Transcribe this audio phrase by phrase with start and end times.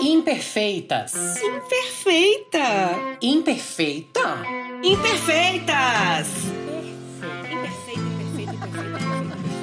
[0.00, 1.14] Imperfeitas.
[1.42, 3.18] Imperfeita.
[3.22, 4.42] Imperfeita?
[4.82, 6.28] Imperfeitas.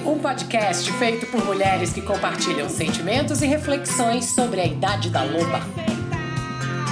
[0.06, 5.62] Um podcast feito por mulheres que compartilham sentimentos e reflexões sobre a idade da loba.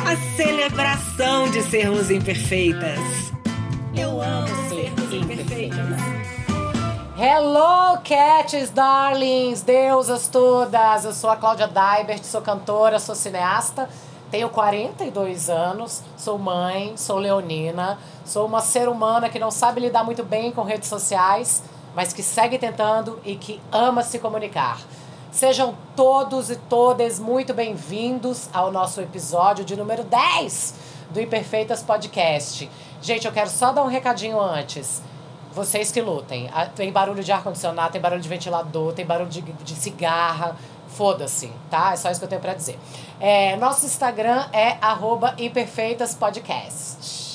[0.05, 2.99] A celebração de sermos imperfeitas.
[3.95, 4.60] Eu amo.
[7.23, 11.05] Hello, cats, darlings, deusas todas!
[11.05, 13.87] Eu sou a Cláudia Daibert, sou cantora, sou cineasta,
[14.31, 20.03] tenho 42 anos, sou mãe, sou leonina, sou uma ser humana que não sabe lidar
[20.03, 21.61] muito bem com redes sociais,
[21.93, 24.79] mas que segue tentando e que ama se comunicar.
[25.31, 30.73] Sejam todos e todas muito bem-vindos ao nosso episódio de número 10
[31.11, 32.67] do Imperfeitas Podcast.
[32.99, 35.03] Gente, eu quero só dar um recadinho antes.
[35.53, 36.49] Vocês que lutem.
[36.53, 40.55] Ah, tem barulho de ar-condicionado, tem barulho de ventilador, tem barulho de, de cigarra.
[40.87, 41.93] Foda-se, tá?
[41.93, 42.77] É só isso que eu tenho pra dizer.
[43.19, 44.77] É, nosso Instagram é
[45.37, 47.31] imperfeitaspodcast.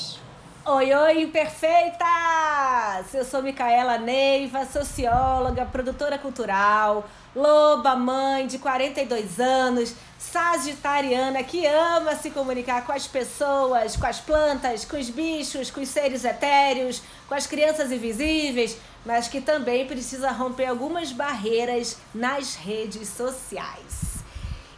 [0.65, 3.15] Oi, oi, imperfeitas!
[3.15, 7.05] Eu sou Micaela Neiva, socióloga, produtora cultural,
[7.37, 14.19] loba, mãe de 42 anos, sagitariana que ama se comunicar com as pessoas, com as
[14.19, 19.87] plantas, com os bichos, com os seres etéreos, com as crianças invisíveis, mas que também
[19.87, 24.17] precisa romper algumas barreiras nas redes sociais.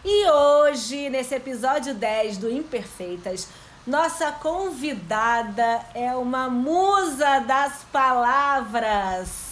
[0.05, 3.49] E hoje, nesse episódio 10 do Imperfeitas,
[3.87, 9.48] nossa convidada é uma musa das palavras.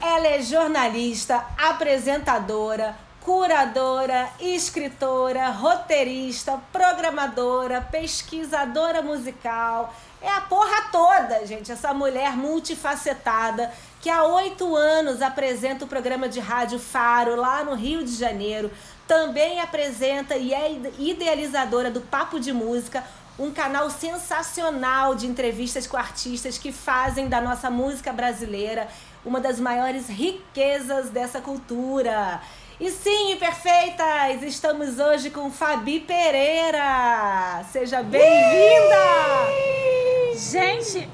[0.00, 9.92] Ela é jornalista, apresentadora, curadora, escritora, roteirista, programadora, pesquisadora musical.
[10.22, 11.72] É a porra toda, gente.
[11.72, 17.74] Essa mulher multifacetada que há oito anos apresenta o programa de rádio Faro lá no
[17.74, 18.70] Rio de Janeiro.
[19.06, 23.04] Também apresenta e é idealizadora do Papo de Música,
[23.38, 28.88] um canal sensacional de entrevistas com artistas que fazem da nossa música brasileira
[29.28, 32.40] uma das maiores riquezas dessa cultura.
[32.80, 34.42] E sim, perfeitas!
[34.42, 37.62] Estamos hoje com Fabi Pereira!
[37.70, 38.96] Seja bem-vinda!
[40.34, 41.10] Gente,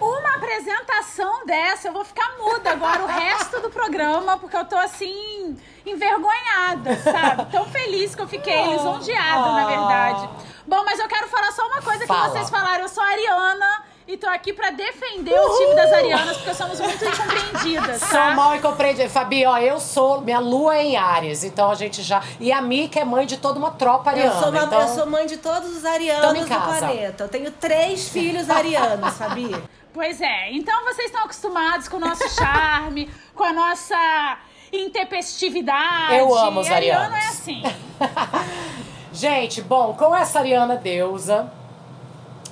[0.00, 4.76] uma apresentação dessa, eu vou ficar muda agora o resto do programa, porque eu tô
[4.76, 7.46] assim, envergonhada, sabe?
[7.52, 10.28] Tão feliz que eu fiquei, lisonjeada, na verdade.
[10.66, 12.30] Bom, mas eu quero falar só uma coisa que Fala.
[12.30, 12.82] vocês falaram.
[12.82, 16.80] Eu sou a Ariana e tô aqui pra defender o time das Arianas, porque somos
[16.80, 18.30] muito incompreendidas, Sou tá?
[18.34, 19.08] mal incompreendida.
[19.08, 20.22] Fabi, ó, eu sou.
[20.22, 22.22] Minha lua é em Ares, então a gente já.
[22.40, 24.32] E a Mika é mãe de toda uma tropa ariana.
[24.34, 24.80] Eu sou, uma- então...
[24.80, 27.24] eu sou mãe de todos os arianos do planeta.
[27.24, 29.54] Eu tenho três filhos arianos, Fabi.
[29.90, 34.38] Pois é, então vocês estão acostumados com o nosso charme, com a nossa
[34.72, 36.14] intempestividade.
[36.14, 37.24] Eu amo os Ariano arianos.
[37.24, 37.62] é assim.
[39.12, 41.50] Gente, bom, com essa Ariana deusa,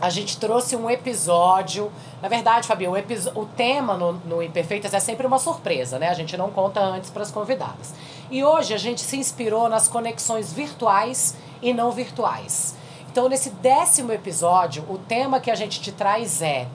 [0.00, 1.90] a gente trouxe um episódio.
[2.20, 6.08] Na verdade, Fabi, o, episo- o tema no, no Imperfeitas é sempre uma surpresa, né?
[6.08, 7.94] A gente não conta antes para as convidadas.
[8.30, 12.74] E hoje a gente se inspirou nas conexões virtuais e não virtuais.
[13.10, 16.66] Então, nesse décimo episódio, o tema que a gente te traz é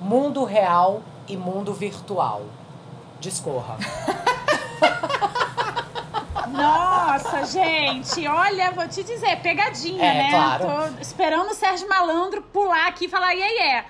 [0.00, 2.42] mundo real e mundo virtual.
[3.20, 3.76] Discorra.
[6.50, 10.30] Nossa, gente, olha, vou te dizer, pegadinha, É, né?
[10.30, 10.94] claro.
[10.94, 13.84] Tô esperando o Sérgio Malandro pular aqui e falar, iê, iê.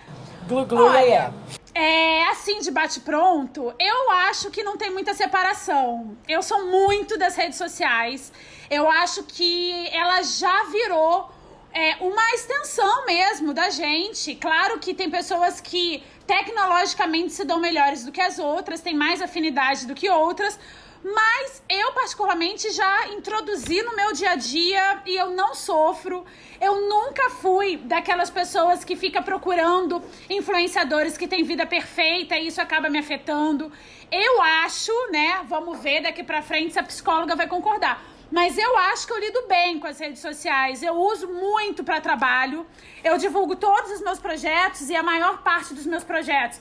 [0.46, 1.32] Glu, glu, Olha.
[1.74, 6.16] É assim, de bate-pronto, eu acho que não tem muita separação.
[6.26, 8.32] Eu sou muito das redes sociais.
[8.69, 11.30] Eu acho que ela já virou
[11.72, 14.34] é, uma extensão mesmo da gente.
[14.34, 19.22] Claro que tem pessoas que tecnologicamente se dão melhores do que as outras, têm mais
[19.22, 20.58] afinidade do que outras.
[21.03, 26.25] Mas eu, particularmente, já introduzi no meu dia a dia e eu não sofro.
[26.60, 32.60] Eu nunca fui daquelas pessoas que fica procurando influenciadores que têm vida perfeita e isso
[32.60, 33.70] acaba me afetando.
[34.10, 35.42] Eu acho, né?
[35.47, 38.03] Vamos ver daqui pra frente se a psicóloga vai concordar.
[38.31, 40.82] Mas eu acho que eu lido bem com as redes sociais.
[40.82, 42.67] Eu uso muito para trabalho.
[43.02, 46.61] Eu divulgo todos os meus projetos e a maior parte dos meus projetos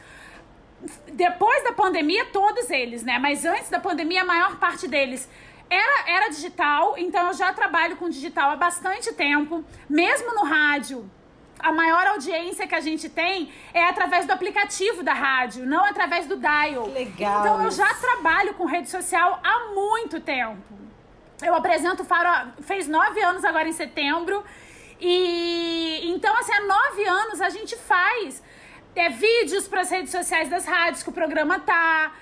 [1.11, 3.17] depois da pandemia, todos eles, né?
[3.19, 5.29] Mas antes da pandemia, a maior parte deles
[5.69, 11.09] era, era digital, então eu já trabalho com digital há bastante tempo, mesmo no rádio.
[11.59, 16.27] A maior audiência que a gente tem é através do aplicativo da rádio, não através
[16.27, 16.83] do dial.
[16.83, 20.61] Que legal Então eu já trabalho com rede social há muito tempo.
[21.41, 24.43] Eu apresento o Faro, fez nove anos agora em setembro.
[24.99, 28.43] E então, assim, há nove anos a gente faz
[28.99, 32.13] é, vídeos para as redes sociais das rádios que o programa tá.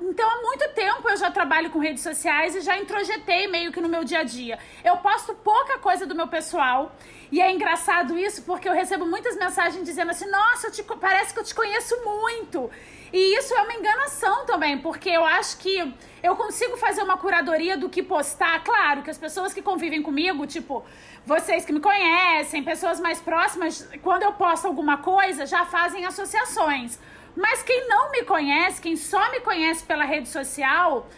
[0.00, 3.80] então há muito tempo eu já trabalho com redes sociais e já introjetei meio que
[3.80, 4.58] no meu dia a dia.
[4.84, 6.94] Eu posto pouca coisa do meu pessoal
[7.30, 11.40] e é engraçado isso porque eu recebo muitas mensagens dizendo assim: "Nossa, te, parece que
[11.40, 12.70] eu te conheço muito".
[13.16, 17.76] E isso é uma enganação também, porque eu acho que eu consigo fazer uma curadoria
[17.76, 18.64] do que postar.
[18.64, 20.84] Claro que as pessoas que convivem comigo, tipo,
[21.24, 26.98] vocês que me conhecem, pessoas mais próximas, quando eu posto alguma coisa, já fazem associações.
[27.36, 31.08] Mas quem não me conhece, quem só me conhece pela rede social,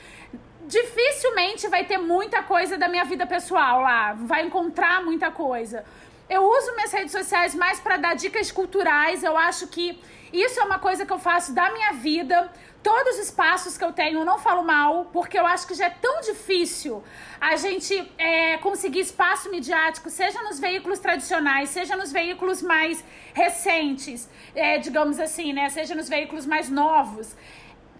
[0.66, 5.82] dificilmente vai ter muita coisa da minha vida pessoal lá, vai encontrar muita coisa.
[6.28, 9.22] Eu uso minhas redes sociais mais para dar dicas culturais.
[9.22, 9.98] Eu acho que
[10.42, 12.50] isso é uma coisa que eu faço da minha vida.
[12.82, 15.86] Todos os espaços que eu tenho, eu não falo mal, porque eu acho que já
[15.86, 17.02] é tão difícil
[17.40, 23.04] a gente é, conseguir espaço midiático, seja nos veículos tradicionais, seja nos veículos mais
[23.34, 25.68] recentes, é, digamos assim, né?
[25.68, 27.36] Seja nos veículos mais novos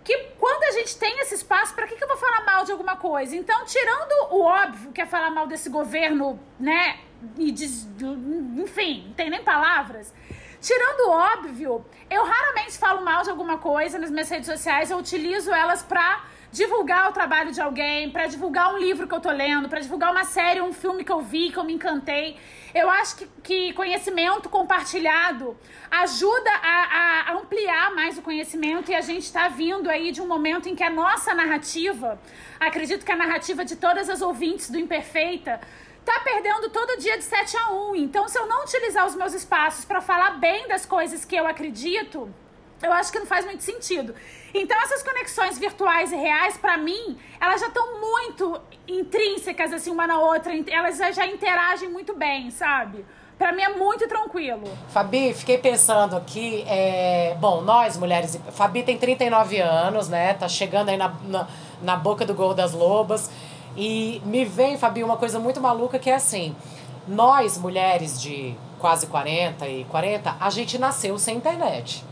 [0.06, 2.70] que quando a gente tem esse espaço, para que, que eu vou falar mal de
[2.70, 3.34] alguma coisa?
[3.34, 7.00] Então, tirando o óbvio, que é falar mal desse governo, né?
[7.36, 7.50] E
[8.62, 10.14] enfim, não tem nem palavras.
[10.60, 14.98] Tirando o óbvio, eu raramente falo mal de alguma coisa nas minhas redes sociais, eu
[14.98, 16.24] utilizo elas pra
[16.56, 20.10] divulgar o trabalho de alguém, para divulgar um livro que eu tô lendo, para divulgar
[20.10, 22.38] uma série, um filme que eu vi, que eu me encantei.
[22.74, 25.56] Eu acho que, que conhecimento compartilhado
[25.90, 30.26] ajuda a, a ampliar mais o conhecimento e a gente está vindo aí de um
[30.26, 32.18] momento em que a nossa narrativa,
[32.58, 35.60] acredito que a narrativa de todas as ouvintes do Imperfeita,
[36.06, 37.96] tá perdendo todo dia de 7 a 1.
[37.96, 41.46] Então, se eu não utilizar os meus espaços para falar bem das coisas que eu
[41.48, 42.30] acredito,
[42.80, 44.14] eu acho que não faz muito sentido.
[44.54, 50.06] Então, essas conexões virtuais e reais, para mim, elas já estão muito intrínsecas, assim, uma
[50.06, 50.52] na outra.
[50.70, 53.04] Elas já interagem muito bem, sabe?
[53.36, 54.64] Pra mim é muito tranquilo.
[54.88, 57.36] Fabi, fiquei pensando aqui, é...
[57.38, 58.38] bom, nós mulheres.
[58.52, 60.32] Fabi tem 39 anos, né?
[60.34, 61.46] Tá chegando aí na, na,
[61.82, 63.30] na boca do gol das lobas.
[63.76, 66.56] E me vem, Fabi, uma coisa muito maluca que é assim:
[67.06, 72.04] nós, mulheres de quase 40 e 40, a gente nasceu sem internet.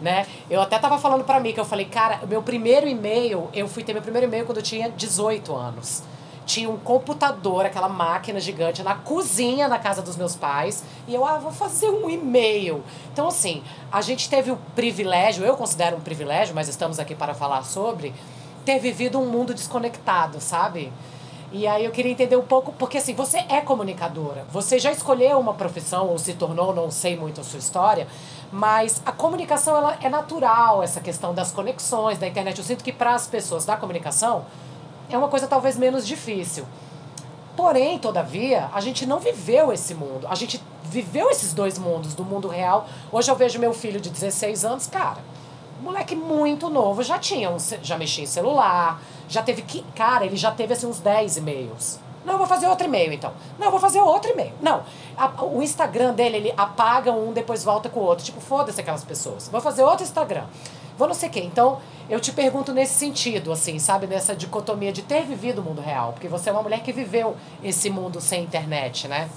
[0.00, 0.26] Né?
[0.50, 3.82] Eu até tava falando pra mim que eu falei, cara, meu primeiro e-mail, eu fui
[3.82, 6.02] ter meu primeiro e-mail quando eu tinha 18 anos.
[6.44, 11.24] Tinha um computador, aquela máquina gigante na cozinha na casa dos meus pais, e eu,
[11.24, 12.84] ah, vou fazer um e-mail.
[13.12, 17.34] Então, assim, a gente teve o privilégio, eu considero um privilégio, mas estamos aqui para
[17.34, 18.14] falar sobre,
[18.66, 20.92] ter vivido um mundo desconectado, sabe?
[21.52, 25.38] E aí eu queria entender um pouco, porque assim, você é comunicadora, você já escolheu
[25.38, 28.08] uma profissão ou se tornou, não sei muito a sua história,
[28.50, 32.58] mas a comunicação ela é natural, essa questão das conexões, da internet.
[32.58, 34.44] Eu sinto que para as pessoas da comunicação
[35.08, 36.66] é uma coisa talvez menos difícil.
[37.56, 40.26] Porém, todavia, a gente não viveu esse mundo.
[40.28, 42.86] A gente viveu esses dois mundos, do mundo real.
[43.10, 45.18] Hoje eu vejo meu filho de 16 anos, cara,
[45.82, 50.36] moleque muito novo, já tinha um, já mexia em celular, já teve que, cara, ele
[50.36, 51.98] já teve assim uns 10 e-mails.
[52.24, 53.32] Não, eu vou fazer outro e-mail então.
[53.56, 54.52] Não, eu vou fazer outro e-mail.
[54.60, 54.82] Não,
[55.16, 58.24] a, o Instagram dele, ele apaga um, depois volta com o outro.
[58.24, 59.48] Tipo, foda-se aquelas pessoas.
[59.48, 60.44] Vou fazer outro Instagram.
[60.98, 61.40] Vou não sei o quê.
[61.40, 61.78] Então,
[62.10, 64.08] eu te pergunto nesse sentido, assim, sabe?
[64.08, 66.14] Nessa dicotomia de ter vivido o mundo real.
[66.14, 69.28] Porque você é uma mulher que viveu esse mundo sem internet, né?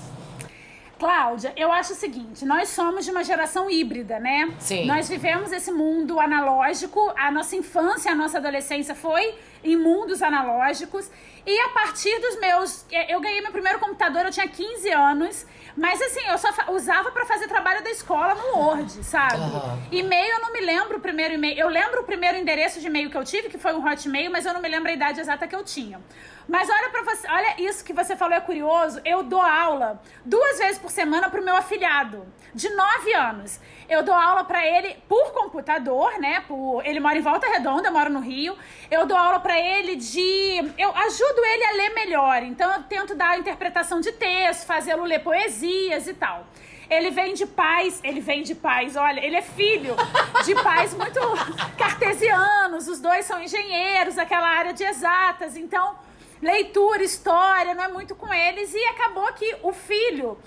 [0.99, 4.53] Cláudia, eu acho o seguinte: nós somos de uma geração híbrida, né?
[4.59, 4.85] Sim.
[4.85, 11.09] Nós vivemos esse mundo analógico, a nossa infância, a nossa adolescência foi em mundos analógicos.
[11.45, 12.85] E a partir dos meus.
[12.91, 15.45] É, eu ganhei meu primeiro computador, eu tinha 15 anos.
[15.77, 19.37] Mas assim, eu só usava para fazer trabalho da escola no Word, sabe?
[19.37, 19.81] Uhum.
[19.91, 21.57] E-mail eu não me lembro o primeiro e-mail.
[21.57, 24.45] Eu lembro o primeiro endereço de e-mail que eu tive, que foi um Hotmail, mas
[24.45, 26.01] eu não me lembro a idade exata que eu tinha.
[26.49, 28.99] Mas olha para você, olha isso que você falou é curioso.
[29.05, 33.59] Eu dou aula duas vezes por semana pro meu afilhado de 9 anos.
[33.87, 36.43] Eu dou aula para ele por computador, né?
[36.47, 38.55] Por, ele mora em Volta Redonda, eu moro no Rio.
[38.89, 42.43] Eu dou aula para ele de eu ajudo ele a ler melhor.
[42.43, 46.45] Então eu tento dar a interpretação de texto, fazê-lo ler poesias e tal.
[46.89, 49.95] Ele vem de pais, ele vem de pais, olha, ele é filho
[50.43, 51.19] de pais muito
[51.77, 55.55] cartesianos, os dois são engenheiros, aquela área de exatas.
[55.55, 55.95] Então,
[56.41, 58.73] leitura, história, não é muito com eles.
[58.73, 60.37] E acabou que o filho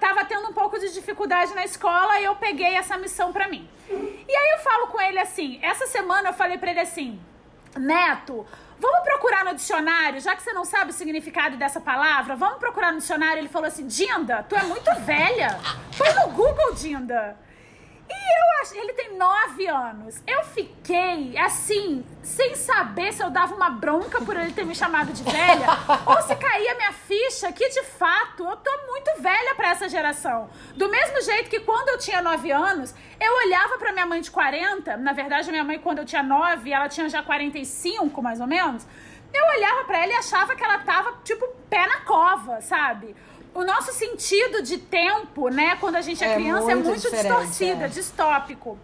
[0.00, 3.68] tava tendo um pouco de dificuldade na escola e eu peguei essa missão para mim.
[3.90, 7.20] E aí eu falo com ele assim, essa semana eu falei para ele assim,
[7.76, 8.46] Neto,
[8.78, 12.92] vamos procurar no dicionário, já que você não sabe o significado dessa palavra, vamos procurar
[12.92, 13.40] no dicionário.
[13.40, 15.58] Ele falou assim, Dinda, tu é muito velha.
[15.92, 17.36] Foi no Google, Dinda.
[18.12, 20.22] E eu ele tem nove anos.
[20.26, 25.12] Eu fiquei, assim, sem saber se eu dava uma bronca por ele ter me chamado
[25.12, 25.66] de velha
[26.06, 30.48] ou se caía minha ficha que, de fato, eu tô muito velha para essa geração.
[30.76, 34.30] Do mesmo jeito que quando eu tinha nove anos, eu olhava para minha mãe de
[34.30, 34.96] 40.
[34.98, 38.86] Na verdade, minha mãe, quando eu tinha nove, ela tinha já 45, mais ou menos.
[39.34, 43.16] Eu olhava para ela e achava que ela tava, tipo, pé na cova, sabe?
[43.54, 47.10] O nosso sentido de tempo, né, quando a gente é, é criança, muito é muito
[47.10, 47.88] distorcida, é.
[47.88, 48.78] distópico.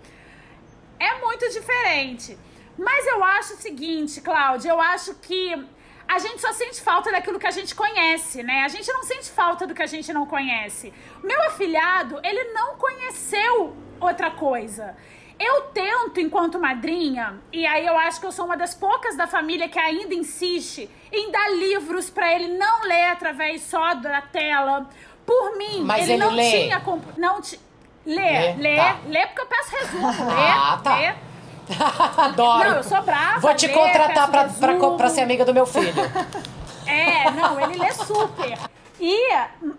[0.99, 2.39] É muito diferente.
[2.77, 5.55] Mas eu acho o seguinte, Cláudia, eu acho que
[6.07, 8.63] a gente só sente falta daquilo que a gente conhece, né?
[8.63, 10.93] A gente não sente falta do que a gente não conhece.
[11.23, 14.97] Meu afilhado, ele não conheceu outra coisa.
[15.39, 19.27] Eu tento, enquanto madrinha, e aí eu acho que eu sou uma das poucas da
[19.27, 24.89] família que ainda insiste em dar livros para ele não ler através só da tela.
[25.25, 26.51] Por mim, Mas ele, ele não lê.
[26.51, 26.83] tinha.
[27.17, 27.61] Não ti...
[28.05, 28.97] Lê, lê, lê, tá.
[29.07, 30.07] lê, porque eu peço resumo.
[30.35, 30.97] Lê, ah, tá.
[30.97, 31.15] lê.
[32.17, 32.71] Adoro.
[32.71, 33.41] Não, eu sou brava.
[33.41, 35.93] Vou te lê, contratar pra, pra, pra, ser amiga do meu filho.
[36.91, 38.59] É, não, ele lê super.
[39.01, 39.33] E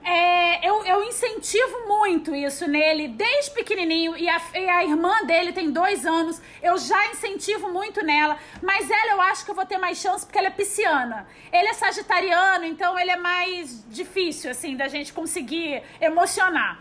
[0.04, 4.16] é, eu, eu incentivo muito isso nele desde pequenininho.
[4.16, 6.42] E a, e a irmã dele tem dois anos.
[6.62, 8.38] Eu já incentivo muito nela.
[8.62, 11.28] Mas ela eu acho que eu vou ter mais chance porque ela é pisciana.
[11.52, 16.80] Ele é sagitariano, então ele é mais difícil, assim, da gente conseguir emocionar.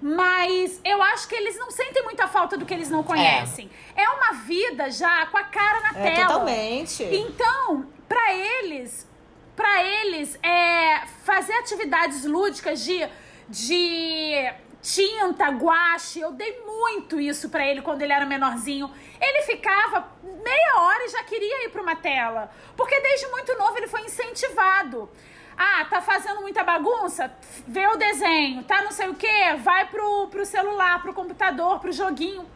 [0.00, 3.68] Mas eu acho que eles não sentem muita falta do que eles não conhecem.
[3.96, 6.26] É, é uma vida já com a cara na é, tela.
[6.26, 7.02] Totalmente.
[7.02, 9.08] Então, para eles,
[9.56, 13.06] para eles é, fazer atividades lúdicas de,
[13.48, 16.20] de tinta, guache.
[16.20, 18.90] Eu dei muito isso para ele quando ele era menorzinho.
[19.20, 23.76] Ele ficava meia hora e já queria ir para uma tela, porque desde muito novo
[23.76, 25.08] ele foi incentivado.
[25.56, 27.32] Ah, tá fazendo muita bagunça?
[27.66, 28.62] Vê o desenho.
[28.62, 29.54] Tá não sei o que?
[29.56, 32.48] Vai pro, pro celular, pro computador, pro joguinho.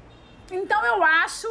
[0.51, 1.49] Então eu acho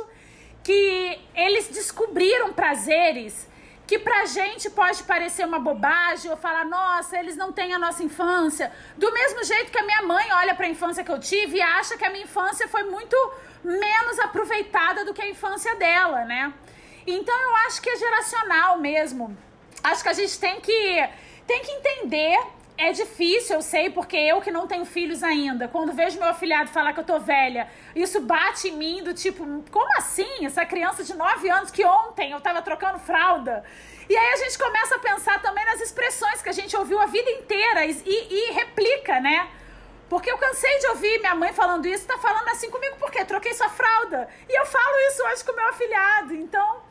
[0.63, 3.50] que eles descobriram prazeres
[3.91, 8.01] que pra gente pode parecer uma bobagem ou falar, nossa, eles não têm a nossa
[8.01, 8.71] infância.
[8.95, 11.97] Do mesmo jeito que a minha mãe olha pra infância que eu tive e acha
[11.97, 13.17] que a minha infância foi muito
[13.61, 16.53] menos aproveitada do que a infância dela, né?
[17.05, 19.37] Então eu acho que é geracional mesmo.
[19.83, 21.09] Acho que a gente tem que,
[21.45, 22.39] tem que entender
[22.87, 26.69] é difícil, eu sei, porque eu que não tenho filhos ainda, quando vejo meu afilhado
[26.69, 30.45] falar que eu tô velha, isso bate em mim do tipo, como assim?
[30.45, 33.63] Essa criança de 9 anos que ontem eu tava trocando fralda.
[34.09, 37.05] E aí a gente começa a pensar também nas expressões que a gente ouviu a
[37.05, 39.47] vida inteira e, e replica, né?
[40.09, 43.53] Porque eu cansei de ouvir minha mãe falando isso, tá falando assim comigo porque troquei
[43.53, 44.27] sua fralda.
[44.49, 46.33] E eu falo isso hoje com meu afilhado.
[46.33, 46.81] Então,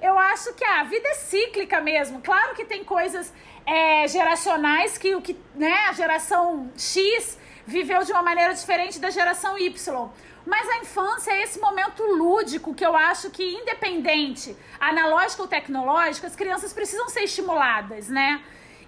[0.00, 2.20] eu acho que a vida é cíclica mesmo.
[2.20, 3.32] Claro que tem coisas
[3.68, 9.10] é, geracionais que o que né, a geração X viveu de uma maneira diferente da
[9.10, 10.10] geração Y.
[10.46, 16.26] Mas a infância é esse momento lúdico que eu acho que, independente, analógico ou tecnológico,
[16.26, 18.42] as crianças precisam ser estimuladas, né?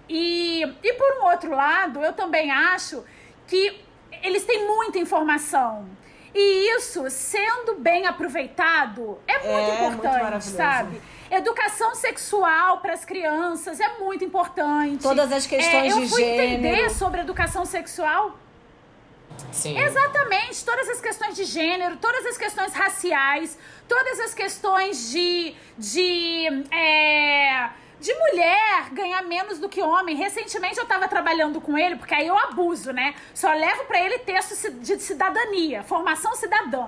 [0.09, 3.03] E, e por um outro lado, eu também acho
[3.45, 3.79] que
[4.23, 5.87] eles têm muita informação.
[6.33, 11.01] E isso, sendo bem aproveitado, é muito é, importante, muito sabe?
[11.31, 15.01] Educação sexual para as crianças é muito importante.
[15.01, 16.05] Todas as questões é, de gênero.
[16.05, 18.37] Eu fui entender sobre educação sexual.
[19.51, 19.77] Sim.
[19.77, 23.57] Exatamente, todas as questões de gênero, todas as questões raciais,
[23.87, 27.69] todas as questões de, de é,
[28.01, 30.15] de mulher ganhar menos do que homem.
[30.15, 33.13] Recentemente eu tava trabalhando com ele, porque aí eu abuso, né?
[33.33, 36.87] Só levo para ele texto de cidadania, formação cidadã.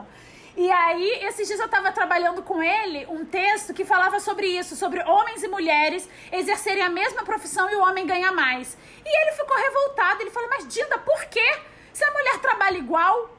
[0.56, 4.76] E aí, esses dias eu tava trabalhando com ele um texto que falava sobre isso,
[4.76, 8.78] sobre homens e mulheres exercerem a mesma profissão e o homem ganha mais.
[9.04, 11.58] E ele ficou revoltado, ele falou: "Mas Dinda, por quê?
[11.92, 13.30] Se a mulher trabalha igual,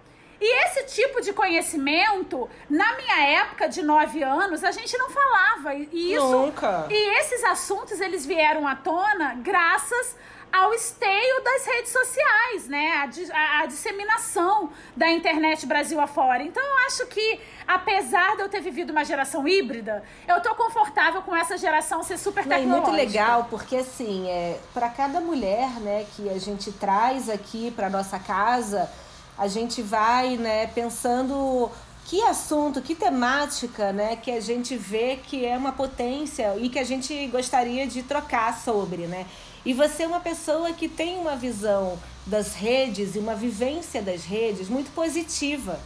[0.40, 5.75] e esse tipo de conhecimento, na minha época de nove anos, a gente não falava.
[5.75, 6.87] E isso, Nunca.
[6.90, 10.16] E esses assuntos, eles vieram à tona graças
[10.54, 12.92] ao esteio das redes sociais, né?
[12.92, 16.44] A, a, a, disseminação da internet Brasil afora.
[16.44, 21.23] Então eu acho que, apesar de eu ter vivido uma geração híbrida, eu tô confortável
[21.23, 22.68] com essa geração ser super tecnológica.
[22.68, 27.28] Não, é muito legal, porque assim, é, para cada mulher, né, que a gente traz
[27.28, 28.88] aqui para nossa casa
[29.37, 31.70] a gente vai né, pensando
[32.06, 36.78] que assunto, que temática né, que a gente vê que é uma potência e que
[36.78, 39.06] a gente gostaria de trocar sobre.
[39.06, 39.26] Né?
[39.64, 44.25] E você é uma pessoa que tem uma visão das redes e uma vivência das
[44.25, 45.78] redes muito positiva.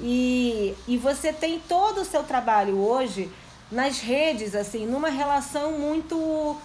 [0.00, 3.30] E, e você tem todo o seu trabalho hoje
[3.70, 6.56] nas redes, assim, numa relação muito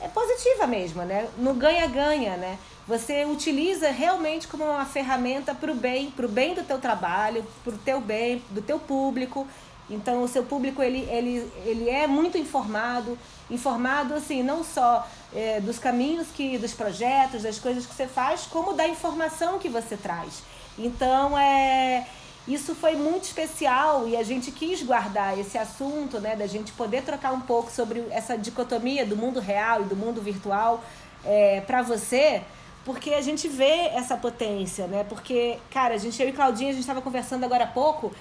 [0.00, 1.28] é positiva mesmo, né?
[1.38, 2.58] No ganha-ganha, né?
[2.86, 7.44] Você utiliza realmente como uma ferramenta para o bem, para o bem do teu trabalho,
[7.64, 9.46] para o teu bem, do teu público.
[9.88, 13.16] Então o seu público ele, ele, ele é muito informado,
[13.50, 18.42] informado assim não só é, dos caminhos que, dos projetos, das coisas que você faz,
[18.42, 20.42] como da informação que você traz.
[20.78, 22.06] Então é
[22.48, 27.02] isso foi muito especial e a gente quis guardar esse assunto, né, da gente poder
[27.02, 30.82] trocar um pouco sobre essa dicotomia do mundo real e do mundo virtual
[31.24, 32.42] é, para você,
[32.84, 35.04] porque a gente vê essa potência, né?
[35.08, 38.14] Porque, cara, a gente, eu e Claudinha, a gente estava conversando agora há pouco,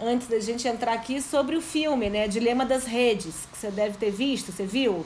[0.00, 2.28] antes da gente entrar aqui, sobre o filme, né?
[2.28, 5.04] Dilema das Redes, que você deve ter visto, você viu?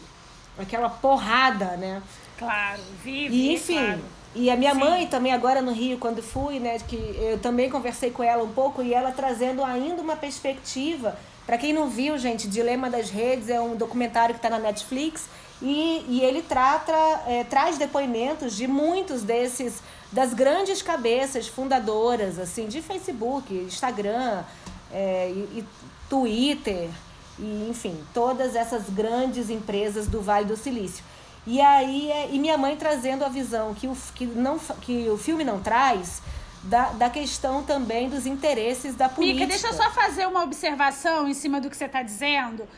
[0.58, 2.02] Aquela porrada, né?
[2.38, 4.00] Claro, vi, e, enfim, claro.
[4.34, 4.80] E a minha Sim.
[4.80, 8.52] mãe também agora no Rio, quando fui, né, que eu também conversei com ela um
[8.52, 11.18] pouco e ela trazendo ainda uma perspectiva.
[11.44, 15.28] Para quem não viu, gente, Dilema das Redes é um documentário que está na Netflix
[15.60, 16.92] e, e ele trata,
[17.26, 19.82] é, traz depoimentos de muitos desses
[20.12, 24.44] das grandes cabeças fundadoras assim de Facebook, Instagram
[24.92, 25.64] é, e, e
[26.08, 26.90] Twitter
[27.38, 31.04] e enfim todas essas grandes empresas do Vale do Silício.
[31.46, 35.16] E aí, é, e minha mãe trazendo a visão que o, que não, que o
[35.16, 36.20] filme não traz
[36.62, 39.46] da, da questão também dos interesses da política.
[39.46, 42.68] Mica, deixa eu só fazer uma observação em cima do que você está dizendo.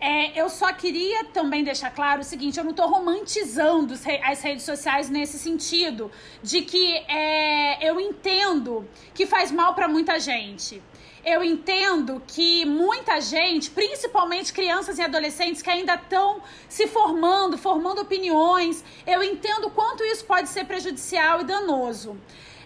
[0.00, 3.94] É, eu só queria também deixar claro o seguinte: eu não estou romantizando
[4.24, 6.10] as redes sociais nesse sentido,
[6.42, 10.82] de que é, eu entendo que faz mal para muita gente
[11.24, 18.00] eu entendo que muita gente, principalmente crianças e adolescentes que ainda estão se formando, formando
[18.00, 22.16] opiniões, eu entendo o quanto isso pode ser prejudicial e danoso.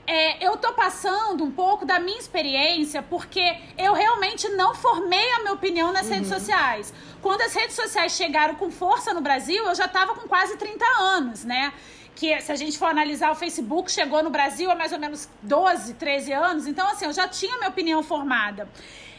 [0.06, 5.40] É, eu tô passando um pouco da minha experiência porque eu realmente não formei a
[5.40, 6.14] minha opinião nas uhum.
[6.14, 6.92] redes sociais.
[7.20, 10.84] Quando as redes sociais chegaram com força no Brasil, eu já estava com quase 30
[10.98, 11.72] anos, né?
[12.14, 15.28] Que se a gente for analisar o Facebook, chegou no Brasil há mais ou menos
[15.42, 16.66] 12, 13 anos.
[16.66, 18.68] Então, assim, eu já tinha minha opinião formada.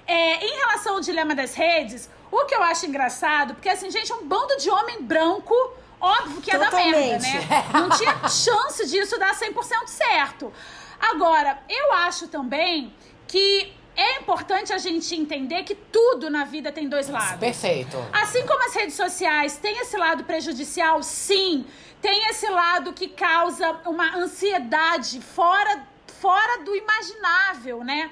[0.05, 4.12] É, em relação ao dilema das redes, o que eu acho engraçado, porque assim, gente,
[4.12, 5.53] é um bando de homem branco,
[6.00, 6.91] óbvio que é Totalmente.
[6.91, 7.65] da merda, né?
[7.73, 10.51] Não tinha chance disso dar 100% certo.
[11.00, 12.93] Agora, eu acho também
[13.27, 17.39] que é importante a gente entender que tudo na vida tem dois lados.
[17.39, 17.97] Perfeito.
[18.12, 21.65] Assim como as redes sociais têm esse lado prejudicial, sim,
[22.01, 25.88] tem esse lado que causa uma ansiedade fora,
[26.19, 28.10] fora do imaginável, né?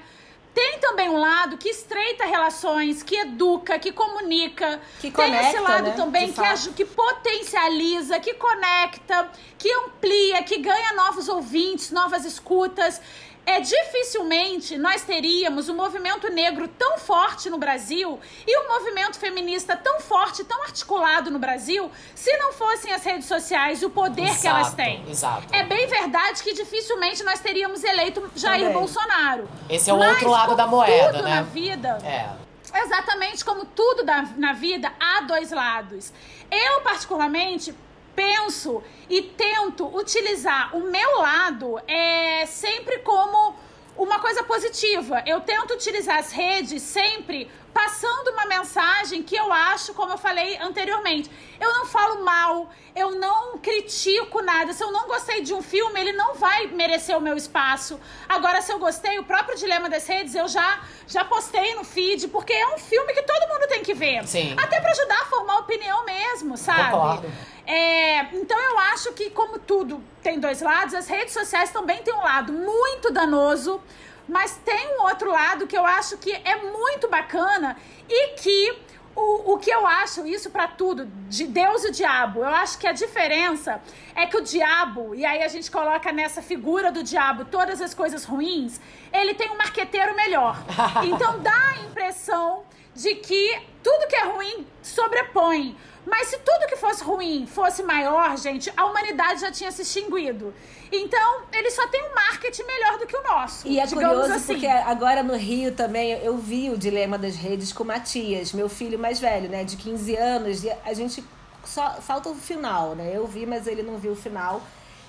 [0.54, 4.80] Tem também um lado que estreita relações, que educa, que comunica.
[5.00, 5.94] Que conecta, Tem esse lado né?
[5.96, 13.00] também que, que potencializa, que conecta, que amplia, que ganha novos ouvintes, novas escutas
[13.44, 19.76] é dificilmente nós teríamos um movimento negro tão forte no Brasil e um movimento feminista
[19.76, 24.22] tão forte, tão articulado no Brasil, se não fossem as redes sociais e o poder
[24.22, 25.04] exato, que elas têm.
[25.08, 25.46] Exato.
[25.52, 28.78] É bem verdade que dificilmente nós teríamos eleito Jair Também.
[28.78, 29.48] Bolsonaro.
[29.68, 31.34] Esse é o Mas, outro lado da como moeda, tudo né?
[31.36, 31.98] na vida.
[32.04, 32.30] É.
[32.74, 36.12] Exatamente como tudo da, na vida, há dois lados.
[36.50, 37.74] Eu, particularmente,
[38.14, 43.56] penso e tento utilizar o meu lado é sempre como
[43.96, 45.22] uma coisa positiva.
[45.26, 50.56] Eu tento utilizar as redes sempre passando uma mensagem que eu acho, como eu falei
[50.58, 51.30] anteriormente,
[51.60, 54.72] eu não falo mal, eu não critico nada.
[54.72, 57.98] Se eu não gostei de um filme, ele não vai merecer o meu espaço.
[58.28, 62.28] Agora, se eu gostei, o próprio Dilema das Redes, eu já, já postei no feed,
[62.28, 64.26] porque é um filme que todo mundo tem que ver.
[64.26, 64.54] Sim.
[64.58, 66.90] Até para ajudar a formar opinião mesmo, sabe?
[66.90, 67.32] Concordo.
[67.66, 72.12] É, então eu acho que, como tudo tem dois lados, as redes sociais também têm
[72.12, 73.80] um lado muito danoso,
[74.28, 77.76] mas tem um outro lado que eu acho que é muito bacana
[78.08, 78.78] e que
[79.14, 82.78] o, o que eu acho, isso para tudo, de Deus e o diabo, eu acho
[82.78, 83.80] que a diferença
[84.14, 87.92] é que o diabo, e aí a gente coloca nessa figura do diabo todas as
[87.92, 88.80] coisas ruins,
[89.12, 90.56] ele tem um marqueteiro melhor.
[91.04, 95.76] Então dá a impressão de que tudo que é ruim sobrepõe.
[96.04, 100.52] Mas se tudo que fosse ruim fosse maior, gente, a humanidade já tinha se extinguido.
[100.90, 103.66] Então, ele só tem um marketing melhor do que o nosso.
[103.66, 104.54] E é curioso assim.
[104.54, 108.68] porque agora no Rio também eu vi o dilema das redes com o Matias, meu
[108.68, 111.24] filho mais velho, né, de 15 anos, e a gente
[111.64, 113.12] só falta o final, né?
[113.14, 114.60] Eu vi, mas ele não viu o final.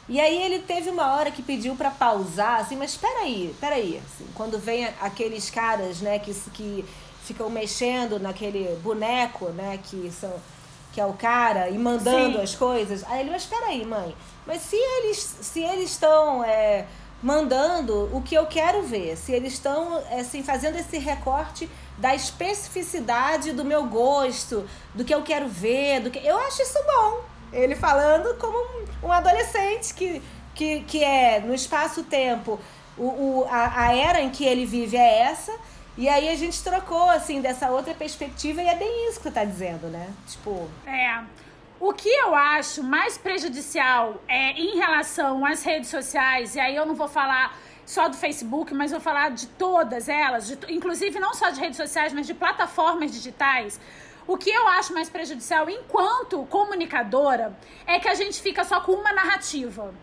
[0.08, 3.76] E aí ele teve uma hora que pediu para pausar, assim, mas espera aí, espera
[3.76, 6.86] aí, assim, quando vem aqueles caras, né, que que
[7.24, 10.34] ficam mexendo naquele boneco, né, que são
[10.94, 12.44] que é o cara e mandando Sim.
[12.44, 13.04] as coisas.
[13.08, 14.16] Aí ele, mas espera aí, mãe.
[14.46, 16.86] Mas se eles se eles estão é,
[17.22, 23.52] mandando o que eu quero ver, se eles estão assim fazendo esse recorte da especificidade
[23.54, 27.22] do meu gosto, do que eu quero ver, do que eu acho isso bom.
[27.52, 30.22] Ele falando como um, um adolescente que,
[30.54, 32.60] que, que é no espaço-tempo.
[32.96, 35.54] O, o, a, a era em que ele vive é essa.
[35.98, 39.32] E aí a gente trocou, assim, dessa outra perspectiva, e é bem isso que você
[39.32, 40.12] tá dizendo, né?
[40.28, 40.68] Tipo.
[40.88, 41.24] É.
[41.80, 46.86] O que eu acho mais prejudicial é em relação às redes sociais, e aí eu
[46.86, 51.34] não vou falar só do Facebook, mas vou falar de todas elas, de, inclusive não
[51.34, 53.80] só de redes sociais, mas de plataformas digitais.
[54.26, 57.54] O que eu acho mais prejudicial enquanto comunicadora
[57.86, 59.94] é que a gente fica só com uma narrativa.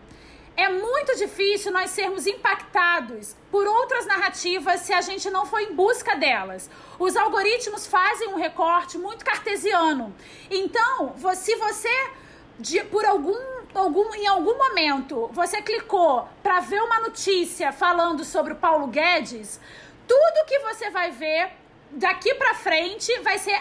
[0.55, 5.73] É muito difícil nós sermos impactados por outras narrativas se a gente não for em
[5.73, 6.69] busca delas.
[6.99, 10.13] Os algoritmos fazem um recorte muito cartesiano.
[10.49, 12.11] Então, se você
[12.59, 13.37] de, por algum,
[13.73, 19.59] algum em algum momento você clicou para ver uma notícia falando sobre o Paulo Guedes,
[20.07, 21.53] tudo que você vai ver
[21.91, 23.59] daqui para frente vai ser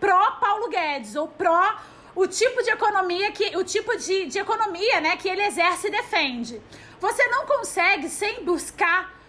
[0.00, 1.76] pró Paulo Guedes ou pró
[2.14, 5.90] o tipo de economia que o tipo de, de economia, né, que ele exerce e
[5.90, 6.60] defende.
[7.00, 9.20] Você não consegue sem buscar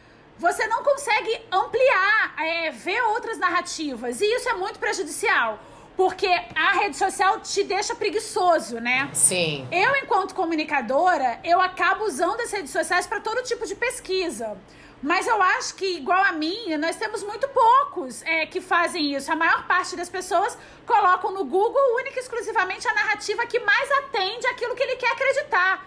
[0.42, 4.20] você não consegue ampliar, é, ver outras narrativas.
[4.22, 5.60] E isso é muito prejudicial.
[5.96, 9.08] Porque a rede social te deixa preguiçoso, né?
[9.14, 9.68] Sim.
[9.72, 14.58] Eu, enquanto comunicadora, eu acabo usando as redes sociais para todo tipo de pesquisa.
[15.02, 19.32] Mas eu acho que, igual a mim, nós temos muito poucos é, que fazem isso.
[19.32, 23.92] A maior parte das pessoas colocam no Google única e exclusivamente a narrativa que mais
[23.92, 25.86] atende aquilo que ele quer acreditar.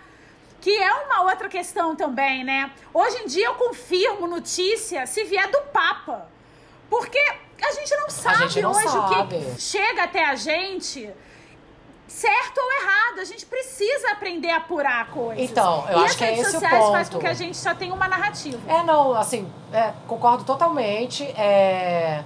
[0.61, 2.73] Que é uma outra questão também, né?
[2.93, 6.29] Hoje em dia eu confirmo notícia se vier do Papa.
[6.91, 7.21] Porque
[7.63, 9.37] a gente não sabe gente não hoje sabe.
[9.37, 11.09] o que chega até a gente
[12.07, 13.21] certo ou errado.
[13.21, 15.51] A gente precisa aprender a apurar coisas.
[15.51, 17.17] Então, eu e acho as que é redes esse o sociais faz ponto.
[17.17, 18.59] com que a gente só tenha uma narrativa.
[18.71, 21.25] É, não, assim, é, concordo totalmente.
[21.37, 22.23] É,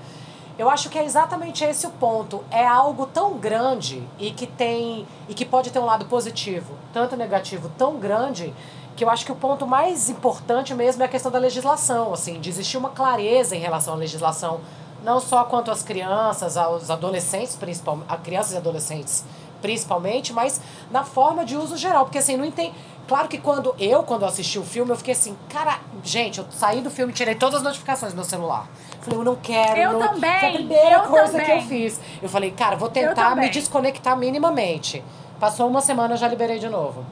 [0.59, 2.45] eu acho que é exatamente esse o ponto.
[2.51, 7.17] É algo tão grande e que tem e que pode ter um lado positivo, tanto
[7.17, 8.53] negativo, tão grande
[8.97, 12.41] que eu acho que o ponto mais importante mesmo é a questão da legislação, assim,
[12.41, 14.61] de existir uma clareza em relação à legislação,
[15.05, 19.25] não só quanto às crianças, aos adolescentes, principalmente, a crianças e adolescentes
[19.61, 22.73] principalmente, mas na forma de uso geral, porque assim, não entende.
[23.07, 26.83] Claro que quando eu, quando assisti o filme, eu fiquei assim, cara, gente, eu saí
[26.83, 28.69] do filme e tirei todas as notificações do meu celular.
[29.01, 29.81] Falei, eu não quero.
[29.81, 30.09] Eu não...
[30.09, 31.47] também, Foi a primeira eu coisa também.
[31.47, 32.01] que eu fiz.
[32.21, 35.03] Eu falei, cara, vou tentar me desconectar minimamente.
[35.41, 37.05] Passou uma semana, eu já liberei de novo.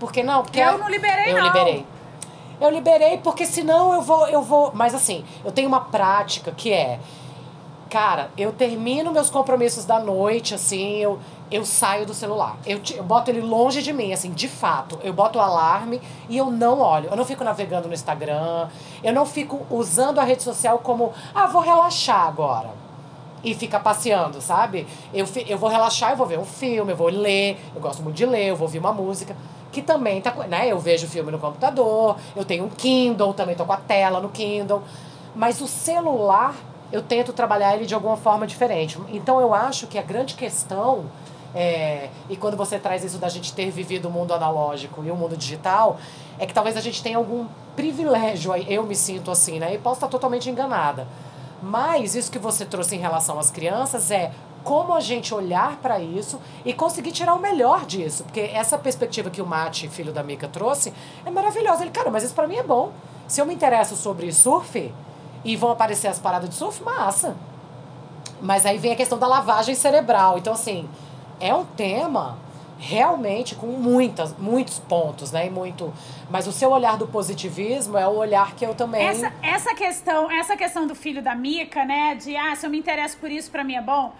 [0.00, 0.42] Por que não?
[0.42, 1.46] Porque Eu não liberei, eu não.
[1.46, 1.86] liberei.
[2.60, 4.70] Eu liberei porque senão eu vou, eu vou.
[4.74, 6.98] Mas assim, eu tenho uma prática que é.
[7.90, 11.18] Cara, eu termino meus compromissos da noite, assim, eu,
[11.54, 12.56] eu saio do celular.
[12.66, 14.98] Eu, eu boto ele longe de mim, assim, de fato.
[15.04, 17.08] Eu boto o alarme e eu não olho.
[17.08, 18.68] Eu não fico navegando no Instagram.
[19.04, 22.70] Eu não fico usando a rede social como, ah, vou relaxar agora
[23.44, 24.84] e fica passeando, sabe?
[25.12, 28.16] Eu, eu vou relaxar, eu vou ver um filme, eu vou ler, eu gosto muito
[28.16, 29.36] de ler, eu vou ouvir uma música,
[29.70, 30.66] que também tá, né?
[30.66, 34.30] Eu vejo filme no computador, eu tenho um Kindle, também tô com a tela no
[34.30, 34.82] Kindle,
[35.36, 36.56] mas o celular
[36.90, 38.98] eu tento trabalhar ele de alguma forma diferente.
[39.08, 41.04] Então eu acho que a grande questão
[41.54, 45.16] é, e quando você traz isso da gente ter vivido o mundo analógico e o
[45.16, 45.98] mundo digital,
[46.38, 49.74] é que talvez a gente tenha algum privilégio, eu me sinto assim, né?
[49.74, 51.06] E posso estar totalmente enganada.
[51.62, 54.32] Mas isso que você trouxe em relação às crianças é
[54.64, 58.24] como a gente olhar para isso e conseguir tirar o melhor disso.
[58.24, 60.92] Porque essa perspectiva que o Mate, filho da Mica, trouxe
[61.24, 61.82] é maravilhosa.
[61.82, 62.92] Ele, cara, mas isso para mim é bom.
[63.28, 64.92] Se eu me interesso sobre surf
[65.44, 67.36] e vão aparecer as paradas de surf, massa.
[68.40, 70.38] Mas aí vem a questão da lavagem cerebral.
[70.38, 70.88] Então, assim,
[71.44, 72.38] é um tema
[72.78, 75.46] realmente com muitas, muitos pontos, né?
[75.46, 75.92] E muito.
[76.30, 79.06] Mas o seu olhar do positivismo é o olhar que eu também.
[79.06, 82.14] Essa, essa questão, essa questão do filho da Mica, né?
[82.14, 84.14] De ah, se eu me interesso por isso, pra mim é bom.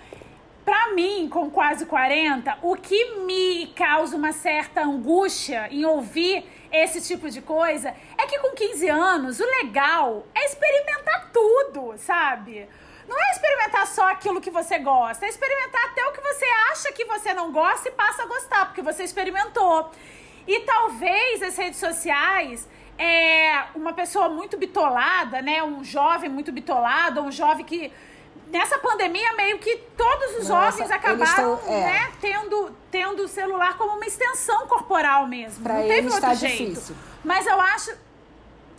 [0.66, 7.00] Pra mim, com quase 40, o que me causa uma certa angústia em ouvir esse
[7.00, 12.66] tipo de coisa é que com 15 anos, o legal é experimentar tudo, sabe?
[13.08, 16.92] Não é experimentar só aquilo que você gosta, é experimentar até o que você acha
[16.92, 19.90] que você não gosta e passa a gostar, porque você experimentou.
[20.46, 25.62] E talvez as redes sociais, é, uma pessoa muito bitolada, né?
[25.62, 27.92] Um jovem muito bitolado, um jovem que.
[28.48, 31.80] Nessa pandemia, meio que todos os Nossa, jovens acabaram tão- é.
[31.80, 35.62] né, tendo, tendo o celular como uma extensão corporal mesmo.
[35.64, 36.70] Pra não teve eles outro tá jeito.
[36.70, 36.94] difícil.
[37.24, 37.92] Mas eu acho.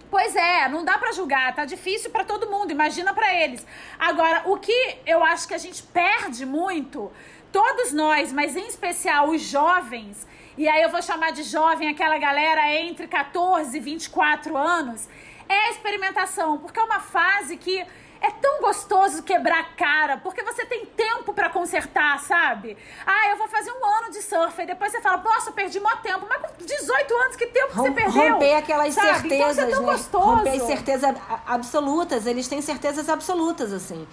[0.10, 3.66] Pois é, não dá pra julgar, tá difícil pra todo mundo, imagina pra eles.
[3.98, 7.12] Agora, o que eu acho que a gente perde muito,
[7.52, 12.18] todos nós, mas em especial os jovens, e aí eu vou chamar de jovem aquela
[12.18, 15.10] galera entre 14 e 24 anos,
[15.50, 17.86] é a experimentação, porque é uma fase que
[18.26, 22.78] é tão gostoso quebrar a cara, porque você tem tempo para consertar, sabe?
[23.06, 25.96] Ah, eu vou fazer um ano de surf, e depois você fala, nossa, perdi mó
[25.98, 26.26] tempo.
[26.28, 28.34] Mas com 18 anos, que tempo que você perdeu?
[28.34, 29.08] Romper aquelas sabe?
[29.36, 29.92] Então, certezas, isso é tão né?
[29.92, 30.26] gostoso.
[30.26, 34.08] Romper as certezas absolutas, eles têm certezas absolutas, assim.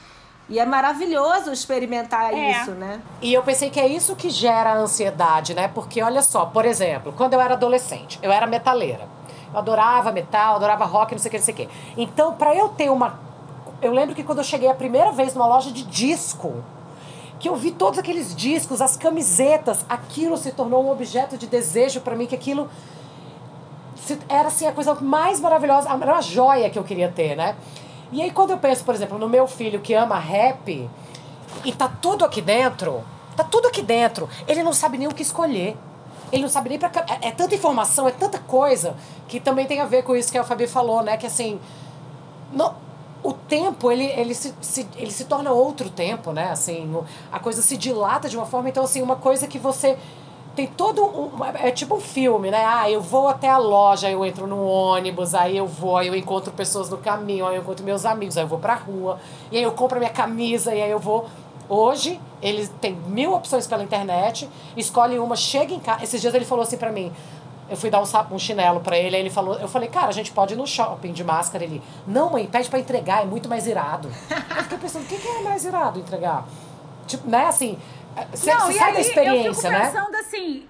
[0.49, 2.51] E é maravilhoso experimentar É.
[2.51, 3.01] isso, né?
[3.23, 5.69] E eu pensei que é isso que gera a ansiedade, né?
[5.69, 9.09] Porque olha só, por exemplo, quando eu era adolescente, eu era metaleira.
[9.53, 11.69] Eu adorava metal, adorava rock, não sei o que, não sei o que.
[11.97, 13.32] Então, pra eu ter uma.
[13.83, 16.63] Eu lembro que quando eu cheguei a primeira vez numa loja de disco,
[17.41, 22.01] que eu vi todos aqueles discos, as camisetas, aquilo se tornou um objeto de desejo
[22.01, 22.71] pra mim, que aquilo
[24.29, 27.57] era assim a coisa mais maravilhosa, era uma joia que eu queria ter, né?
[28.13, 30.89] E aí quando eu penso, por exemplo, no meu filho que ama rap
[31.65, 33.03] e tá tudo aqui dentro,
[33.37, 35.77] tá tudo aqui dentro, ele não sabe nem o que escolher.
[36.31, 36.89] Ele não sabe nem pra.
[36.89, 38.95] ca- É, é tanta informação, é tanta coisa
[39.29, 41.17] que também tem a ver com isso que a Fabi falou, né?
[41.19, 41.61] Que assim.
[42.53, 42.73] No, o
[43.53, 46.49] tempo, ele, ele, se, se- ele se torna outro tempo, né?
[46.51, 46.91] Assim,
[47.31, 48.71] a coisa se dilata de uma forma.
[48.71, 49.99] Então, assim, uma coisa que você
[50.57, 51.31] tem todo um.
[51.63, 52.65] É tipo um filme, né?
[52.65, 56.17] Ah, eu vou até a loja, eu entro no ônibus, aí eu vou, aí eu
[56.17, 59.19] encontro pessoas no caminho, aí eu encontro meus amigos, aí eu vou pra rua,
[59.51, 61.27] e aí eu compro minha camisa, e aí eu vou.
[61.69, 66.03] Hoje, ele tem mil opções pela internet, escolhe uma, chega em casa.
[66.05, 67.13] Esses dias ele falou assim pra mim.
[67.73, 70.09] Eu fui dar um, sapo, um chinelo pra ele, aí ele falou, eu falei, cara,
[70.09, 71.65] a gente pode ir no shopping de máscara.
[71.65, 74.13] Ele, não, mãe, pede pra entregar, é muito mais irado.
[74.31, 76.47] eu fiquei pensando, o que, que é mais irado entregar?
[77.07, 77.79] Tipo, né, assim,
[78.31, 79.87] você você sai aí da experiência, eu fico né?
[79.87, 80.69] pensando assim.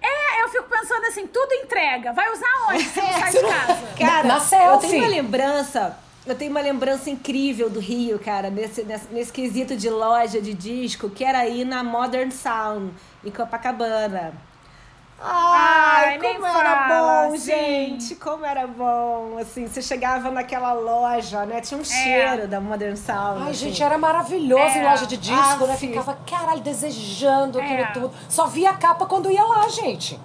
[0.00, 2.12] É, eu fico pensando assim, tudo entrega.
[2.12, 3.86] Vai usar onde se não sai de Você casa?
[3.98, 4.88] Cara, Na eu selfie.
[4.88, 5.98] tenho uma lembrança.
[6.24, 10.54] Eu tenho uma lembrança incrível do Rio, cara, nesse, nesse, nesse quesito de loja de
[10.54, 14.32] disco, que era ir na Modern Sound, em Copacabana.
[15.24, 17.46] Ai, Ai, nem como era fala, bom, sim.
[17.46, 18.14] gente!
[18.16, 19.36] Como era bom!
[19.40, 21.60] Assim, você chegava naquela loja, né?
[21.60, 23.42] Tinha um cheiro da Modern Sound.
[23.42, 23.66] Ai, assim.
[23.68, 24.90] gente, era maravilhoso em É.
[24.90, 25.74] loja de disco, né?
[25.74, 25.86] Aff.
[25.86, 27.92] Ficava, caralho, desejando aquilo É.
[27.92, 28.10] tudo.
[28.28, 30.18] Só via a capa quando ia lá, gente.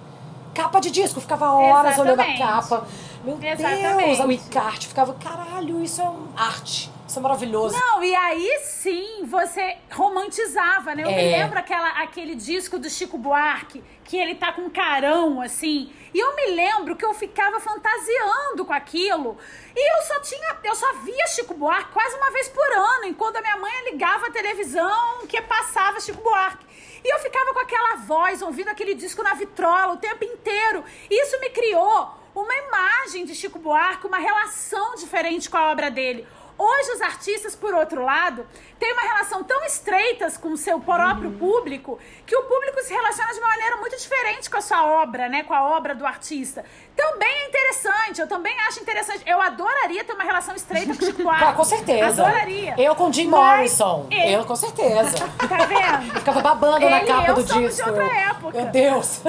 [0.52, 2.38] Capa de disco, ficava horas olhando a Exatamente.
[2.68, 2.86] capa.
[3.24, 4.22] Meu Deus, Exatamente.
[4.22, 4.88] o encarte.
[4.88, 6.90] Ficava, caralho, isso é um arte.
[7.08, 7.74] Isso é maravilhoso.
[7.74, 11.04] Não, e aí sim você romantizava, né?
[11.04, 11.38] Eu me É.
[11.38, 15.90] lembro aquela, aquele disco do Chico Buarque, que ele tá com carão, assim.
[16.12, 19.38] E eu me lembro que eu ficava fantasiando com aquilo.
[19.74, 23.36] E eu só tinha, eu só via Chico Buarque quase uma vez por ano, enquanto
[23.36, 26.66] a minha mãe ligava a televisão que passava Chico Buarque.
[27.02, 30.84] E eu ficava com aquela voz, ouvindo aquele disco na vitrola o tempo inteiro.
[31.08, 35.90] E isso me criou uma imagem de Chico Buarque, uma relação diferente com a obra
[35.90, 36.26] dele.
[36.58, 38.44] Hoje, os artistas, por outro lado,
[38.78, 43.32] têm uma relação tão estreitas com o seu próprio público que o público se relaciona
[43.32, 45.42] de uma maneira muito diferente com a sua obra, né?
[45.42, 46.64] Com a obra do artista.
[46.96, 49.22] Também é interessante, eu também acho interessante.
[49.26, 51.44] Eu adoraria ter uma relação estreita com o Chico Buarque.
[51.44, 52.22] Ah, com certeza.
[52.24, 52.74] Adoraria.
[52.78, 54.06] Eu com Jim Morrison.
[54.10, 55.16] ele- Eu com certeza.
[55.48, 56.08] Tá vendo?
[56.08, 57.88] Eu ficava babando na Ele e capa eu do somos de disco.
[57.88, 58.52] outra Eu- época.
[58.62, 59.20] Meu Deus.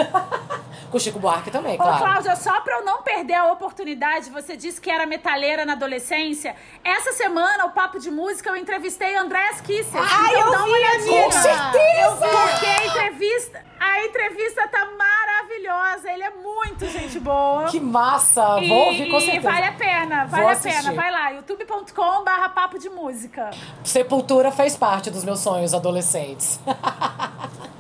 [0.92, 2.00] com o Chico Buarque também, Ô, claro.
[2.00, 6.56] Cláudia, só pra eu não perder a oportunidade, você disse que era metaleira na adolescência.
[6.84, 10.02] Essa semana, o Papo de Música, eu entrevistei Andréas Kisser.
[10.02, 11.23] Ai, então eu dá uma vi, olhadinha.
[11.23, 12.28] Com certeza!
[12.28, 16.12] Porque a entrevista, a entrevista tá maravilhosa.
[16.12, 17.65] Ele é muito gente boa.
[17.65, 18.60] Que massa.
[18.62, 19.49] E, Vou ouvir com e certeza.
[19.49, 20.75] vale a pena, vale Vou a pena.
[20.75, 20.93] assistir.
[20.93, 23.49] Vai lá, youtube.com barra papo de música.
[23.84, 26.60] Sepultura fez parte dos meus sonhos adolescentes.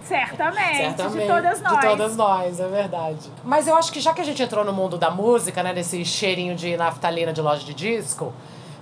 [0.03, 1.21] Certamente, Certamente.
[1.21, 1.79] de todas nós.
[1.79, 3.29] De todas nós, é verdade.
[3.43, 6.03] Mas eu acho que já que a gente entrou no mundo da música, né, nesse
[6.05, 8.33] cheirinho de naftalina de loja de disco,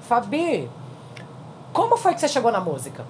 [0.08, 0.70] Fabi,
[1.78, 3.06] como foi que você chegou na música?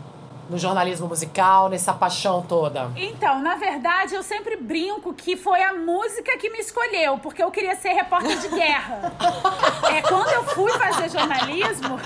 [0.49, 2.89] No jornalismo musical, nessa paixão toda?
[2.95, 7.51] Então, na verdade, eu sempre brinco que foi a música que me escolheu, porque eu
[7.51, 9.11] queria ser repórter de guerra.
[9.93, 11.99] é, quando eu fui fazer jornalismo.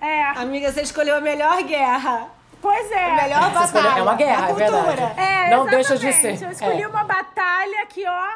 [0.00, 2.28] É, Amiga, você escolheu a melhor guerra.
[2.60, 3.10] pois é.
[3.10, 3.98] A melhor Você escolheu- batalha.
[3.98, 4.84] é uma guerra, da é verdade.
[4.86, 5.12] cultura.
[5.16, 6.42] É, Não deixa de ser.
[6.42, 6.88] Eu escolhi É.
[6.88, 8.28] uma batalha que, ó,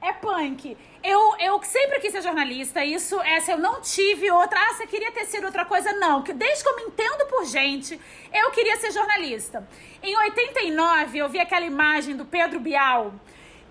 [0.00, 0.76] é punk.
[1.02, 4.58] Eu, eu sempre quis ser jornalista, isso, essa eu não tive outra.
[4.58, 5.92] Ah, você queria ter sido outra coisa?
[5.92, 8.00] Não, que desde que eu me entendo por gente,
[8.32, 9.66] eu queria ser jornalista.
[10.02, 13.14] Em 89, eu vi aquela imagem do Pedro Bial,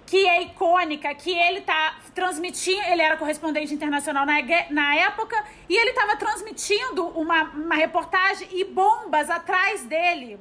[0.06, 4.38] que é icônica, que ele tá transmitindo, ele era correspondente internacional na,
[4.72, 10.40] na época, e ele tava transmitindo uma, uma reportagem e bombas atrás dele.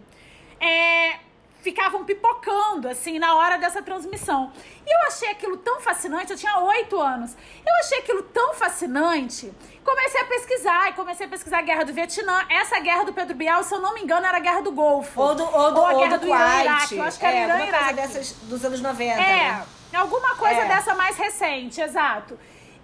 [0.59, 1.28] É,
[1.61, 4.53] ficavam pipocando, assim, na hora dessa transmissão.
[4.87, 7.37] E eu achei aquilo tão fascinante, eu tinha oito anos.
[7.67, 9.53] Eu achei aquilo tão fascinante,
[9.85, 12.45] comecei a pesquisar, e comecei a pesquisar a Guerra do Vietnã.
[12.49, 15.21] Essa Guerra do Pedro Bial, se eu não me engano, era a Guerra do Golfo.
[15.21, 16.61] Ou do, ou do, a ou Guerra do do Irã.
[16.63, 16.97] Iraque.
[16.97, 17.95] Eu acho que era é, Irã alguma coisa Iraque.
[17.95, 19.21] dessas dos anos 90.
[19.21, 19.67] É, né?
[19.95, 20.69] alguma coisa É.
[20.69, 22.39] dessa mais recente, exato.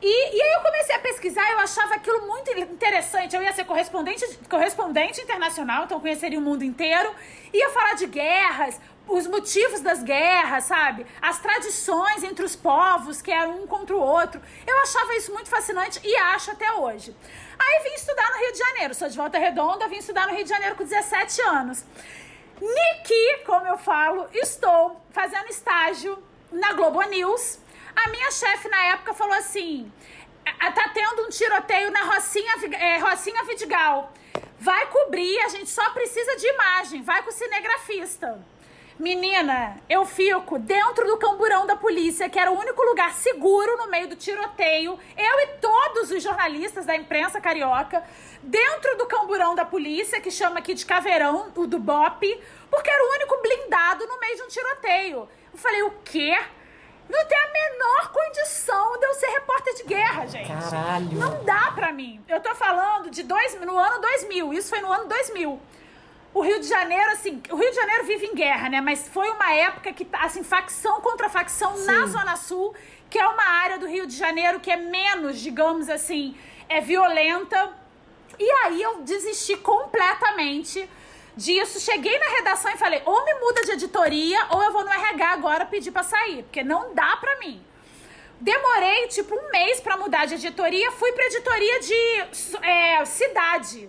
[0.07, 3.35] E, e aí eu comecei a pesquisar, eu achava aquilo muito interessante.
[3.35, 7.11] Eu ia ser correspondente, correspondente internacional, então conheceria o mundo inteiro.
[7.55, 11.07] Ia falar de guerras, os motivos das guerras, sabe?
[11.23, 14.43] As tradições entre os povos, que eram um contra o outro.
[14.67, 17.17] Eu achava isso muito fascinante e acho até hoje.
[17.59, 18.95] Aí vim estudar no Rio de Janeiro.
[18.95, 21.83] Sou de Volta Redonda, vim estudar no Rio de Janeiro com 17 anos.
[22.61, 27.64] Niki, como eu falo, estou fazendo estágio na Globo News.
[27.97, 29.91] A minha chefe na época falou assim:
[30.75, 34.13] tá tendo um tiroteio na Rocinha, é, Rocinha Vidigal.
[34.59, 38.45] Vai cobrir, a gente só precisa de imagem, vai com o cinegrafista.
[38.99, 43.89] Menina, eu fico dentro do camburão da polícia, que era o único lugar seguro no
[43.89, 44.97] meio do tiroteio.
[45.17, 48.05] Eu e todos os jornalistas da imprensa carioca,
[48.41, 53.05] dentro do camburão da polícia, que chama aqui de caveirão, o do BOP, porque era
[53.05, 55.29] o único blindado no meio de um tiroteio.
[55.53, 56.39] Eu falei, o quê?
[57.09, 60.49] Não tem a menor condição de eu ser repórter de guerra, gente.
[60.49, 61.13] Caralho.
[61.13, 62.23] Não dá pra mim.
[62.29, 64.55] Eu tô falando de dois, no ano 2000.
[64.55, 65.61] Isso foi no ano 2000
[66.35, 68.81] o Rio de Janeiro, assim, o Rio de Janeiro vive em guerra, né?
[68.81, 71.87] Mas foi uma época que, assim, facção contra facção Sim.
[71.87, 72.75] na Zona Sul,
[73.09, 76.37] que é uma área do Rio de Janeiro que é menos, digamos assim,
[76.69, 77.73] é violenta.
[78.37, 80.91] E aí eu desisti completamente
[81.37, 81.81] disso.
[81.81, 85.33] Cheguei na redação e falei: ou me muda de editoria, ou eu vou no RH
[85.33, 87.65] agora pedir pra sair, porque não dá pra mim.
[88.41, 93.89] Demorei tipo um mês para mudar de editoria, fui pra editoria de é, cidade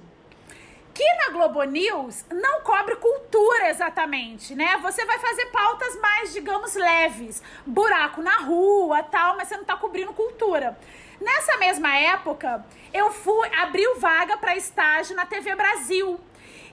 [0.95, 4.77] que na Globo News não cobre cultura exatamente, né?
[4.81, 9.75] Você vai fazer pautas mais, digamos, leves, buraco na rua, tal, mas você não tá
[9.75, 10.79] cobrindo cultura.
[11.19, 16.17] Nessa mesma época, eu fui abriu vaga para estágio na TV Brasil.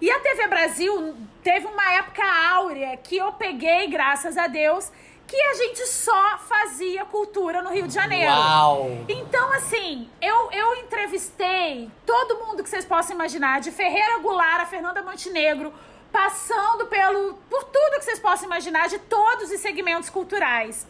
[0.02, 4.90] E a TV Brasil teve uma época áurea que eu peguei, graças a Deus,
[5.28, 8.32] que a gente só fazia cultura no Rio de Janeiro.
[8.32, 9.04] Uau!
[9.08, 14.66] Então, assim, eu, eu entrevistei todo mundo que vocês possam imaginar, de Ferreira Goulart a
[14.66, 15.72] Fernanda Montenegro,
[16.10, 20.84] passando pelo por tudo que vocês possam imaginar de todos os segmentos culturais.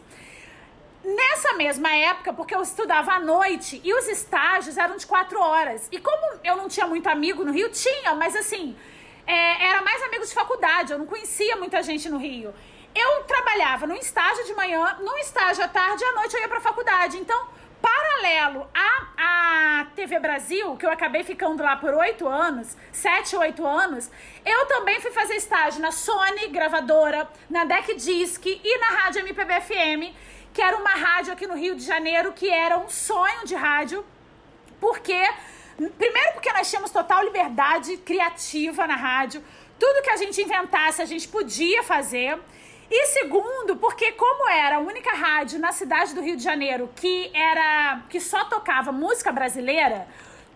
[1.04, 5.86] Nessa mesma época, porque eu estudava à noite e os estágios eram de quatro horas.
[5.92, 8.74] E como eu não tinha muito amigo no Rio, tinha, mas assim,
[9.26, 12.54] é, era mais amigos de faculdade, eu não conhecia muita gente no Rio.
[12.94, 16.48] Eu trabalhava num estágio de manhã, num estágio à tarde e à noite eu ia
[16.48, 17.16] pra faculdade.
[17.16, 17.48] Então,
[17.80, 23.66] paralelo à, à TV Brasil, que eu acabei ficando lá por oito anos, sete, oito
[23.66, 24.10] anos,
[24.44, 29.60] eu também fui fazer estágio na Sony, gravadora, na Deck Disc e na Rádio MPB
[29.62, 30.14] FM,
[30.52, 34.04] que era uma rádio aqui no Rio de Janeiro, que era um sonho de rádio,
[34.80, 35.28] porque...
[35.76, 39.42] Primeiro porque nós tínhamos total liberdade criativa na rádio.
[39.78, 42.38] Tudo que a gente inventasse, a gente podia fazer.
[42.90, 47.30] E segundo, porque como era a única rádio na cidade do Rio de Janeiro que
[47.34, 50.06] era que só tocava música brasileira,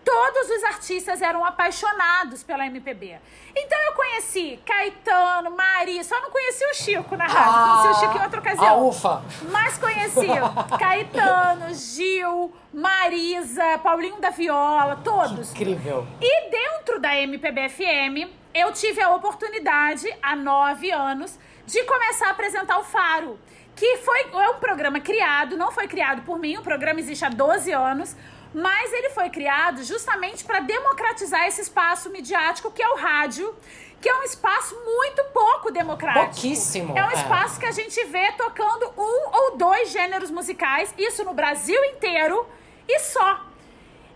[0.07, 3.19] todos os artistas eram apaixonados pela MPB.
[3.53, 7.99] Então eu conheci Caetano, Maria, só não conheci o Chico na rádio, ah, conheci o
[7.99, 8.67] Chico em outra ocasião.
[8.67, 9.21] Ah, ufa!
[9.51, 10.27] Mas conheci
[10.79, 15.51] Caetano, Gil, Marisa, Paulinho da Viola, todos.
[15.51, 16.07] Que incrível!
[16.21, 22.31] E dentro da MPB FM, eu tive a oportunidade, há nove anos, de começar a
[22.31, 23.37] apresentar o Faro,
[23.75, 27.29] que foi é um programa criado, não foi criado por mim, o programa existe há
[27.29, 28.15] 12 anos,
[28.53, 33.53] mas ele foi criado justamente para democratizar esse espaço midiático que é o rádio,
[33.99, 36.25] que é um espaço muito pouco democrático.
[36.25, 36.97] Pouquíssimo.
[36.97, 37.13] É um é.
[37.13, 42.47] espaço que a gente vê tocando um ou dois gêneros musicais, isso no Brasil inteiro
[42.87, 43.41] e só.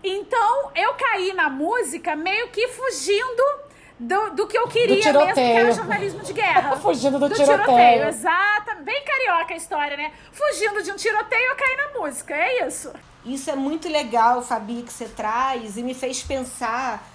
[0.04, 3.42] Então, eu caí na música meio que fugindo
[3.98, 6.76] do, do que eu queria mesmo, que era jornalismo de guerra.
[6.82, 7.64] Fugindo do, do tiroteio.
[7.64, 8.08] tiroteio.
[8.08, 10.12] Exata, bem carioca a história, né?
[10.32, 12.92] Fugindo de um tiroteio, eu caí na música, é isso.
[13.24, 17.08] Isso é muito legal, Fabi, que você traz e me fez pensar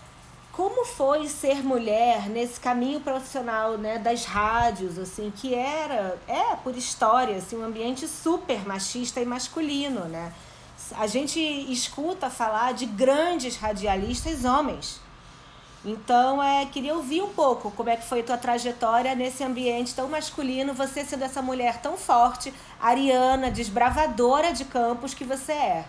[0.51, 6.75] como foi ser mulher nesse caminho profissional, né, das rádios, assim, que era, é por
[6.75, 10.33] história, assim, um ambiente super machista e masculino, né?
[10.97, 14.99] A gente escuta falar de grandes radialistas homens,
[15.85, 20.09] então, é, queria ouvir um pouco como é que foi tua trajetória nesse ambiente tão
[20.09, 25.85] masculino, você sendo essa mulher tão forte, ariana, desbravadora de campos que você é.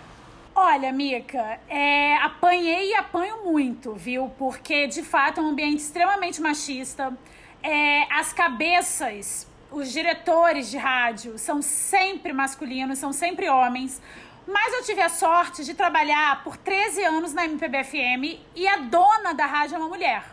[0.60, 4.28] Olha, Mica, é, apanhei e apanho muito, viu?
[4.36, 7.16] Porque, de fato, é um ambiente extremamente machista.
[7.62, 14.02] É, as cabeças, os diretores de rádio são sempre masculinos, são sempre homens.
[14.48, 19.32] Mas eu tive a sorte de trabalhar por 13 anos na MPB-FM e a dona
[19.34, 20.24] da rádio é uma mulher.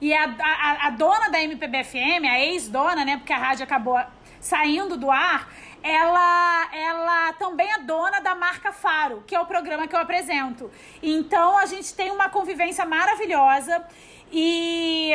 [0.00, 4.00] E a, a, a dona da MPB-FM, a ex-dona, né, porque a rádio acabou
[4.40, 5.52] saindo do ar,
[5.86, 10.70] ela, ela também é dona da marca Faro, que é o programa que eu apresento.
[11.02, 13.84] Então a gente tem uma convivência maravilhosa
[14.32, 15.12] e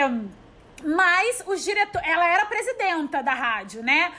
[0.83, 4.11] mas os diretores, ela era presidenta da rádio, né?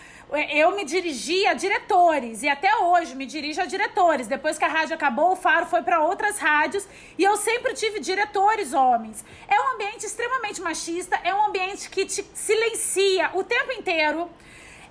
[0.51, 4.27] Eu me dirigia a diretores e até hoje me dirijo a diretores.
[4.27, 6.87] Depois que a rádio acabou, o Faro foi para outras rádios
[7.19, 9.23] e eu sempre tive diretores homens.
[9.47, 14.31] É um ambiente extremamente machista, é um ambiente que te silencia o tempo inteiro.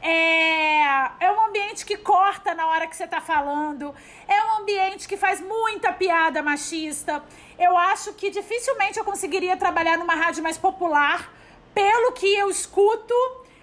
[0.02, 3.94] É, é um ambiente que corta na hora que você tá falando.
[4.28, 7.24] É um ambiente que faz muita piada machista.
[7.58, 11.32] Eu acho que dificilmente eu conseguiria trabalhar numa rádio mais popular,
[11.74, 13.14] pelo que eu escuto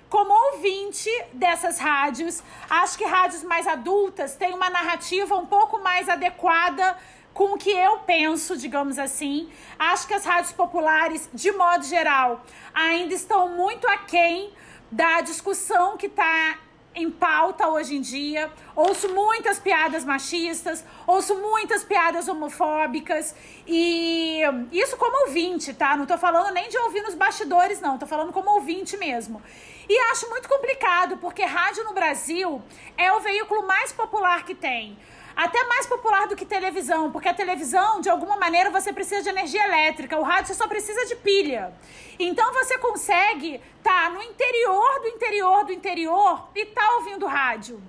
[0.09, 2.43] como ouvinte dessas rádios.
[2.70, 6.97] Acho que rádios mais adultas têm uma narrativa um pouco mais adequada
[7.34, 9.51] com o que eu penso, digamos assim.
[9.78, 12.43] Acho que as rádios populares, de modo geral,
[12.74, 14.53] ainda estão muito aquém
[14.91, 16.59] da discussão que está
[16.95, 18.51] em pauta hoje em dia.
[18.74, 23.34] Ouço muitas piadas machistas, ouço muitas piadas homofóbicas
[23.66, 24.41] e
[24.72, 25.97] isso como ouvinte, tá?
[25.97, 29.43] Não tô falando nem de ouvir nos bastidores, não, tô falando como ouvinte mesmo.
[29.89, 32.61] E acho muito complicado, porque rádio no Brasil
[32.97, 34.99] é o veículo mais popular que tem
[35.39, 39.28] até mais popular do que televisão, porque a televisão, de alguma maneira, você precisa de
[39.28, 41.72] energia elétrica, o rádio você só precisa de pilha.
[42.18, 47.80] Então você consegue estar tá no interior do interior do interior e tá ouvindo rádio.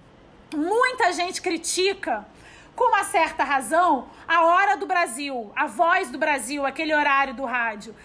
[0.56, 2.24] Muita gente critica
[2.76, 7.45] com uma certa razão, a hora do Brasil, a voz do Brasil, aquele horário do
[7.45, 7.95] rádio.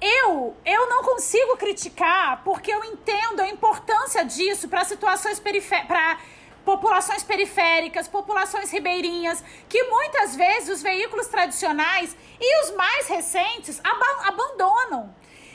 [0.00, 6.18] Eu, eu não consigo criticar porque eu entendo a importância disso para situações periféricas,
[6.64, 14.02] populações periféricas, populações ribeirinhas, que muitas vezes os veículos tradicionais e os mais recentes ab
[14.26, 15.14] abandonam.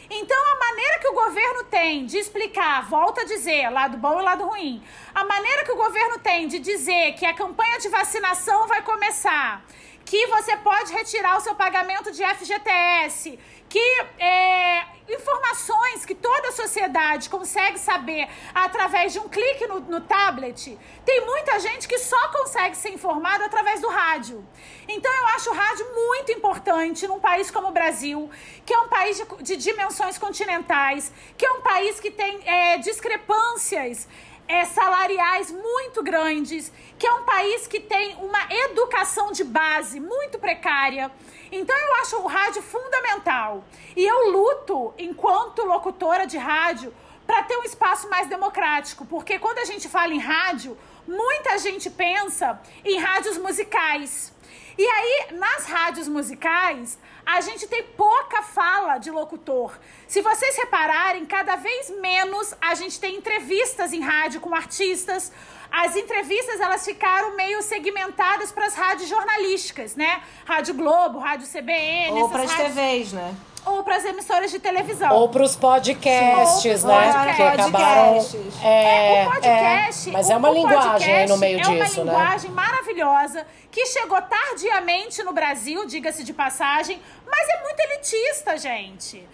[0.10, 4.24] Então, a maneira que o governo tem de explicar, volta a dizer, lado bom e
[4.24, 4.82] lado ruim,
[5.14, 9.66] a maneira que o governo tem de dizer que a campanha de vacinação vai começar,
[10.08, 13.38] que você pode retirar o seu pagamento de FGTS,
[13.68, 13.88] que
[14.18, 20.80] é, informações que toda a sociedade consegue saber através de um clique no, no, tablet,
[21.06, 24.48] tem muita gente que só consegue ser informado através do rádio.
[24.88, 28.32] Então eu acho o rádio muito importante num país como o Brasil,
[28.66, 32.78] que é um país de, de dimensões continentais, que é um país que tem é,
[32.78, 34.08] discrepâncias
[34.48, 40.40] é, salariais muito grandes, que é um país que tem uma educação de base muito
[40.40, 41.12] precária.
[41.52, 43.64] Então eu acho o rádio fundamental.
[43.96, 46.94] E eu luto, enquanto locutora de rádio,
[47.26, 51.90] para ter um espaço mais democrático, porque quando a gente fala em rádio, muita gente
[51.90, 54.34] pensa em rádios musicais.
[54.78, 56.98] E aí, nas rádios musicais,
[57.28, 59.78] a gente tem pouca fala de locutor.
[60.08, 65.30] Se vocês repararem, cada vez menos a gente tem entrevistas em rádio com artistas.
[65.70, 70.24] As entrevistas elas ficaram meio segmentadas para as rádios jornalísticas, né?
[70.46, 72.74] Rádio Globo, Rádio CBN, ou para as rádios...
[72.74, 73.36] TVs, né?
[73.68, 75.14] Ou para as emissoras de televisão.
[75.14, 77.14] Ou para os podcasts, ou né?
[77.14, 77.36] Podcast.
[77.36, 78.28] Que acabaram.
[78.64, 80.10] É, é, o podcast.
[80.10, 82.12] É, mas é uma linguagem aí no meio é disso, né?
[82.12, 87.80] É uma linguagem maravilhosa que chegou tardiamente no Brasil, diga-se de passagem, mas é muito
[87.80, 89.28] elitista, gente.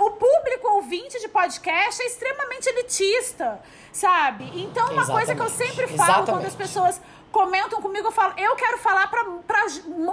[0.00, 3.60] O público ouvinte de podcast é extremamente elitista,
[3.90, 4.44] sabe?
[4.54, 5.10] Então, uma Exatamente.
[5.10, 6.30] coisa que eu sempre falo Exatamente.
[6.30, 7.00] quando as pessoas
[7.30, 9.64] comentam comigo, eu falo, eu quero falar pra, pra,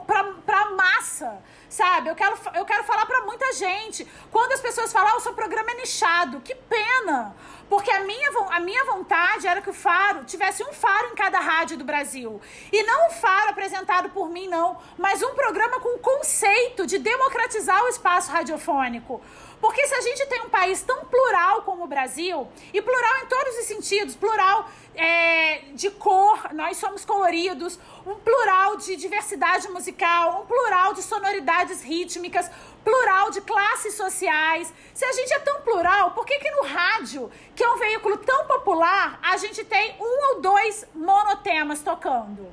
[0.06, 2.10] pra, pra massa, sabe?
[2.10, 4.08] Eu quero, eu quero falar pra muita gente.
[4.32, 7.36] Quando as pessoas falam, ah, o seu programa é nichado, que pena!
[7.70, 11.40] Porque a minha, a minha vontade era que o Faro tivesse um Faro em cada
[11.40, 12.40] rádio do Brasil.
[12.72, 16.98] E não um Faro apresentado por mim, não, mas um programa com o conceito de
[16.98, 19.22] democratizar o espaço radiofônico.
[19.60, 23.26] Porque se a gente tem um país tão plural como o Brasil, e plural em
[23.26, 30.42] todos os sentidos, plural é, de cor, nós somos coloridos, um plural de diversidade musical,
[30.42, 32.50] um plural de sonoridades rítmicas,
[32.84, 34.74] plural de classes sociais.
[34.94, 38.18] Se a gente é tão plural, por que, que no rádio, que é um veículo
[38.18, 42.48] tão popular, a gente tem um ou dois monotemas tocando?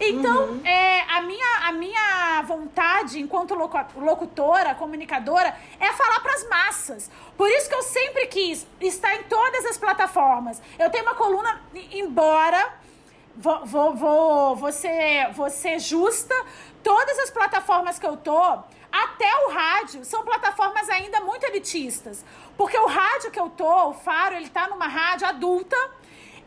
[0.00, 0.60] Então, uhum.
[0.64, 7.10] é, a, minha, a minha vontade, enquanto locutora, comunicadora, é falar para as massas.
[7.36, 10.60] Por isso que eu sempre quis estar em todas as plataformas.
[10.78, 11.60] Eu tenho uma coluna,
[11.92, 12.80] embora
[13.36, 16.34] vou, vou, vou, vou, ser, vou ser justa,
[16.82, 18.58] todas as plataformas que eu tô,
[18.92, 22.24] até o rádio, são plataformas ainda muito elitistas.
[22.56, 25.76] Porque o rádio que eu tô, o Faro, ele tá numa rádio adulta,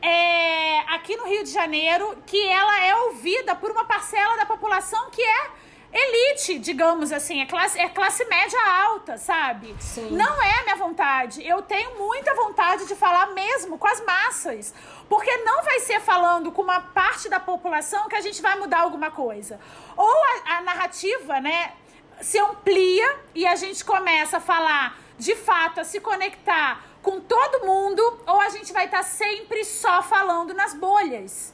[0.04, 5.10] é, aqui no Rio de Janeiro, que ela é ouvida por uma parcela da população
[5.10, 5.52] que é
[5.94, 9.74] elite, digamos assim, é classe, é classe média alta, sabe?
[9.80, 10.10] Sim.
[10.10, 11.48] Não é a minha vontade.
[11.48, 14.74] Eu tenho muita vontade de falar mesmo com as massas.
[15.08, 18.82] Porque não vai ser falando com uma parte da população que a gente vai mudar
[18.82, 19.60] alguma coisa.
[19.96, 21.74] Ou a, a narrativa, né,
[22.20, 27.66] se amplia e a gente começa a falar de fato, a se conectar com todo
[27.66, 28.50] mundo, ou a
[28.84, 31.54] vai estar sempre só falando nas bolhas.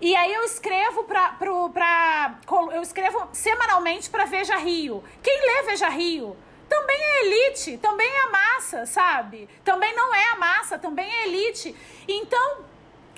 [0.00, 2.38] E aí eu escrevo pra, pro, pra
[2.74, 5.02] eu escrevo semanalmente para Veja Rio.
[5.22, 6.36] Quem lê Veja Rio
[6.68, 9.48] também é elite, também é a massa, sabe?
[9.64, 11.74] Também não é a massa, também é elite.
[12.08, 12.64] Então,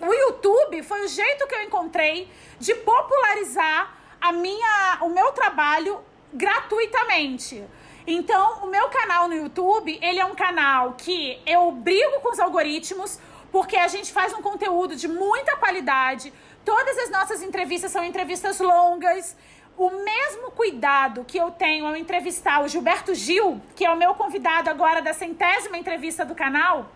[0.02, 2.30] o YouTube foi o jeito que eu encontrei
[2.60, 6.00] de popularizar a minha, o meu trabalho
[6.32, 7.64] gratuitamente.
[8.06, 12.40] Então, o meu canal no YouTube, ele é um canal que eu brigo com os
[12.40, 13.18] algoritmos,
[13.58, 16.32] porque a gente faz um conteúdo de muita qualidade,
[16.68, 19.34] Todas as nossas entrevistas são entrevistas longas.
[19.74, 24.14] O mesmo cuidado que eu tenho ao entrevistar o Gilberto Gil, que é o meu
[24.14, 26.90] convidado agora da centésima entrevista do canal,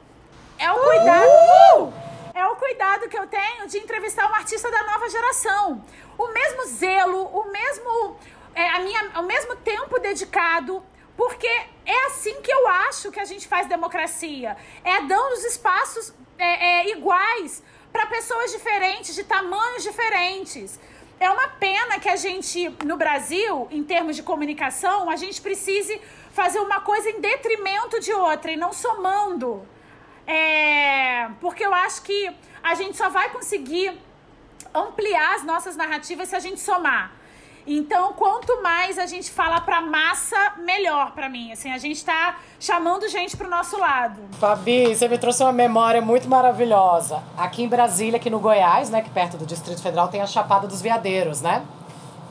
[0.59, 1.25] é o cuidado.
[1.25, 1.93] Uh!
[2.35, 5.83] É o cuidado que eu tenho de entrevistar um artista da nova geração.
[6.19, 8.17] O mesmo zelo, o mesmo,
[8.55, 10.83] é, a minha, o mesmo tempo dedicado
[11.23, 11.47] porque
[11.87, 14.57] é assim que eu acho que a gente faz democracia.
[14.83, 17.63] É dando os espaços é, é, iguais
[17.93, 20.81] para pessoas diferentes, de tamanhos diferentes.
[21.21, 26.01] É uma pena que a gente, no Brasil, em termos de comunicação, a gente precise
[26.33, 29.65] fazer uma coisa em detrimento de outra e não somando.
[30.27, 33.97] É, porque eu acho que a gente só vai conseguir
[34.75, 37.22] ampliar as nossas narrativas se a gente somar.
[37.67, 41.53] Então, quanto mais a gente fala pra massa, melhor para mim.
[41.53, 44.21] Assim, a gente tá chamando gente pro nosso lado.
[44.39, 47.23] Fabi, você me trouxe uma memória muito maravilhosa.
[47.37, 50.67] Aqui em Brasília, aqui no Goiás, né, que perto do Distrito Federal, tem a Chapada
[50.67, 51.63] dos Veadeiros, né?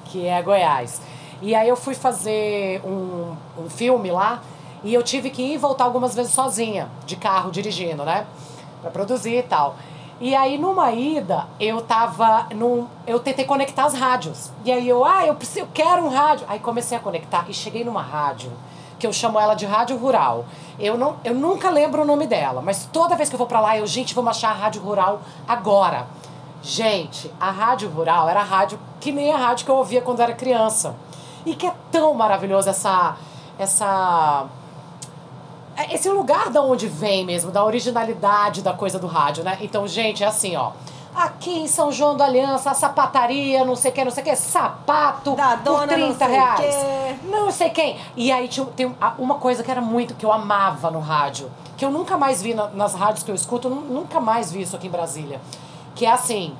[0.05, 1.01] Que é Goiás.
[1.41, 4.41] E aí eu fui fazer um, um filme lá
[4.84, 8.27] e eu tive que ir e voltar algumas vezes sozinha, de carro, dirigindo, né?
[8.82, 9.75] Pra produzir e tal.
[10.24, 12.88] E aí, numa ida, eu tava num.
[13.07, 14.51] Eu tentei conectar as rádios.
[14.63, 16.45] E aí eu, ah, eu preciso, eu quero um rádio.
[16.47, 18.51] Aí comecei a conectar e cheguei numa rádio,
[18.99, 20.45] que eu chamo ela de Rádio Rural.
[20.80, 23.59] Eu, não, eu nunca lembro o nome dela, mas toda vez que eu vou pra
[23.59, 26.05] lá, eu, gente, vamos achar a Rádio Rural agora.
[26.61, 30.19] Gente, a Rádio Rural era a rádio que nem a rádio que eu ouvia quando
[30.19, 30.95] era criança.
[31.47, 33.17] E que é tão maravilhoso essa.
[33.57, 34.45] essa
[35.91, 39.57] esse lugar da onde vem mesmo, da originalidade da coisa do rádio, né?
[39.61, 40.71] Então, gente, é assim, ó.
[41.13, 44.25] Aqui em São João do Aliança, a sapataria, não sei o que, não sei o
[44.25, 46.59] que, sapato da por 30 não reais.
[46.59, 47.15] Quê.
[47.25, 47.97] Não sei quem.
[48.15, 51.84] E aí tinha, tem uma coisa que era muito, que eu amava no rádio, que
[51.84, 54.88] eu nunca mais vi na, nas rádios que eu escuto, nunca mais vi isso aqui
[54.88, 55.41] em Brasília.
[55.95, 56.55] Que é assim,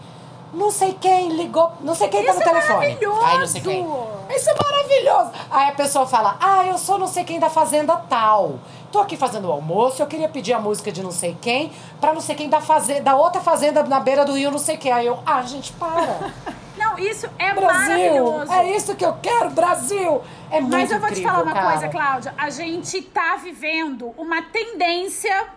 [0.54, 2.86] não sei quem ligou, não sei quem Isso tá no é telefone.
[3.24, 3.88] Aí não sei quem.
[4.30, 5.32] Isso é maravilhoso.
[5.50, 8.56] Aí a pessoa fala: "Ah, eu sou não sei quem da fazenda tal.
[8.92, 12.14] Tô aqui fazendo o almoço, eu queria pedir a música de não sei quem, para
[12.14, 14.92] não sei quem da fazenda, da outra fazenda na beira do rio, não sei quem".
[14.92, 16.32] Aí eu: "Ah, gente, para".
[16.78, 18.52] Não, isso é Brasil, maravilhoso.
[18.54, 20.22] é isso que eu quero, Brasil.
[20.50, 21.72] É muito Mas eu vou incrível, te falar uma cara.
[21.72, 22.34] coisa, Cláudia.
[22.36, 25.48] A gente tá vivendo uma tendência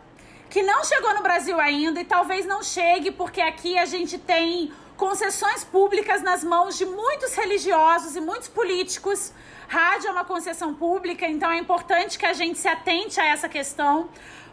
[0.50, 4.70] que não chegou no Brasil ainda e talvez não chegue, porque aqui a gente tem
[4.96, 9.32] concessões públicas nas mãos de muitos religiosos e muitos políticos.
[9.68, 13.48] Rádio é uma concessão pública, então é importante que a gente se atente a essa
[13.48, 14.08] questão.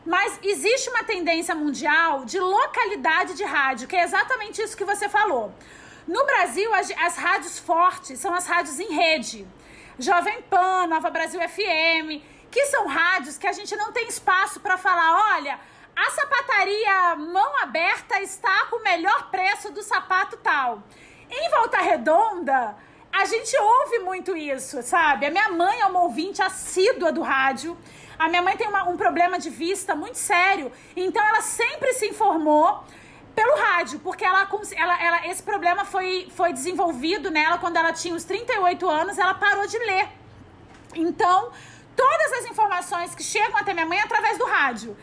[0.05, 5.07] Mas existe uma tendência mundial de localidade de rádio, que é exatamente isso que você
[5.07, 5.53] falou.
[6.07, 9.47] No Brasil, as, as rádios fortes são as rádios em rede.
[9.99, 14.77] Jovem Pan, Nova Brasil FM, que são rádios que a gente não tem espaço para
[14.77, 15.59] falar, olha,
[15.95, 20.83] a sapataria mão aberta está com o melhor preço do sapato tal.
[21.29, 22.75] Em Volta Redonda,
[23.11, 25.25] a gente ouve muito isso, sabe?
[25.25, 27.77] A minha mãe é uma ouvinte assídua do rádio.
[28.17, 32.07] A minha mãe tem uma, um problema de vista muito sério, então ela sempre se
[32.07, 32.83] informou
[33.33, 38.13] pelo rádio, porque ela, ela, ela, esse problema foi, foi desenvolvido nela quando ela tinha
[38.13, 40.09] os 38 anos, ela parou de ler.
[40.93, 41.51] Então,
[41.95, 44.95] todas as informações que chegam até minha mãe é através do rádio.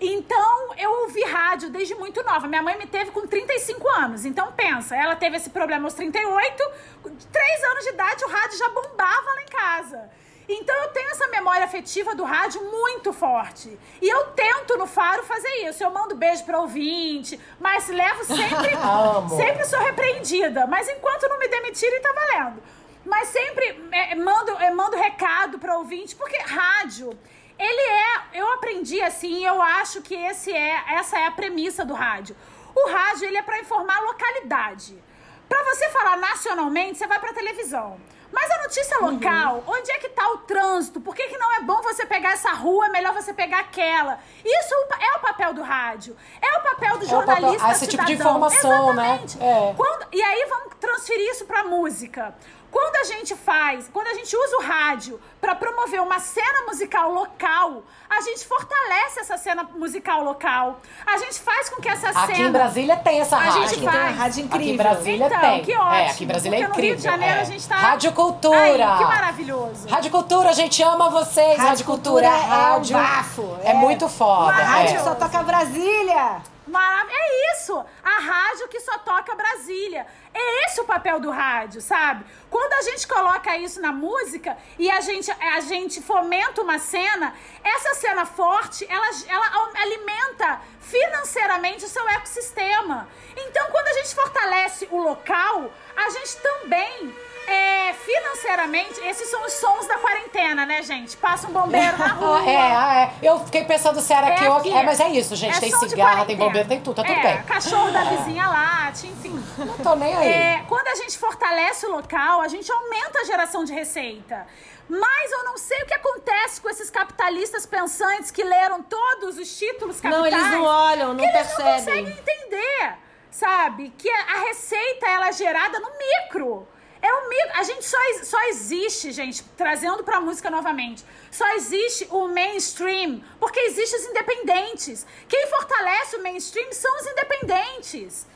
[0.00, 2.46] Então, eu ouvi rádio desde muito nova.
[2.46, 4.24] Minha mãe me teve com 35 anos.
[4.24, 6.70] Então, pensa, ela teve esse problema aos 38,
[7.02, 10.10] com 3 anos de idade, o rádio já bombava lá em casa.
[10.48, 13.78] Então, eu tenho essa memória afetiva do rádio muito forte.
[14.00, 15.84] E eu tento no Faro fazer isso.
[15.84, 18.72] Eu mando beijo para ouvinte, mas levo sempre.
[18.80, 19.36] Amo.
[19.36, 20.66] sempre sou repreendida.
[20.66, 22.62] Mas enquanto não me demitirem, tá valendo.
[23.04, 27.10] Mas sempre é, mando, é, mando recado para ouvinte, porque rádio
[27.58, 31.94] ele é, eu aprendi assim, eu acho que esse é, essa é a premissa do
[31.94, 32.36] rádio.
[32.74, 35.02] O rádio ele é para informar a localidade.
[35.48, 37.98] Para você falar nacionalmente, você vai para televisão.
[38.30, 39.74] Mas a notícia local, uhum.
[39.74, 41.00] onde é que tá o trânsito?
[41.00, 44.20] Por que, que não é bom você pegar essa rua, é melhor você pegar aquela?
[44.44, 46.14] Isso é o papel do rádio.
[46.40, 49.14] É o papel do é jornalista papel, esse tipo de informação, né?
[49.24, 49.38] Exatamente.
[49.38, 49.70] né?
[49.70, 49.74] É.
[49.74, 52.34] Quando, e aí vamos transferir isso pra música.
[52.70, 57.12] Quando a gente faz, quando a gente usa o rádio para promover uma cena musical
[57.12, 60.80] local, a gente fortalece essa cena musical local.
[61.06, 62.32] A gente faz com que essa aqui cena.
[62.32, 63.62] Aqui em Brasília tem essa rádio.
[63.62, 63.96] A gente faz.
[63.96, 64.66] Tem uma rádio incrível.
[64.66, 65.64] Aqui em Brasília então, tem.
[65.64, 65.94] Que ótimo.
[65.94, 66.76] É, aqui em Brasília é incrível.
[66.76, 67.40] No Rio de Janeiro é.
[67.40, 67.76] a gente tá.
[67.76, 68.58] Rádio Cultura.
[68.58, 69.88] Aí, que maravilhoso.
[69.88, 71.56] Rádio Cultura, a gente ama vocês.
[71.56, 72.96] Rádio, rádio Cultura, é rádio.
[72.96, 73.56] É, bafo.
[73.62, 74.52] é, é muito foda.
[74.52, 74.98] Uma rádio é.
[74.98, 76.42] só toca Brasília.
[76.68, 77.84] Marav é isso!
[78.02, 80.06] A rádio que só toca Brasília.
[80.32, 82.24] É esse o papel do rádio, sabe?
[82.50, 87.34] Quando a gente coloca isso na música e a gente, a gente fomenta uma cena,
[87.64, 93.08] essa cena forte, ela, ela alimenta financeiramente o seu ecossistema.
[93.36, 97.14] Então, quando a gente fortalece o local, a gente também
[97.48, 101.16] é, financeiramente, esses são os sons da quarentena, né, gente?
[101.16, 102.48] Passa um bombeiro na rua.
[102.48, 103.10] é, é.
[103.22, 104.56] Eu fiquei pensando se era é que eu.
[104.76, 105.56] É, mas é isso, gente.
[105.56, 107.42] É tem cigarra, tem bombeiro, tem tudo, tá tudo é, bem.
[107.44, 109.42] Cachorro da vizinha late, enfim.
[109.56, 110.28] Não tô nem aí.
[110.28, 114.46] É, quando a gente fortalece o local, a gente aumenta a geração de receita.
[114.88, 119.58] Mas eu não sei o que acontece com esses capitalistas pensantes que leram todos os
[119.58, 120.32] títulos capitais.
[120.32, 121.72] Não, eles não olham, não percebem.
[121.72, 122.94] Eles não conseguem entender,
[123.30, 123.90] sabe?
[123.98, 126.66] Que a receita ela é gerada no micro.
[127.00, 127.52] É um mito.
[127.54, 131.04] A gente só, só existe, gente, trazendo pra música novamente.
[131.30, 135.06] Só existe o mainstream porque existem os independentes.
[135.28, 138.26] Quem fortalece o mainstream são os independentes.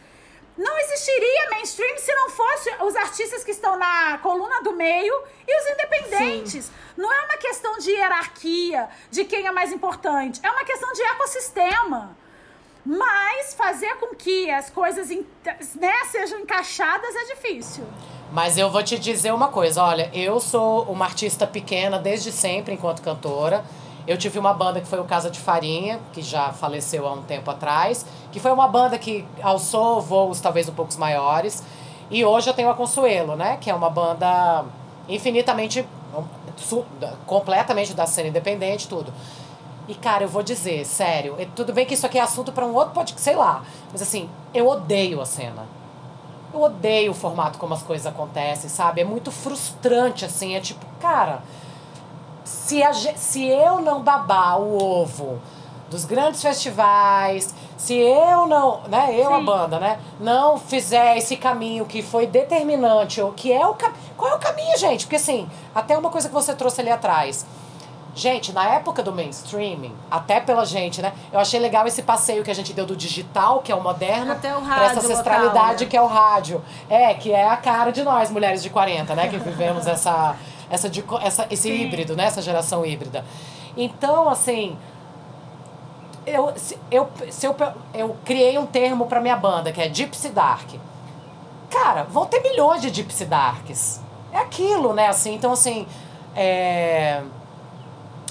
[0.57, 5.15] Não existiria mainstream se não fosse os artistas que estão na coluna do meio
[5.49, 6.67] e os independentes.
[6.67, 6.73] Sim.
[6.97, 10.41] Não é uma questão de hierarquia, de quem é mais importante.
[10.43, 12.17] É uma questão de ecossistema.
[12.85, 17.85] Mas fazer com que as coisas né, sejam encaixadas é difícil.
[18.33, 22.75] Mas eu vou te dizer uma coisa, olha, eu sou uma artista pequena desde sempre
[22.75, 23.65] enquanto cantora.
[24.07, 27.23] Eu tive uma banda que foi o Casa de Farinha, que já faleceu há um
[27.23, 31.63] tempo atrás, que foi uma banda que alçou voos talvez um pouco maiores.
[32.11, 34.65] E hoje eu tenho a Consuelo, né, que é uma banda
[35.09, 35.87] infinitamente
[37.27, 39.13] completamente da cena independente, tudo.
[39.93, 42.75] E cara, eu vou dizer, sério, tudo bem que isso aqui é assunto para um
[42.75, 43.63] outro podcast, sei lá,
[43.93, 45.67] mas assim, eu odeio a cena
[46.55, 49.01] eu odeio o formato como as coisas acontecem, sabe?
[49.01, 50.55] É muito frustrante, assim.
[50.55, 51.43] É tipo, cara,
[52.45, 55.41] se, a, se eu não babar o ovo
[55.89, 59.35] dos grandes festivais, se eu não, né, eu Sim.
[59.35, 63.75] a banda, né, não fizer esse caminho que foi determinante, ou que é o
[64.17, 65.05] qual é o caminho, gente?
[65.05, 67.45] Porque assim, até uma coisa que você trouxe ali atrás,
[68.15, 71.15] Gente, na época do mainstreaming, até pela gente, né?
[71.33, 74.33] Eu achei legal esse passeio que a gente deu do digital, que é o moderno,
[74.33, 75.87] até o rádio pra essa ancestralidade local, né?
[75.87, 76.63] que é o rádio.
[76.91, 79.29] É, que é a cara de nós, mulheres de 40, né?
[79.29, 80.37] Que vivemos essa,
[80.69, 80.91] essa,
[81.23, 81.75] essa, esse Sim.
[81.75, 82.25] híbrido, né?
[82.25, 83.25] Essa geração híbrida.
[83.75, 84.77] Então, assim,
[86.27, 87.57] eu, se, eu, se eu,
[87.95, 90.69] eu criei um termo para minha banda, que é Gypsy Dark.
[91.71, 94.03] Cara, vão ter milhões de Gypsy Darks.
[94.31, 95.09] É aquilo, né?
[95.09, 95.87] Assim, então, assim,
[96.37, 97.23] é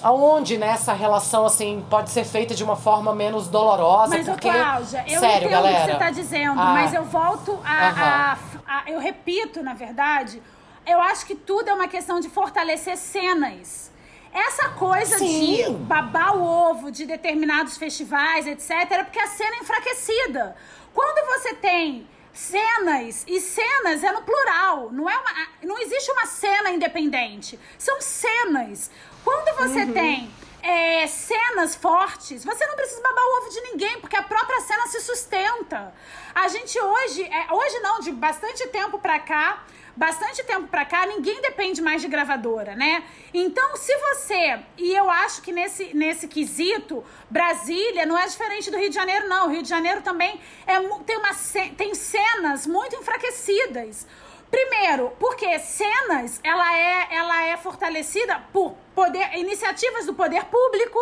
[0.04, 4.18] aonde nessa relação assim pode ser feita de uma forma menos dolorosa?
[4.18, 6.74] Mas porque Cláudia, eu sério entendo galera o que você está dizendo ah.
[6.74, 8.38] mas eu volto a, a,
[8.68, 10.42] a, eu repito na verdade
[10.86, 13.92] eu acho que tudo é uma questão de fortalecer cenas.
[14.34, 15.56] Essa coisa Sim.
[15.56, 20.56] de babar o ovo de determinados festivais etc é porque a cena é enfraquecida.
[20.94, 25.32] Quando você tem cenas e cenas é no plural não é uma,
[25.64, 27.60] não existe uma cena independente.
[27.78, 28.90] São cenas
[29.24, 29.94] quando você uhum.
[29.94, 34.62] tem é, cenas fortes, você não precisa babar o ovo de ninguém, porque a própria
[34.62, 35.94] cena se sustenta.
[36.34, 39.64] A gente hoje, é, hoje não, de bastante tempo pra cá,
[39.96, 43.04] bastante tempo pra cá, ninguém depende mais de gravadora, né?
[43.34, 48.78] Então, se você, e eu acho que nesse, nesse quesito, Brasília não é diferente do
[48.78, 49.48] Rio de Janeiro, não.
[49.48, 51.34] O Rio de Janeiro também é, tem, uma,
[51.76, 54.08] tem cenas muito enfraquecidas.
[54.52, 61.00] Primeiro, porque cenas, ela é, ela é fortalecida por poder, iniciativas do poder público.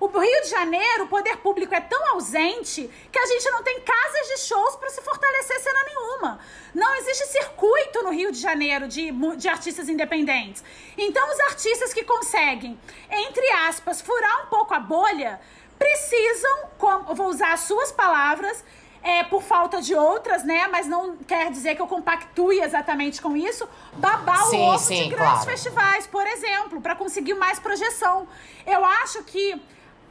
[0.00, 3.80] O Rio de Janeiro, o poder público é tão ausente que a gente não tem
[3.82, 6.40] casas de shows para se fortalecer cena nenhuma.
[6.74, 10.64] Não existe circuito no Rio de Janeiro de, de artistas independentes.
[10.98, 12.76] Então, os artistas que conseguem,
[13.08, 15.40] entre aspas, furar um pouco a bolha,
[15.78, 16.70] precisam,
[17.14, 18.64] vou usar as suas palavras,
[19.02, 20.68] é, por falta de outras, né?
[20.68, 23.68] Mas não quer dizer que eu compactue exatamente com isso.
[23.94, 25.50] Babar sim, o ovo sim, de grandes claro.
[25.50, 28.28] festivais, por exemplo, para conseguir mais projeção.
[28.66, 29.60] Eu acho que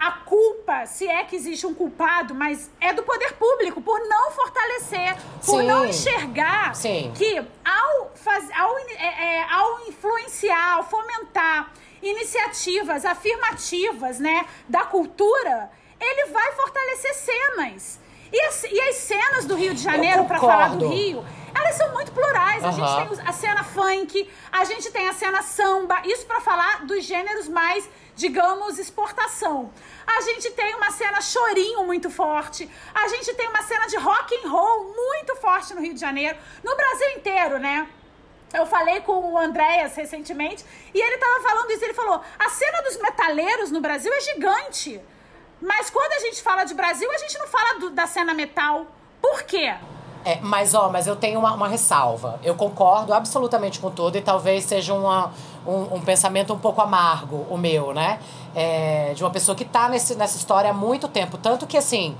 [0.01, 4.31] a culpa, se é que existe um culpado, mas é do poder público, por não
[4.31, 5.15] fortalecer,
[5.45, 5.67] por Sim.
[5.67, 7.13] não enxergar Sim.
[7.15, 11.71] que ao, faz, ao, é, é, ao influenciar, ao fomentar
[12.01, 15.69] iniciativas afirmativas né, da cultura,
[15.99, 18.00] ele vai fortalecer cenas.
[18.31, 20.87] E as, e as cenas do Rio de Janeiro, para falar do.
[20.87, 22.63] Rio, elas são muito plurais.
[22.63, 23.05] A Aham.
[23.05, 27.03] gente tem a cena funk, a gente tem a cena samba, isso para falar dos
[27.03, 29.71] gêneros mais, digamos, exportação.
[30.07, 34.33] A gente tem uma cena chorinho muito forte, a gente tem uma cena de rock
[34.35, 37.87] and roll muito forte no Rio de Janeiro, no Brasil inteiro, né?
[38.53, 41.83] Eu falei com o Andréas recentemente e ele tava falando isso.
[41.83, 45.01] Ele falou: a cena dos metaleiros no Brasil é gigante.
[45.61, 48.85] Mas quando a gente fala de Brasil, a gente não fala do- da cena metal.
[49.21, 49.73] Por quê?
[50.23, 52.39] É, mas, ó, mas eu tenho uma, uma ressalva.
[52.43, 55.31] Eu concordo absolutamente com tudo e talvez seja uma,
[55.65, 58.19] um, um pensamento um pouco amargo, o meu, né?
[58.55, 61.37] É, de uma pessoa que tá nesse, nessa história há muito tempo.
[61.37, 62.15] Tanto que, assim,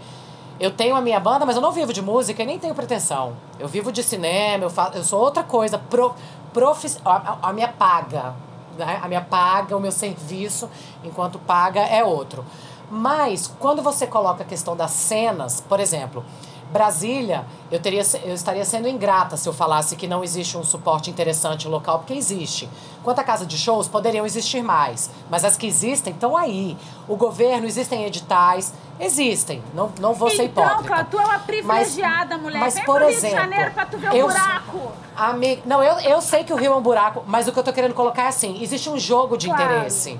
[0.59, 3.35] eu tenho a minha banda, mas eu não vivo de música e nem tenho pretensão.
[3.59, 5.77] Eu vivo de cinema, eu, faço, eu sou outra coisa.
[5.77, 6.15] Pro,
[6.53, 8.33] profi- a, a- minha paga,
[8.77, 8.99] né?
[9.03, 10.67] A minha paga, o meu serviço,
[11.03, 12.43] enquanto paga, é outro.
[12.91, 16.25] Mas, quando você coloca a questão das cenas, por exemplo,
[16.71, 21.09] Brasília, eu, teria, eu estaria sendo ingrata se eu falasse que não existe um suporte
[21.09, 22.69] interessante local, porque existe.
[23.03, 26.77] Quanto à casa de shows, poderiam existir mais, mas as que existem estão aí.
[27.09, 30.87] O governo, existem editais, existem, não, não vou ser então, hipócrita.
[30.87, 32.59] Cláudia, tu é uma privilegiada, mulher.
[32.59, 34.91] Mas, Vem por pro Rio exemplo, de Janeiro pra tu ver o eu- buraco.
[35.15, 37.63] Ami- Não, eu, eu sei que o Rio é um buraco, mas o que eu
[37.63, 39.63] tô querendo colocar é assim: existe um jogo de Claro.
[39.63, 40.17] interesse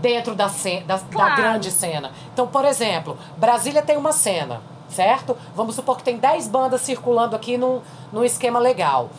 [0.00, 1.36] dentro da, da, da Claro.
[1.36, 2.12] grande cena.
[2.32, 5.36] Então, por exemplo, Brasília tem uma cena, certo?
[5.54, 7.80] Vamos supor que tem 10 bandas circulando aqui num,
[8.12, 9.10] num esquema legal.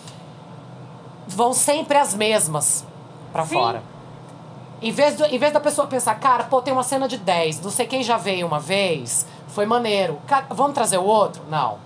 [1.27, 2.85] Vão sempre as mesmas
[3.31, 3.55] pra Sim.
[3.55, 3.83] fora.
[4.81, 7.61] Em vez, do, em vez da pessoa pensar, cara, pô, tem uma cena de 10,
[7.61, 10.19] não sei quem já veio uma vez, foi maneiro.
[10.49, 11.43] Vamos trazer o outro?
[11.49, 11.77] Não.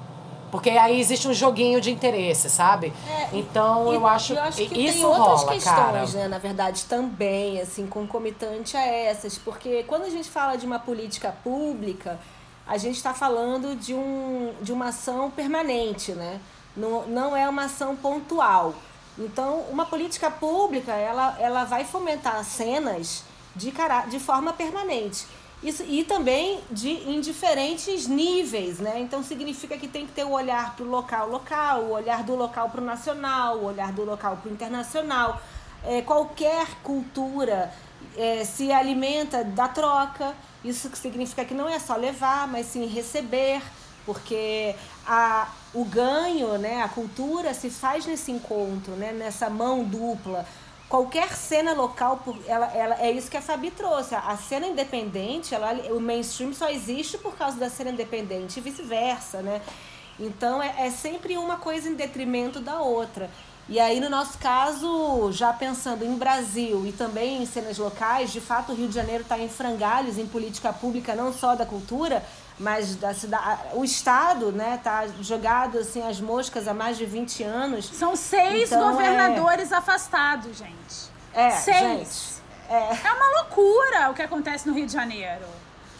[0.55, 2.93] Porque aí existe um joguinho de interesse, sabe?
[3.33, 6.05] então E- eu acho, eu acho que isso tem outras rola, questões, cara.
[6.07, 10.79] né, na verdade, também, assim, concomitante a essas, porque quando a gente fala de uma
[10.79, 12.19] política pública,
[12.67, 16.39] a gente está falando de, um, de uma ação permanente, né?
[16.75, 18.73] Não, não é uma ação pontual.
[19.17, 23.23] Então, uma política pública, ela, ela vai fomentar cenas
[23.55, 25.25] de, cara, de forma permanente.
[25.63, 28.99] Isso, e também de, em diferentes níveis, né?
[28.99, 32.35] Então significa que tem que ter o olhar para o local local, o olhar do
[32.35, 35.41] local para o nacional, o olhar do local para o internacional.
[35.83, 37.73] É, qualquer cultura
[38.17, 40.35] é, se alimenta da troca.
[40.63, 43.61] Isso significa que não é só levar, mas sim receber,
[44.05, 44.75] porque
[45.05, 50.45] a, o ganho, né, a cultura se faz nesse encontro, né, nessa mão dupla.
[50.95, 54.15] Qualquer cena local, ela, ela, é isso que a Fabi trouxe.
[54.15, 58.61] A a cena independente, ela, o mainstream só existe por causa da cena independente e
[58.61, 59.61] vice-versa, né?
[60.17, 63.29] Então é, é sempre uma coisa em detrimento da outra.
[63.67, 68.39] E aí, no nosso caso, já pensando em Brasil e também em cenas locais, de
[68.39, 72.23] fato o Rio de Janeiro está em frangalhos em política pública, não só da cultura,
[72.59, 73.61] mas da cidade.
[73.73, 77.85] O Estado né, tá jogado assim, às moscas há mais de 20 anos.
[77.87, 81.13] São seis Então, governadores afastados, gente.
[81.33, 81.79] É, Seis.
[81.79, 82.17] gente,
[82.69, 85.43] é, É uma loucura o que acontece no Rio de Janeiro.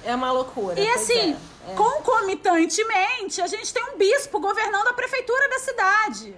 [0.06, 0.80] é uma loucura.
[0.80, 1.36] E assim,
[1.68, 1.76] é, é.
[1.76, 6.36] concomitantemente, a gente tem um bispo governando a prefeitura da cidade.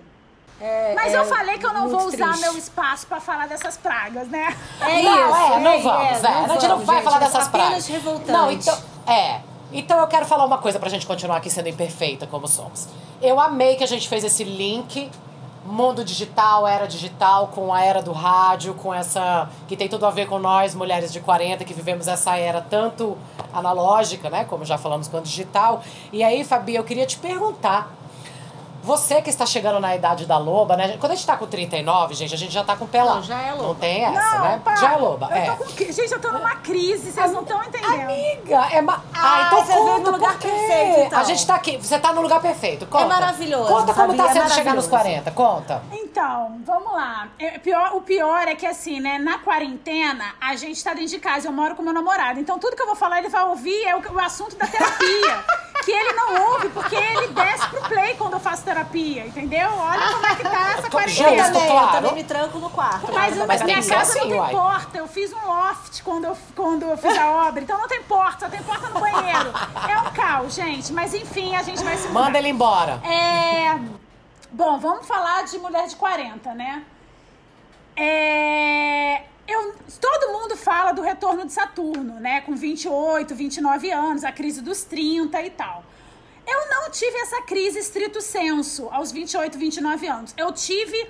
[0.59, 2.41] É, Mas é eu falei que eu não vou usar triste.
[2.41, 4.57] meu espaço pra falar dessas pragas, né?
[4.81, 7.17] É não, isso, é, não é, vamos, é, é, a gente não vai gente, falar
[7.17, 7.87] é dessas apenas pragas.
[7.87, 8.31] revoltante.
[8.31, 9.41] Não, então, é.
[9.71, 12.87] Então eu quero falar uma coisa pra gente continuar aqui sendo imperfeita como somos.
[13.21, 15.09] Eu amei que a gente fez esse link
[15.67, 19.49] mundo digital, era digital, com a era do rádio, com essa.
[19.67, 23.17] que tem tudo a ver com nós, mulheres de 40, que vivemos essa era tanto
[23.53, 24.45] analógica, né?
[24.45, 25.83] Como já falamos, quanto digital.
[26.11, 27.93] E aí, Fabi, eu queria te perguntar.
[28.87, 30.95] Você que está chegando na idade da loba, né?
[30.97, 33.15] Quando a gente tá com 39, gente, a gente já tá com o pé lá.
[33.15, 33.63] Não, já é loba.
[33.63, 34.61] Não tem essa, não, né?
[34.63, 34.75] para.
[34.77, 35.27] Já é loba.
[35.29, 35.45] Eu é.
[35.45, 35.67] tô com...
[35.67, 38.01] Gente, eu tô numa crise, vocês não estão entendendo.
[38.01, 39.03] Amiga, é ma...
[39.13, 41.19] Ah, então você veio conta no lugar perfeito, então.
[41.19, 42.85] A gente tá aqui, você tá no lugar perfeito.
[42.85, 43.07] Conta.
[43.07, 45.25] maravilhoso, Conta como Fabi, tá é sendo chegar nos maravilhoso.
[45.25, 45.31] 40.
[45.31, 45.83] Conta.
[45.91, 47.27] Então, vamos lá.
[47.37, 51.19] É, pior, o pior é que, assim, né, na quarentena, a gente tá dentro de
[51.19, 52.39] casa, eu moro com meu namorado.
[52.39, 55.43] Então, tudo que eu vou falar, ele vai ouvir é o, o assunto da terapia.
[55.87, 59.69] que ele não ouve, porque ele desce pro play quando eu faço terapia, entendeu?
[59.73, 61.29] Olha como é que tá essa Eu quarentena.
[61.29, 61.87] Justo, também, claro.
[61.87, 63.13] eu também me tranco no quarto.
[63.13, 63.43] Mas, né?
[63.45, 64.51] o- Mas tem minha que ser casa assim, não tem uai.
[64.51, 64.97] porta.
[64.97, 67.63] Eu fiz um loft quando eu, quando eu fiz a obra.
[67.63, 69.53] Então não tem porta, só tem porta no banheiro.
[69.89, 70.91] É um caos, gente.
[70.91, 72.19] Mas enfim, a gente vai se mudar.
[72.19, 72.99] Manda ele embora.
[73.05, 73.79] É...
[74.51, 76.83] Bom, vamos falar de mulher de 40, né?
[77.95, 79.21] É...
[79.47, 82.41] Eu, todo mundo fala do retorno de Saturno, né?
[82.41, 85.85] Com 28, 29 anos, a crise dos 30 e tal.
[86.45, 90.33] Eu não tive essa crise estrito senso aos 28, 29 anos.
[90.37, 91.09] Eu tive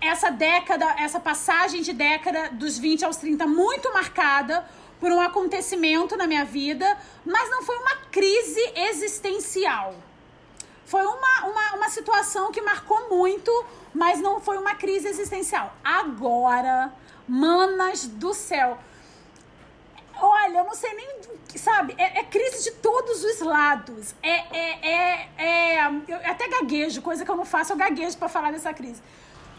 [0.00, 4.66] essa década, essa passagem de década dos 20 aos 30 muito marcada
[5.00, 9.94] por um acontecimento na minha vida, mas não foi uma crise existencial.
[10.86, 13.50] Foi uma, uma, uma situação que marcou muito,
[13.92, 15.74] mas não foi uma crise existencial.
[15.82, 16.92] Agora,
[17.28, 18.78] manas do céu.
[20.20, 21.08] Olha, eu não sei nem.
[21.56, 21.94] Sabe?
[21.98, 24.14] É, é crise de todos os lados.
[24.22, 28.28] É, é, é, é, Eu até gaguejo, coisa que eu não faço, eu gaguejo para
[28.28, 29.02] falar dessa crise.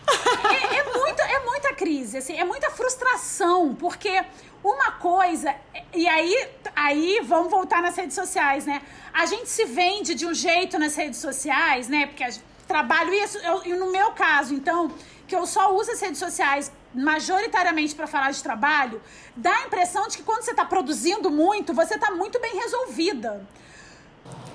[0.07, 4.23] É, é, muita, é muita crise, assim, é muita frustração, porque
[4.63, 5.55] uma coisa,
[5.93, 8.81] e aí, aí vamos voltar nas redes sociais, né?
[9.13, 12.07] A gente se vende de um jeito nas redes sociais, né?
[12.07, 12.23] Porque
[12.67, 14.91] trabalho isso, eu, no meu caso, então,
[15.27, 19.01] que eu só uso as redes sociais majoritariamente para falar de trabalho,
[19.35, 23.45] dá a impressão de que quando você está produzindo muito, você está muito bem resolvida.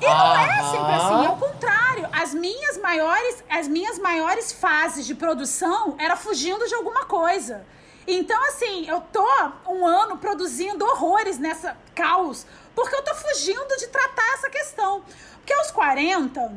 [0.00, 2.08] E não é sempre assim, ao contrário.
[2.12, 7.64] As minhas maiores, as minhas maiores fases de produção era fugindo de alguma coisa.
[8.06, 9.26] Então, assim, eu tô
[9.68, 15.04] um ano produzindo horrores nessa caos, porque eu tô fugindo de tratar essa questão.
[15.36, 16.52] Porque aos 40,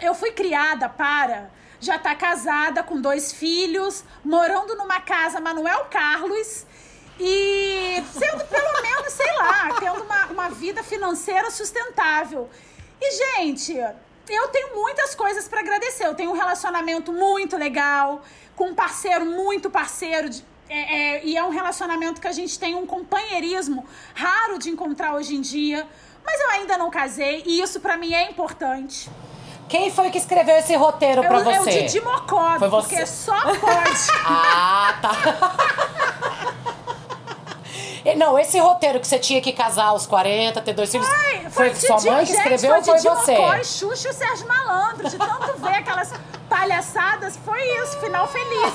[0.00, 1.50] eu fui criada para
[1.80, 6.64] já estar tá casada com dois filhos, morando numa casa Manuel Carlos
[7.18, 12.48] e sendo pelo menos, sei lá, tendo uma, uma vida financeira sustentável.
[13.00, 13.74] E, gente,
[14.28, 16.06] eu tenho muitas coisas para agradecer.
[16.06, 18.22] Eu tenho um relacionamento muito legal,
[18.54, 20.28] com um parceiro muito parceiro.
[20.28, 24.70] De, é, é, e é um relacionamento que a gente tem um companheirismo raro de
[24.70, 25.86] encontrar hoje em dia.
[26.24, 29.08] Mas eu ainda não casei e isso para mim é importante.
[29.68, 31.50] Quem foi que escreveu esse roteiro para você?
[31.56, 34.06] É o Didi Mocó, porque só pode.
[34.24, 35.12] ah, tá.
[38.14, 41.06] Não, esse roteiro que você tinha que casar aos 40, ter dois filhos.
[41.08, 43.36] Foi, foi, foi sua mãe que escreveu ou foi você?
[43.36, 46.12] Foi Xuxa e o Sérgio Malandro, de tanto ver aquelas
[46.48, 48.72] palhaçadas, foi isso, final feliz.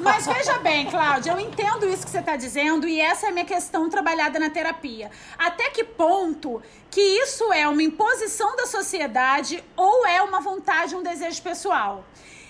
[0.00, 3.32] Mas veja bem, Cláudia, eu entendo isso que você está dizendo e essa é a
[3.32, 5.10] minha questão trabalhada na terapia.
[5.38, 11.02] Até que ponto que isso é uma imposição da sociedade ou é uma vontade, um
[11.02, 12.04] desejo pessoal?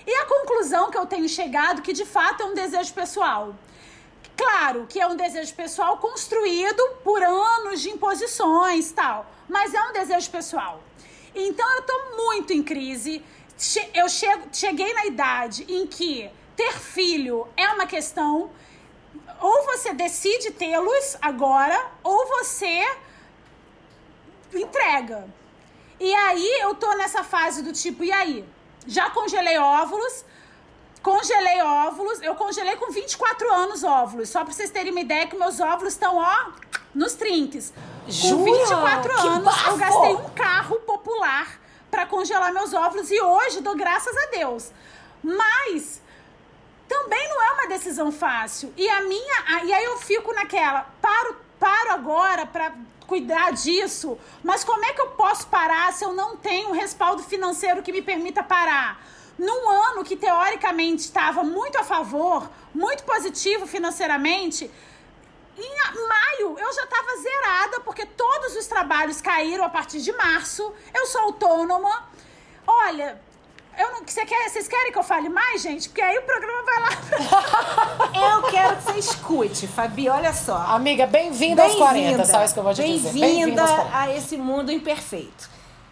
[0.07, 3.55] E a conclusão que eu tenho chegado que de fato é um desejo pessoal.
[4.37, 9.93] Claro que é um desejo pessoal construído por anos de imposições tal, mas é um
[9.93, 10.82] desejo pessoal.
[11.34, 13.24] Então eu tô muito em crise.
[13.95, 18.51] Eu chego, cheguei na idade em que ter filho é uma questão.
[19.41, 22.84] Ou você decide tê-los agora, ou você
[24.55, 25.28] entrega.
[25.99, 28.45] E aí eu tô nessa fase do tipo, e aí?
[28.87, 30.24] Já congelei óvulos,
[31.07, 32.20] Congelei óvulos.
[32.20, 34.28] Eu congelei com 24 anos óvulos.
[34.28, 36.46] Só pra vocês terem uma ideia que meus óvulos estão, ó,
[36.92, 37.72] nos trinques.
[38.22, 39.70] Com 24 que anos, bafo.
[39.70, 41.61] eu gastei um carro popular
[41.92, 44.72] para congelar meus óvulos e hoje dou graças a Deus.
[45.22, 46.02] Mas
[46.88, 48.74] também não é uma decisão fácil.
[48.76, 52.72] E a minha, e aí eu fico naquela, paro, paro agora para
[53.07, 57.22] cuidar disso, mas como é que eu posso parar se eu não tenho um respaldo
[57.22, 59.00] financeiro que me permita parar?
[59.39, 64.70] Num ano que teoricamente estava muito a favor, muito positivo financeiramente,
[65.59, 70.72] em maio eu já estava zerada, porque todos os trabalhos caíram a partir de março.
[70.93, 72.05] Eu sou autônoma.
[72.66, 73.18] Olha,
[73.78, 75.89] eu não, você quer, vocês querem que eu fale mais, gente?
[75.89, 76.89] Porque aí o programa vai lá.
[78.37, 80.57] eu quero que você escute, Fabi, olha só.
[80.57, 83.18] Amiga, bem-vinda bem aos 40, só isso que eu vou te bem dizer.
[83.18, 85.49] Bem-vinda a esse mundo imperfeito.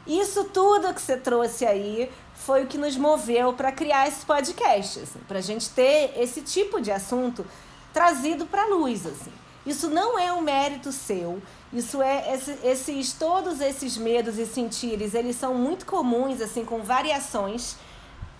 [0.07, 2.11] Isso tudo que você trouxe aí
[2.45, 6.43] foi o que nos moveu para criar esse podcast, assim, para a gente ter esse
[6.43, 7.45] tipo de assunto
[7.93, 9.07] trazido para a luz.
[9.07, 9.33] Assim.
[9.67, 11.41] Isso não é um mérito seu,
[11.73, 16.81] isso é esse, esses todos esses medos e sentires, eles são muito comuns, assim, com
[16.81, 17.77] variações.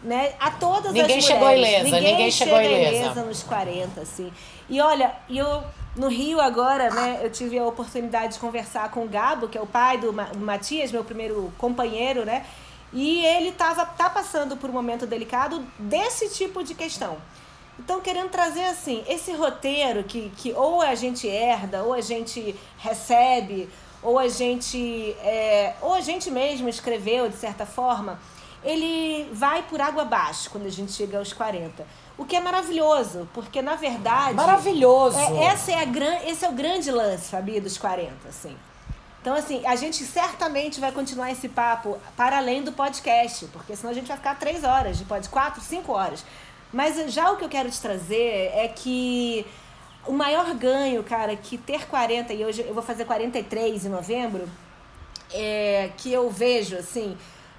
[0.03, 1.25] Né, a todas ninguém as mulheres.
[1.25, 2.95] Chegou ilesa, ninguém, ninguém chegou ilesa.
[2.95, 4.31] ilesa nos 40, assim.
[4.69, 5.65] E olha, eu
[5.97, 9.61] no Rio agora, né, eu tive a oportunidade de conversar com o Gabo, que é
[9.63, 12.45] o pai do, do Matias, meu primeiro companheiro, né?
[12.95, 17.19] E ele tava, tá passando por um momento delicado desse tipo de questão.
[17.77, 22.55] Então, querendo trazer assim, esse roteiro que, que ou a gente herda, ou a gente
[22.79, 23.69] recebe,
[24.01, 28.21] ou a gente, é, ou a gente mesmo escreveu de certa forma,
[28.63, 31.85] ele vai por água abaixo quando a gente chega aos 40.
[32.17, 34.35] O que é maravilhoso, porque na verdade.
[34.35, 35.19] Maravilhoso!
[35.19, 38.57] É, essa é a gran, esse é o grande lance, Fabi, dos 40, assim.
[39.25, 43.91] Então, assim, a gente certamente vai continuar esse papo para além do podcast, porque senão
[43.91, 46.23] a gente vai ficar três horas de podcast, quatro, cinco horas.
[46.71, 49.47] Mas já o que eu quero te trazer é que
[50.07, 54.47] o maior ganho, cara, que ter 40, e hoje eu vou fazer 43 em novembro,
[55.33, 57.17] é, que eu vejo, assim,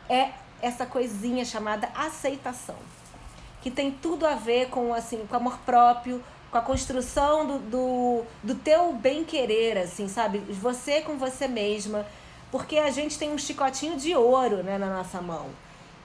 [0.07, 2.78] é essa coisinha chamada aceitação.
[3.63, 8.24] Que tem tudo a ver com, assim, com amor próprio, com a construção do, do,
[8.43, 10.39] do teu bem-querer, assim, sabe?
[10.39, 12.06] Você com você mesma.
[12.52, 15.48] Porque a gente tem um chicotinho de ouro, né, na nossa mão.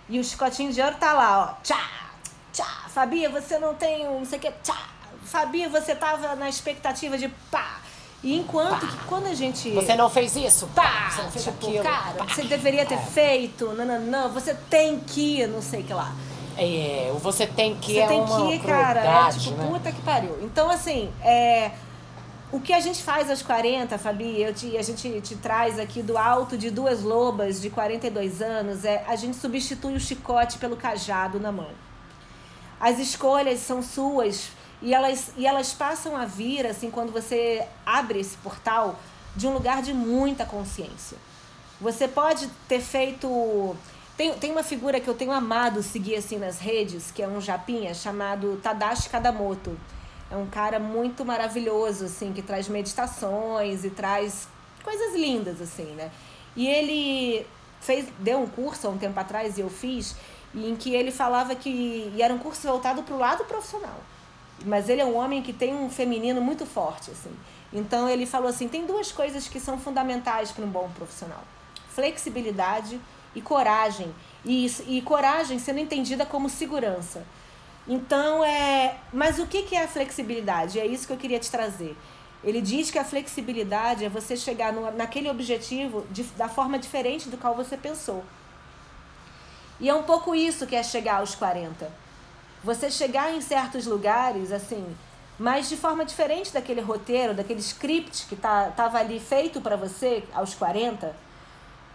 [0.09, 1.63] E o chicotinho de ouro tá lá, ó.
[1.63, 2.11] Tchá,
[2.53, 2.87] tchá.
[2.89, 4.89] Fabia, você não tem um, não sei o que, tchá.
[5.25, 7.79] Fabia, você tava na expectativa de pá.
[8.23, 9.71] E enquanto que quando a gente.
[9.71, 10.67] Você não fez isso?
[10.75, 11.11] Pá!
[11.11, 11.83] Você não fez tipo, aquilo?
[11.85, 12.27] cara, Pá.
[12.27, 12.99] você deveria ter É.
[12.99, 13.67] feito.
[13.73, 14.29] Não, não, não.
[14.31, 16.13] Você tem que, não sei o que lá.
[16.63, 19.01] É, você tem que Você é tem uma que, cara.
[19.01, 19.69] É crueldade, tipo, né?
[19.69, 20.39] puta que pariu.
[20.43, 21.71] Então, assim, é.
[22.53, 26.03] O que a gente faz aos 40, Fabi, eu te, a gente te traz aqui
[26.03, 30.77] do alto de duas lobas de 42 anos, é a gente substitui o chicote pelo
[30.77, 31.71] cajado na mão.
[32.81, 34.51] As escolhas são suas
[34.83, 38.99] e elas, e elas passam a vir, assim, quando você abre esse portal,
[39.37, 41.17] de um lugar de muita consciência.
[41.81, 43.77] Você pode ter feito.
[44.21, 47.41] Tem, tem uma figura que eu tenho amado seguir assim nas redes, que é um
[47.41, 49.75] japinha chamado Tadashi Kadamoto.
[50.31, 54.47] É um cara muito maravilhoso, assim, que traz meditações e traz
[54.85, 56.11] coisas lindas, assim, né?
[56.55, 57.47] E ele
[57.81, 60.15] fez, deu um curso há um tempo atrás, e eu fiz,
[60.55, 62.13] em que ele falava que.
[62.15, 64.01] E era um curso voltado para o lado profissional.
[64.67, 67.35] Mas ele é um homem que tem um feminino muito forte, assim.
[67.73, 71.43] Então ele falou assim: tem duas coisas que são fundamentais para um bom profissional:
[71.95, 73.01] flexibilidade
[73.35, 74.15] e coragem.
[74.45, 77.25] E, e coragem sendo entendida como segurança.
[77.87, 78.97] Então é.
[79.13, 80.79] Mas o que que é a flexibilidade?
[80.79, 81.97] É isso que eu queria te trazer.
[82.43, 87.29] Ele diz que a flexibilidade é você chegar no, naquele objetivo de, da forma diferente
[87.29, 88.25] do qual você pensou.
[89.79, 91.91] E é um pouco isso que é chegar aos 40.
[92.63, 94.85] Você chegar em certos lugares, assim,
[95.39, 100.23] mas de forma diferente daquele roteiro, daquele script que tá, tava ali feito para você
[100.35, 101.15] aos 40,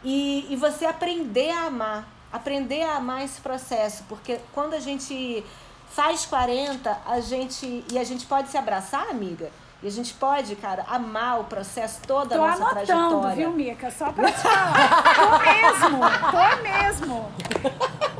[0.06, 5.44] e, e você aprender a amar, aprender a amar esse processo, porque quando a gente
[5.90, 9.50] faz 40, a gente e a gente pode se abraçar, amiga,
[9.82, 13.36] e a gente pode, cara, amar o processo toda Tô a nossa anotando, trajetória.
[13.36, 13.92] viu, Mica?
[13.92, 15.04] Só pra te falar.
[15.16, 16.00] Tô mesmo,
[16.32, 17.32] tô mesmo.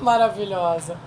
[0.02, 0.98] Maravilhosa.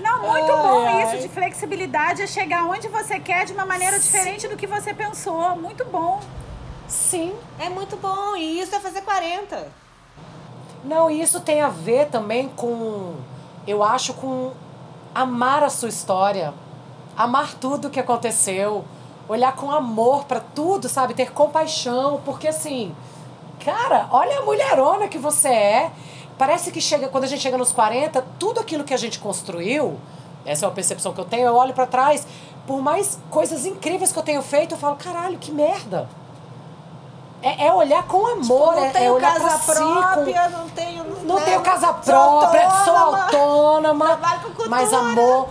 [0.00, 1.14] Não, muito Ai, bom ai.
[1.14, 4.94] isso de flexibilidade, é chegar onde você quer de uma maneira diferente do que você
[4.94, 5.56] pensou.
[5.56, 6.20] Muito bom.
[6.86, 7.34] Sim.
[7.58, 9.68] É muito bom, e isso é fazer 40.
[10.84, 13.14] Não, e isso tem a ver também com,
[13.66, 14.52] eu acho, com
[15.14, 16.54] amar a sua história,
[17.16, 18.84] amar tudo que aconteceu,
[19.28, 21.14] olhar com amor pra tudo, sabe?
[21.14, 22.94] Ter compaixão, porque assim,
[23.64, 25.92] cara, olha a mulherona que você é.
[26.38, 29.98] Parece que chega quando a gente chega nos 40, tudo aquilo que a gente construiu,
[30.46, 32.26] essa é uma percepção que eu tenho, eu olho pra trás,
[32.64, 36.08] por mais coisas incríveis que eu tenho feito, eu falo, caralho, que merda.
[37.40, 40.68] É, é olhar com amor, não é, é tenho pra casa si com- própria, não
[40.70, 41.04] tenho.
[41.24, 44.08] não né, tenho casa sou própria, sou autônoma.
[44.10, 44.16] autônoma.
[44.42, 44.68] com cultura.
[44.68, 45.48] Mas, amor,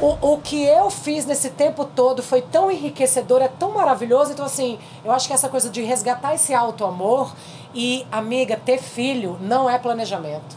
[0.00, 4.32] o, o que eu fiz nesse tempo todo foi tão enriquecedor, é tão maravilhoso.
[4.32, 7.30] Então, assim, eu acho que essa coisa de resgatar esse auto-amor
[7.74, 10.56] e, amiga, ter filho não é planejamento.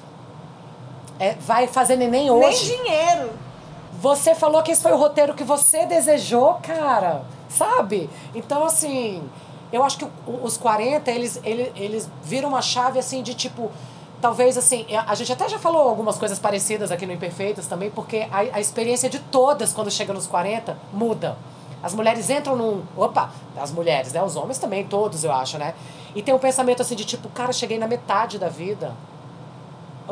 [1.19, 2.73] É, vai fazer neném Nem hoje.
[2.77, 3.31] dinheiro.
[4.01, 7.23] Você falou que esse foi o roteiro que você desejou, cara.
[7.49, 8.09] Sabe?
[8.33, 9.21] Então, assim,
[9.71, 13.71] eu acho que os 40, eles, eles, eles viram uma chave, assim, de tipo.
[14.21, 18.27] Talvez, assim, a gente até já falou algumas coisas parecidas aqui no Imperfeitas também, porque
[18.29, 21.37] a, a experiência de todas, quando chega nos 40, muda.
[21.81, 22.83] As mulheres entram num.
[22.97, 24.21] Opa, as mulheres, né?
[24.21, 25.73] Os homens também, todos, eu acho, né?
[26.13, 28.93] E tem um pensamento assim de tipo, cara, cheguei na metade da vida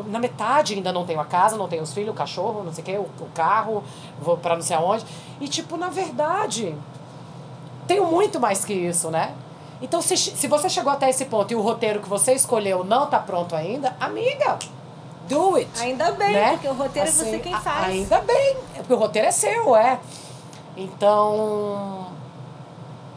[0.05, 2.84] na metade ainda não tenho a casa, não tenho os filhos, o cachorro, não sei
[2.84, 3.84] o que, o, o carro,
[4.22, 5.05] vou pra não sei aonde.
[5.39, 6.76] E, tipo, na verdade,
[7.88, 9.34] tenho muito mais que isso, né?
[9.82, 13.08] Então, se, se você chegou até esse ponto e o roteiro que você escolheu não
[13.08, 14.58] tá pronto ainda, amiga,
[15.28, 15.70] do it.
[15.80, 16.52] Ainda bem, né?
[16.52, 17.88] porque o roteiro é você Assim, quem faz.
[17.88, 20.00] Ainda bem, é porque o roteiro é seu, é.
[20.76, 22.08] Então,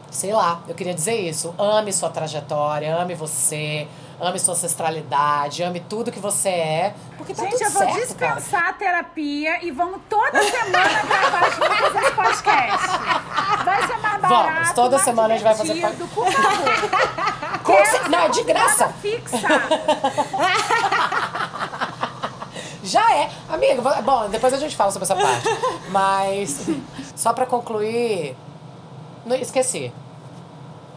[0.09, 1.53] sei lá, eu queria dizer isso.
[1.57, 3.87] Ame sua trajetória, ame você,
[4.21, 6.93] ame sua ancestralidade, ame tudo que você é.
[7.17, 8.35] Porque tá Gente, tudo eu vou certo, cara.
[8.35, 12.87] dispensar a terapia e vamos toda semana gravar juntas esse podcast.
[13.65, 14.53] Vai ser mais barato.
[14.53, 15.81] Vamos, toda semana a gente vai fazer.
[17.63, 18.87] Com cer- Não, é de graça.
[19.01, 19.37] Fixa.
[22.83, 23.29] Já é.
[23.49, 25.47] Amiga, vou- bom, depois a gente fala sobre essa parte.
[25.89, 26.67] Mas,
[27.15, 28.35] só pra concluir.
[29.25, 29.93] Não, esqueci.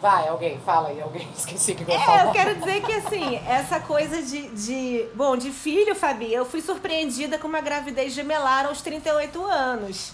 [0.04, 1.26] Vai, alguém, fala aí, alguém.
[1.34, 2.26] Esqueci o que eu ia É, falar.
[2.26, 5.08] eu quero dizer que assim, essa coisa de, de.
[5.14, 10.12] Bom, de filho, Fabi, eu fui surpreendida com uma gravidez gemelar aos 38 anos.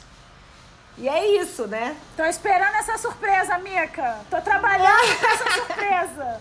[0.97, 1.97] E é isso, né?
[2.16, 4.18] Tô esperando essa surpresa, Mica.
[4.30, 6.41] Tô trabalhando com essa surpresa.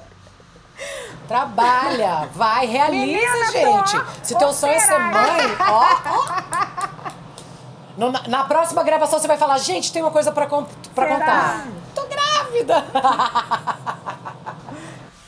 [1.27, 3.91] Trabalha, vai, realiza, Menina, gente.
[3.99, 7.09] tô Se teu sonho é ser mãe, ó, ó.
[7.97, 10.63] No- na, na próxima gravação você vai falar, gente, tem uma coisa pra, pra
[10.95, 11.15] Será?
[11.19, 11.67] contar.
[11.93, 12.05] Tô
[12.49, 12.85] grávida.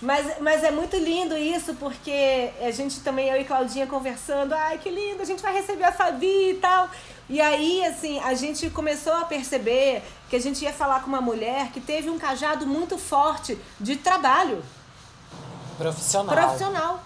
[0.02, 4.80] Mas, mas é muito lindo isso, porque a gente também, eu e Claudinha conversando, ai
[4.80, 6.90] que lindo, a gente vai receber a Fabi e tal.
[7.30, 11.22] E aí, assim, a gente começou a perceber que a gente ia falar com uma
[11.22, 14.64] mulher que teve um cajado muito forte de trabalho
[15.78, 16.36] Profissional.
[16.36, 17.04] profissional.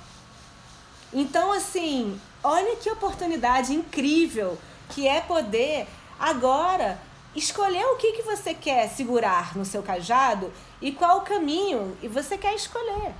[1.11, 4.57] Então, assim, olha que oportunidade incrível
[4.88, 5.86] que é poder
[6.18, 6.97] agora
[7.36, 12.08] escolher o que, que você quer segurar no seu cajado e qual o caminho e
[12.08, 13.12] você quer escolher.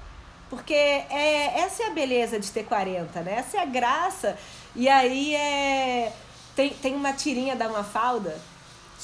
[0.50, 3.36] Porque é, essa é a beleza de ter 40, né?
[3.40, 4.38] Essa é a graça.
[4.76, 6.12] E aí é.
[6.56, 8.38] Tem, tem uma tirinha da Mafalda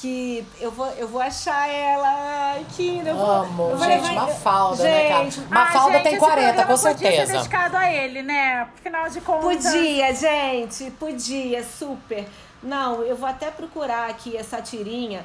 [0.00, 3.02] que eu vou, eu vou achar ela aqui.
[3.04, 5.24] Eu vou, Amo, eu vou gente, levar- Mafalda, né, cara?
[5.24, 7.32] Gente, Mafalda Ah, gente, tem esse 40, programa com Podia ser certeza.
[7.38, 8.68] dedicado a ele, né?
[8.78, 9.64] Afinal de contas.
[9.64, 12.26] Podia, gente, podia, super.
[12.62, 15.24] Não, eu vou até procurar aqui essa tirinha,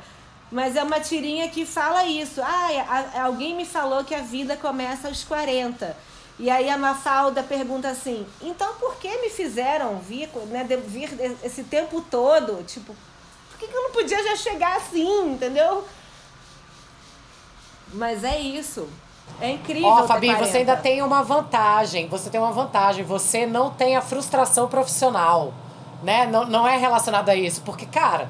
[0.51, 2.41] mas é uma tirinha que fala isso.
[2.41, 2.67] Ah,
[3.15, 5.95] a- alguém me falou que a vida começa aos 40.
[6.39, 11.09] E aí a Mafalda pergunta assim: então por que me fizeram vir, né, vir
[11.43, 12.63] esse tempo todo?
[12.63, 12.95] Tipo,
[13.49, 15.83] por que, que eu não podia já chegar assim, entendeu?
[17.93, 18.87] Mas é isso.
[19.41, 19.87] É incrível.
[19.89, 20.45] Ó, ter Fabi, 40.
[20.45, 22.07] você ainda tem uma vantagem.
[22.07, 23.03] Você tem uma vantagem.
[23.03, 25.53] Você não tem a frustração profissional.
[26.03, 26.25] Né?
[26.27, 27.61] Não, não é relacionado a isso.
[27.61, 28.29] Porque, cara,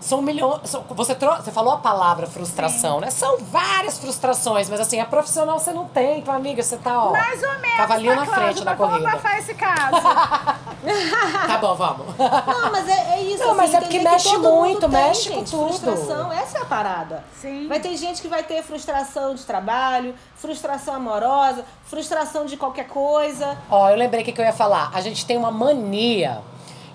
[0.00, 0.60] são milhões.
[0.90, 3.10] você, trou- você falou a palavra frustração, né?
[3.10, 6.18] São várias frustrações, mas assim, a profissional você não tem.
[6.18, 7.10] Então, amiga, você tá, ó.
[7.12, 7.76] Mais ou menos.
[7.76, 9.10] Cavalinho tá, na Cláudia, frente na mas Vamos corrida.
[9.12, 9.96] abafar esse caso.
[10.84, 12.06] Tá bom, vamos.
[12.18, 13.42] Não, mas é, é isso.
[13.42, 15.68] Não, mas assim, é porque mexe muito, tem, mexe com gente, tudo.
[15.68, 17.24] Frustração, essa é a parada.
[17.40, 17.66] Sim.
[17.68, 23.56] Vai ter gente que vai ter frustração de trabalho, frustração amorosa, frustração de qualquer coisa.
[23.70, 24.90] Ó, eu lembrei o que, que eu ia falar.
[24.92, 26.42] A gente tem uma mania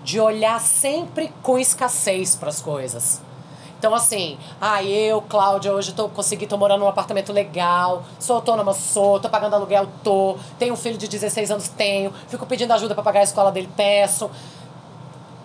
[0.03, 3.21] de olhar sempre com escassez para as coisas.
[3.79, 8.73] Então, assim, ah, eu, Cláudia, hoje tô, consegui, tô morando num apartamento legal, sou autônoma,
[8.73, 12.93] sou, tô pagando aluguel, tô, tenho um filho de 16 anos, tenho, fico pedindo ajuda
[12.93, 14.29] para pagar a escola dele, peço.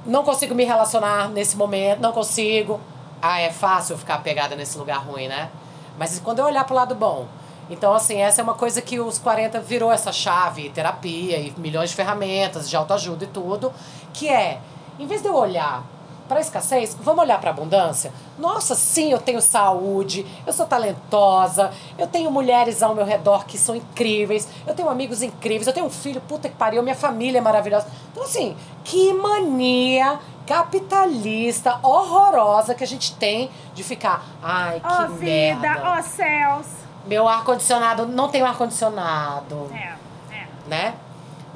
[0.05, 2.81] Não consigo me relacionar nesse momento, não consigo.
[3.23, 5.49] Ah, é fácil ficar pegada nesse lugar ruim, né?
[5.97, 7.27] Mas quando eu olhar pro lado bom.
[7.71, 11.91] Então, assim, essa é uma coisa que os 40 virou essa chave, terapia e milhões
[11.91, 13.73] de ferramentas de autoajuda e tudo,
[14.13, 14.61] que é,
[14.99, 15.83] em vez de eu olhar
[16.29, 18.13] para escassez, vamos olhar para abundância?
[18.39, 23.59] Nossa, sim, eu tenho saúde, eu sou talentosa, eu tenho mulheres ao meu redor que
[23.59, 27.39] são incríveis, eu tenho amigos incríveis, eu tenho um filho, puta que pariu, minha família
[27.39, 27.87] é maravilhosa.
[28.11, 35.07] Então, assim, que mania capitalista horrorosa que a gente tem de ficar, ai, que Ó
[35.09, 35.91] vida, merda.
[35.91, 36.84] ó céus.
[37.07, 39.95] Meu ar-condicionado, não tem ar-condicionado, É,
[40.35, 40.47] é.
[40.67, 40.95] né?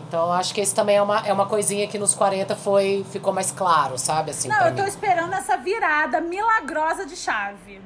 [0.06, 3.32] Então, acho que esse também é uma, é uma coisinha que nos 40 foi, ficou
[3.32, 4.30] mais claro, sabe?
[4.30, 4.88] Assim, Não, eu tô mim.
[4.88, 7.80] esperando essa virada milagrosa de chave.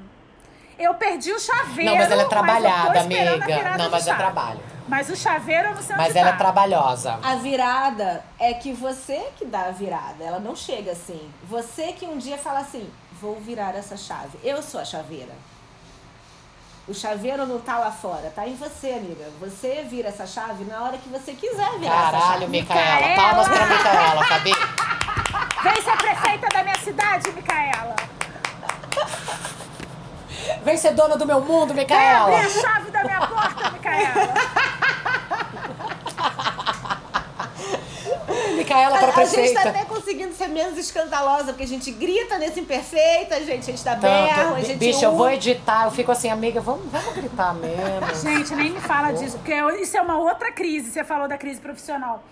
[0.79, 1.91] Eu perdi o chaveiro.
[1.91, 3.77] Não, mas ela é trabalhada, amiga.
[3.77, 4.61] Não, mas é trabalho.
[4.89, 6.35] Mas o chaveiro eu não sei Mas onde ela tá.
[6.35, 7.19] é trabalhosa.
[7.23, 11.31] A virada é que você que dá a virada, ela não chega assim.
[11.49, 12.89] Você que um dia fala assim,
[13.21, 14.39] vou virar essa chave.
[14.43, 15.33] Eu sou a chaveira.
[16.89, 19.24] O chaveiro não tá lá fora, tá em você, amiga.
[19.41, 22.47] Você vira essa chave na hora que você quiser virar essa Caralho, chave.
[22.49, 22.95] Micaela.
[22.97, 23.14] Micaela!
[23.16, 24.53] Palmas pra Micaela, Fabi.
[25.62, 27.95] Vem ser prefeita da minha cidade, Micaela.
[30.64, 32.35] Vem ser dona do meu mundo, Vem Micaela.
[32.37, 34.32] abrir a chave da minha porta, Micaela.
[38.75, 39.62] Micaela para A, a gente prefeita.
[39.62, 43.85] tá até conseguindo ser menos escandalosa, porque a gente grita nesse imperfeita, gente, a gente
[43.85, 47.55] dá berro, a gente Bicho, eu vou editar, eu fico assim, amiga, vamos, vamos gritar
[47.55, 48.20] menos.
[48.23, 50.91] Gente, nem me fala disso, porque isso é uma outra crise.
[50.91, 52.23] Você falou da crise profissional.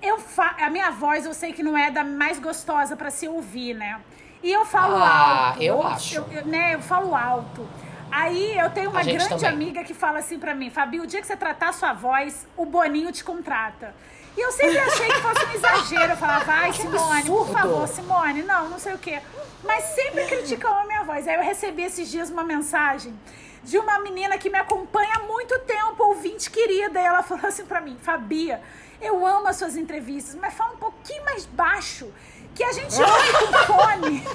[0.00, 3.28] Eu fa a minha voz, eu sei que não é da mais gostosa pra se
[3.28, 4.00] ouvir, né?
[4.42, 5.62] E eu falo Ah, alto.
[5.62, 6.16] eu acho.
[6.16, 7.66] Eu, eu- né, eu falo alto.
[8.10, 9.48] Aí eu tenho uma grande também.
[9.48, 12.46] amiga que fala assim pra mim, Fabi, o dia que você tratar a sua voz,
[12.56, 13.94] o Boninho te contrata.
[14.36, 16.12] E eu sempre achei que fosse um exagero.
[16.12, 19.20] Eu falava, vai, Simone, por favor, Simone, não, não sei o quê.
[19.62, 21.28] Mas sempre criticam a minha voz.
[21.28, 23.18] Aí eu recebi esses dias uma mensagem
[23.62, 27.00] de uma menina que me acompanha há muito tempo, ouvinte querida.
[27.00, 28.60] E ela falou assim pra mim, Fabia,
[29.00, 32.12] eu amo as suas entrevistas, mas fala um pouquinho mais baixo,
[32.54, 34.26] que a gente ouve com fone.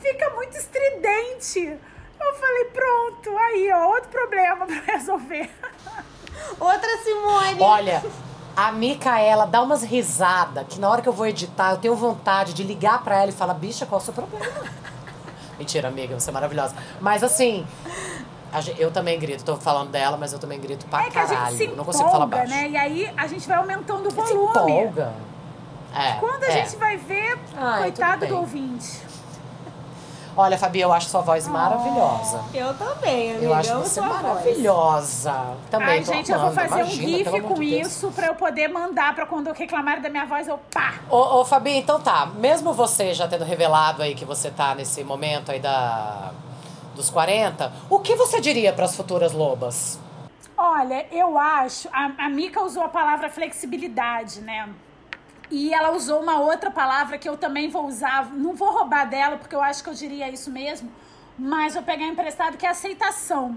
[0.00, 1.78] Fica muito estridente.
[2.20, 5.50] Eu falei, pronto, aí, ó, outro problema pra resolver.
[6.58, 7.60] Outra Simone.
[7.60, 8.02] Olha,
[8.58, 12.52] a Micaela dá umas risadas que na hora que eu vou editar, eu tenho vontade
[12.52, 14.44] de ligar pra ela e falar, bicha, qual é o seu problema?
[15.56, 16.74] Mentira, amiga, você é maravilhosa.
[17.00, 17.64] Mas assim,
[18.76, 21.36] eu também grito, tô falando dela, mas eu também grito pra é que caralho.
[21.36, 22.50] A gente se empolga, não consigo falar baixo.
[22.50, 22.68] né?
[22.70, 24.52] E aí a gente vai aumentando o volume.
[24.52, 25.12] Se empolga.
[25.94, 26.50] É, Quando a é.
[26.50, 29.07] gente vai ver, Ai, coitado do ouvinte.
[30.40, 32.44] Olha, Fabi, eu acho sua voz maravilhosa.
[32.54, 33.44] Eu também, amiga.
[33.44, 35.32] Eu acho você maravilhosa.
[35.32, 35.58] Voz.
[35.68, 38.68] Também Ai, gente, amando, eu vou fazer imagina, um gif com isso pra eu poder
[38.68, 40.94] mandar pra quando eu reclamar da minha voz, eu pá!
[41.10, 42.26] Ô, ô, Fabi, então tá.
[42.36, 46.30] Mesmo você já tendo revelado aí que você tá nesse momento aí da
[46.94, 49.98] dos 40, o que você diria para as futuras lobas?
[50.56, 51.88] Olha, eu acho.
[51.92, 54.68] A, a Mika usou a palavra flexibilidade, né?
[55.50, 58.30] E ela usou uma outra palavra que eu também vou usar.
[58.32, 60.90] Não vou roubar dela, porque eu acho que eu diria isso mesmo.
[61.38, 63.56] Mas vou pegar emprestado, que é aceitação.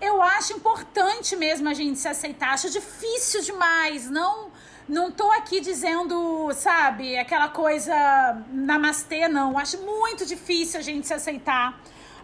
[0.00, 2.50] Eu acho importante mesmo a gente se aceitar.
[2.52, 4.08] Acho difícil demais.
[4.10, 4.50] Não
[4.88, 7.92] não tô aqui dizendo, sabe, aquela coisa
[8.52, 9.58] namastê, não.
[9.58, 11.80] Acho muito difícil a gente se aceitar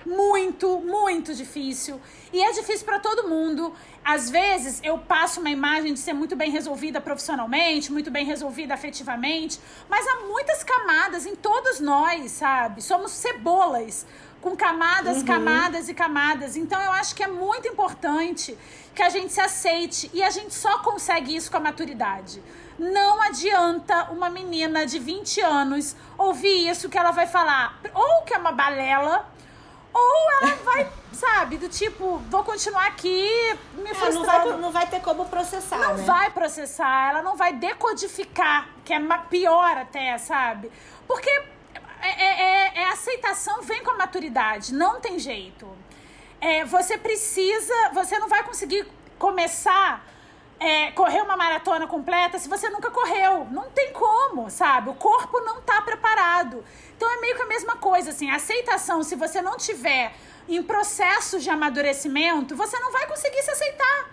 [0.07, 2.01] muito, muito difícil.
[2.33, 3.73] E é difícil para todo mundo.
[4.05, 8.75] Às vezes eu passo uma imagem de ser muito bem resolvida profissionalmente, muito bem resolvida
[8.75, 12.83] afetivamente, mas há muitas camadas em todos nós, sabe?
[12.83, 14.07] Somos cebolas
[14.41, 15.25] com camadas, uhum.
[15.25, 16.57] camadas e camadas.
[16.57, 18.59] Então eu acho que é muito importante
[18.95, 22.43] que a gente se aceite e a gente só consegue isso com a maturidade.
[22.79, 28.35] Não adianta uma menina de 20 anos ouvir isso que ela vai falar, ou que
[28.35, 29.32] é uma balela,
[29.93, 33.29] ou ela vai, sabe, do tipo, vou continuar aqui
[33.75, 34.21] me é, frustrando.
[34.23, 36.05] Não vai, não vai ter como processar, Não né?
[36.05, 38.99] vai processar, ela não vai decodificar, que é
[39.31, 40.71] pior até, sabe?
[41.07, 41.31] Porque
[42.03, 45.69] é, é, é, é aceitação vem com a maturidade, não tem jeito.
[46.41, 48.87] É, você precisa, você não vai conseguir
[49.19, 50.05] começar
[50.63, 53.47] é, correr uma maratona completa se você nunca correu.
[53.51, 54.91] Não tem como, sabe?
[54.91, 56.65] O corpo não tá preparado.
[56.97, 60.15] Então é meio que a mesma coisa, assim, a aceitação, se você não tiver
[60.49, 64.11] em processo de amadurecimento, você não vai conseguir se aceitar.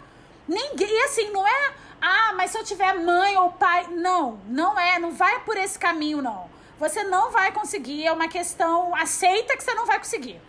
[0.47, 4.79] Ninguém, e assim, não é, ah, mas se eu tiver mãe ou pai, não, não
[4.79, 6.49] é, não vai por esse caminho não.
[6.79, 10.41] Você não vai conseguir, é uma questão, aceita que você não vai conseguir.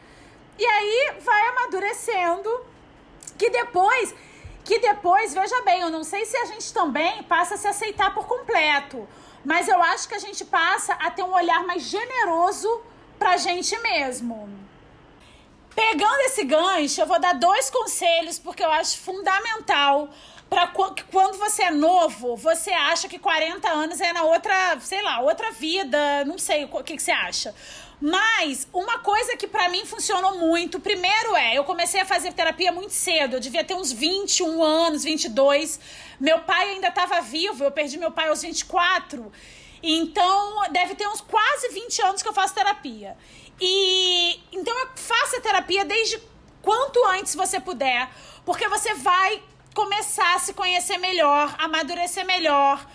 [0.58, 2.64] E aí vai amadurecendo,
[3.36, 4.14] que depois
[4.64, 8.14] que depois, veja bem, eu não sei se a gente também passa a se aceitar
[8.14, 9.08] por completo,
[9.44, 12.82] mas eu acho que a gente passa a ter um olhar mais generoso
[13.18, 14.48] pra gente mesmo.
[15.74, 20.10] Pegando esse gancho, eu vou dar dois conselhos porque eu acho fundamental
[20.48, 25.20] para quando você é novo, você acha que 40 anos é na outra, sei lá,
[25.20, 27.54] outra vida, não sei o que, que você acha.
[28.00, 32.72] Mas uma coisa que para mim funcionou muito, primeiro é, eu comecei a fazer terapia
[32.72, 35.78] muito cedo, eu devia ter uns 21 anos, 22.
[36.18, 39.30] Meu pai ainda estava vivo, eu perdi meu pai aos 24.
[39.82, 43.16] Então, deve ter uns quase 20 anos que eu faço terapia.
[43.60, 46.18] E então eu faço a terapia desde
[46.62, 48.08] quanto antes você puder,
[48.46, 49.42] porque você vai
[49.74, 52.86] começar a se conhecer melhor, amadurecer melhor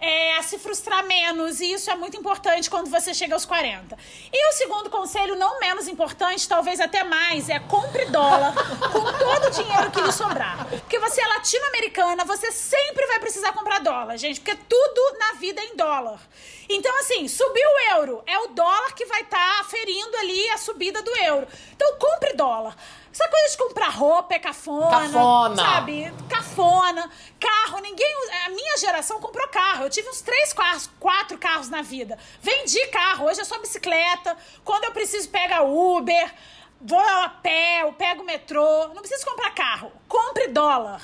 [0.00, 3.96] é, a se frustrar menos, e isso é muito importante quando você chega aos 40.
[4.32, 8.54] E o segundo conselho, não menos importante, talvez até mais, é compre dólar
[8.90, 10.66] com todo o dinheiro que lhe sobrar.
[10.68, 15.60] Porque você é latino-americana, você sempre vai precisar comprar dólar, gente, porque tudo na vida
[15.60, 16.20] é em dólar.
[16.68, 20.58] Então, assim, subiu o euro, é o dólar que vai estar tá aferindo ali a
[20.58, 21.46] subida do euro.
[21.74, 22.76] Então, compre dólar.
[23.12, 24.90] Essa coisa de comprar roupa é cafona.
[24.90, 25.56] Cafona.
[25.56, 26.14] Sabe?
[26.28, 27.10] Cafona.
[27.40, 28.08] Carro, ninguém.
[28.46, 29.84] A minha geração comprou carro.
[29.84, 32.16] Eu tive uns três carros, quatro carros na vida.
[32.40, 33.26] Vendi carro.
[33.26, 34.36] Hoje é só bicicleta.
[34.64, 36.34] Quando eu preciso, pega Uber.
[36.80, 38.88] Vou a pé, eu pego o metrô.
[38.88, 39.92] Não preciso comprar carro.
[40.08, 41.02] Compre dólar.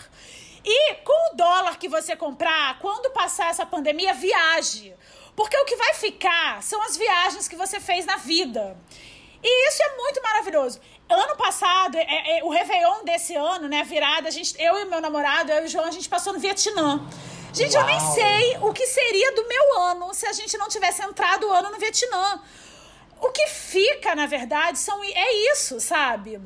[0.64, 4.94] E com o dólar que você comprar, quando passar essa pandemia, viaje.
[5.34, 8.76] Porque o que vai ficar são as viagens que você fez na vida.
[9.42, 10.80] E isso é muito maravilhoso.
[11.08, 15.00] Ano passado, é, é, o Réveillon desse ano, né, virada, a gente, eu e meu
[15.00, 17.00] namorado, eu e o João, a gente passou no Vietnã.
[17.52, 17.82] Gente, Uau.
[17.82, 21.46] eu nem sei o que seria do meu ano se a gente não tivesse entrado
[21.46, 22.42] o ano no Vietnã.
[23.20, 26.40] O que fica, na verdade, são, é isso, sabe?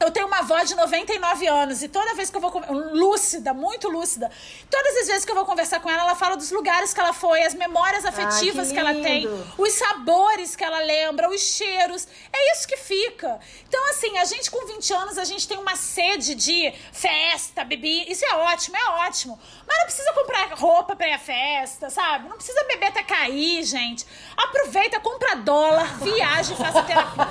[0.00, 2.50] Eu tenho uma avó de 99 anos e toda vez que eu vou.
[2.92, 4.30] Lúcida, muito lúcida.
[4.70, 7.12] Todas as vezes que eu vou conversar com ela, ela fala dos lugares que ela
[7.12, 9.28] foi, as memórias afetivas Ai, que, que ela tem,
[9.58, 12.08] os sabores que ela lembra, os cheiros.
[12.32, 13.38] É isso que fica.
[13.68, 18.10] Então, assim, a gente com 20 anos, a gente tem uma sede de festa, bebida.
[18.10, 19.38] Isso é ótimo, é ótimo.
[19.68, 22.26] Mas não precisa comprar roupa pra ir à festa, sabe?
[22.26, 24.06] Não precisa beber até cair, gente.
[24.34, 27.28] Aproveita, compra dólar, viaja e faça terapia.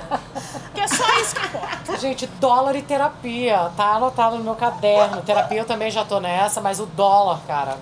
[0.76, 1.98] Que é só isso que importa.
[1.98, 3.72] Gente, dólar dólar e terapia.
[3.76, 5.22] Tá anotado no meu caderno.
[5.22, 7.78] Terapia eu também já tô nessa, mas o dólar, cara.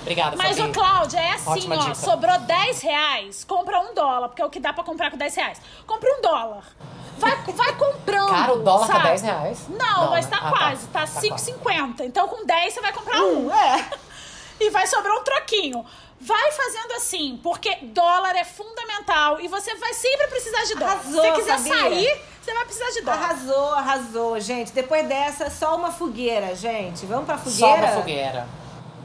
[0.00, 1.78] Obrigada, Mas, o Cláudia, é assim, Ótima ó.
[1.80, 1.94] Dica.
[1.94, 5.34] Sobrou 10 reais, compra um dólar, porque é o que dá pra comprar com 10
[5.34, 5.60] reais.
[5.86, 6.64] Compra um dólar.
[7.18, 8.30] vai, vai comprando.
[8.30, 8.98] Cara, o dólar sabe?
[9.02, 9.58] tá 10 reais?
[9.68, 10.30] Não, mas né?
[10.36, 12.00] tá Ah, quase, tá, tá 5,50.
[12.00, 13.52] Então com 10 você vai comprar um.
[13.52, 13.90] É.
[14.62, 15.86] E vai sobrar um troquinho.
[16.20, 20.92] Vai fazendo assim, porque dólar é fundamental e você vai sempre precisar de dólar.
[20.92, 21.78] Arrasou, Se você quiser sabia?
[21.80, 23.18] sair, você vai precisar de dólar.
[23.22, 24.72] Arrasou, arrasou, gente.
[24.72, 27.04] Depois dessa, só uma fogueira, gente.
[27.06, 27.86] Vamos pra Só fogueira?
[27.92, 28.46] uma fogueira.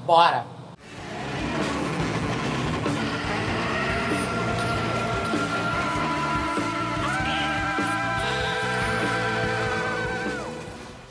[0.05, 0.45] Bora.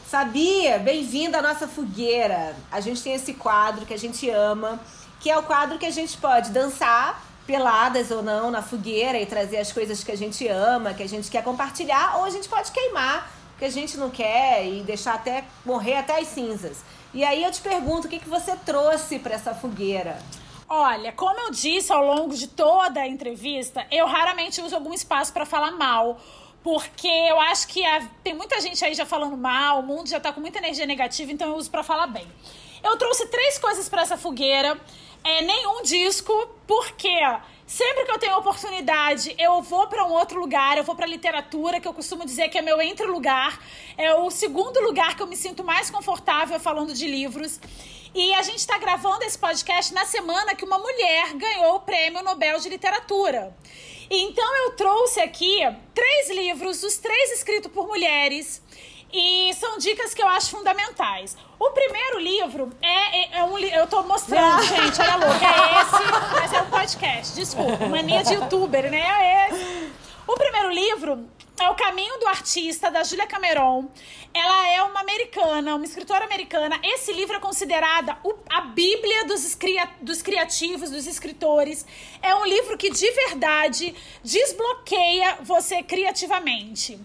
[0.07, 0.79] Sabia?
[0.79, 2.55] Bem-vindo à nossa fogueira.
[2.71, 4.79] A gente tem esse quadro que a gente ama,
[5.19, 9.27] que é o quadro que a gente pode dançar, peladas ou não, na fogueira e
[9.27, 12.49] trazer as coisas que a gente ama, que a gente quer compartilhar, ou a gente
[12.49, 16.79] pode queimar, que a gente não quer e deixar até morrer até as cinzas.
[17.13, 20.19] E aí eu te pergunto, o que, que você trouxe para essa fogueira?
[20.69, 25.33] Olha, como eu disse ao longo de toda a entrevista, eu raramente uso algum espaço
[25.33, 26.19] para falar mal.
[26.63, 30.19] Porque eu acho que a- tem muita gente aí já falando mal, o mundo já
[30.19, 32.27] tá com muita energia negativa, então eu uso pra falar bem.
[32.83, 34.81] Eu trouxe três coisas pra essa fogueira.
[35.27, 36.33] É nenhum disco,
[36.67, 37.19] porque
[37.67, 41.81] sempre que eu tenho oportunidade, eu vou pra um outro lugar, eu vou pra literatura,
[41.81, 43.59] que eu costumo dizer que é meu entre lugar.
[43.97, 47.59] É o segundo lugar que eu me sinto mais confortável falando de livros.
[48.15, 52.23] E a gente está gravando esse podcast na semana que uma mulher ganhou o Prêmio
[52.23, 53.57] Nobel de Literatura.
[54.11, 55.59] Então eu trouxe aqui
[55.95, 58.63] três livros, os três escritos por mulheres.
[59.17, 61.37] E são dicas que eu acho fundamentais.
[61.59, 65.47] O primeiro livro é, é- é um li- Eu tô mostrando, gente, olha louca.
[65.47, 67.35] É esse, mas é um podcast.
[67.37, 69.01] Desculpa, mania de youtuber, né?
[69.01, 69.93] É esse.
[70.27, 71.29] O primeiro livro
[71.61, 73.85] é O Caminho do Artista, da Julia Cameron.
[74.35, 76.81] Ela é uma americana, uma escritora americana.
[76.83, 78.19] Esse livro é considerada
[78.51, 81.87] a bíblia dos, escria- dos criativos, dos escritores.
[82.21, 86.99] É um livro que, de verdade, desbloqueia você criativamente.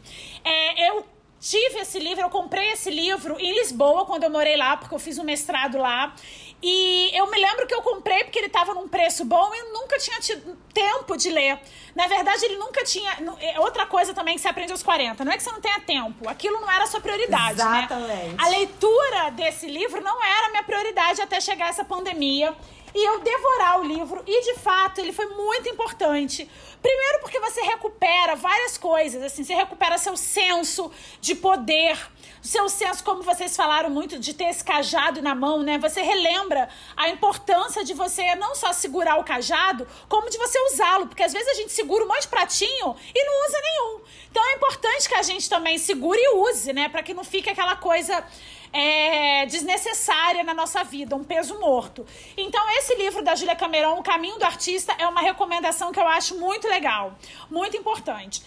[0.43, 1.05] É, eu
[1.39, 4.99] tive esse livro, eu comprei esse livro em Lisboa, quando eu morei lá, porque eu
[4.99, 6.13] fiz um mestrado lá.
[6.61, 9.73] E eu me lembro que eu comprei porque ele estava num preço bom e eu
[9.73, 11.57] nunca tinha tido tempo de ler.
[11.95, 13.17] Na verdade, ele nunca tinha.
[13.39, 15.79] é Outra coisa também que você aprende aos 40, não é que você não tenha
[15.79, 17.57] tempo, aquilo não era a sua prioridade.
[17.57, 17.87] né?
[17.89, 18.35] Exatamente.
[18.37, 22.53] A leitura desse livro não era a minha prioridade até chegar essa pandemia.
[22.93, 26.49] E eu devorar o livro, e de fato ele foi muito importante.
[26.81, 31.97] Primeiro, porque você recupera várias coisas, assim, você recupera seu senso de poder,
[32.41, 35.77] seu senso, como vocês falaram muito, de ter esse cajado na mão, né?
[35.77, 41.07] Você relembra a importância de você não só segurar o cajado, como de você usá-lo,
[41.07, 44.01] porque às vezes a gente segura um monte de pratinho e não usa nenhum.
[44.31, 46.87] Então é importante que a gente também segure e use, né?
[46.87, 48.23] Para que não fique aquela coisa
[48.71, 52.05] é, desnecessária na nossa vida, um peso morto.
[52.37, 56.07] Então, esse livro da Julia Cameron, O Caminho do Artista, é uma recomendação que eu
[56.07, 57.15] acho muito legal,
[57.49, 58.43] muito importante.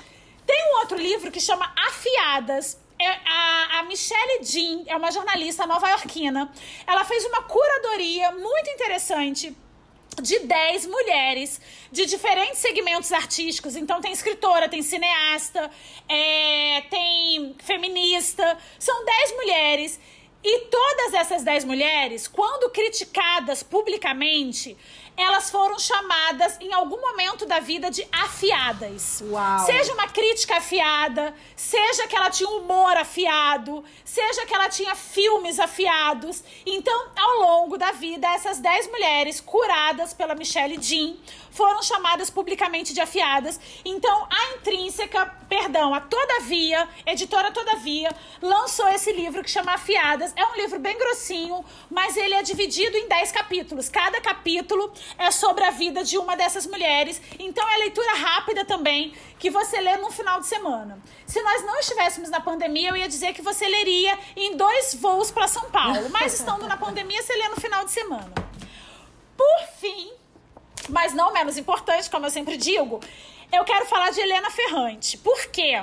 [0.47, 2.81] Tem um outro livro que chama Afiadas.
[2.99, 6.53] É a, a Michelle Jean é uma jornalista nova-iorquina.
[6.87, 9.57] Ela fez uma curadoria muito interessante
[10.21, 11.61] de 10 mulheres
[11.91, 13.77] de diferentes segmentos artísticos.
[13.77, 15.71] Então tem escritora, tem cineasta,
[16.09, 18.59] é, tem feminista.
[18.79, 20.01] São 10 mulheres.
[20.45, 24.77] E todas essas 10 mulheres, quando criticadas publicamente,
[25.17, 29.23] elas foram chamadas em algum momento da vida de afiadas.
[29.27, 29.67] Uau.
[29.67, 34.95] Seja uma crítica afiada, seja que ela tinha um humor afiado, seja que ela tinha
[34.95, 36.43] filmes afiados.
[36.65, 41.17] Então, ao longo da vida, essas 10 mulheres curadas pela Michelle Jean
[41.53, 43.61] foram chamadas publicamente de afiadas.
[43.85, 48.11] Então, a Intrínseca, perdão, a Todavia, editora Todavia,
[48.41, 50.33] lançou esse livro que chama Afiadas.
[50.35, 53.89] É um livro bem grossinho, mas ele é dividido em 10 capítulos.
[53.89, 57.21] Cada capítulo é sobre a vida de uma dessas mulheres.
[57.39, 60.99] Então, é leitura rápida também, que você lê no final de semana.
[61.27, 65.31] Se nós não estivéssemos na pandemia, eu ia dizer que você leria em dois voos
[65.31, 66.09] para São Paulo.
[66.11, 68.33] Mas estando na pandemia, você lê no final de semana.
[69.37, 70.13] Por fim,
[70.89, 73.01] mas não menos importante, como eu sempre digo,
[73.53, 75.19] eu quero falar de Helena Ferrante.
[75.19, 75.83] Por quê?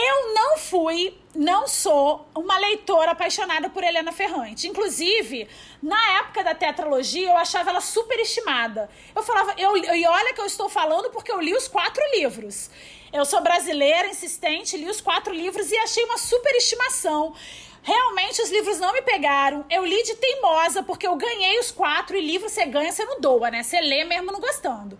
[0.00, 4.68] Eu não fui, não sou uma leitora apaixonada por Helena Ferrante.
[4.68, 5.48] Inclusive,
[5.82, 8.88] na época da tetralogia, eu achava ela superestimada.
[9.14, 12.70] Eu falava, eu, e olha que eu estou falando porque eu li os quatro livros.
[13.12, 17.34] Eu sou brasileira, insistente, li os quatro livros e achei uma superestimação.
[17.82, 19.64] Realmente os livros não me pegaram.
[19.68, 23.20] Eu li de teimosa, porque eu ganhei os quatro, e livro você ganha, você não
[23.20, 23.64] doa, né?
[23.64, 24.96] Você lê mesmo não gostando.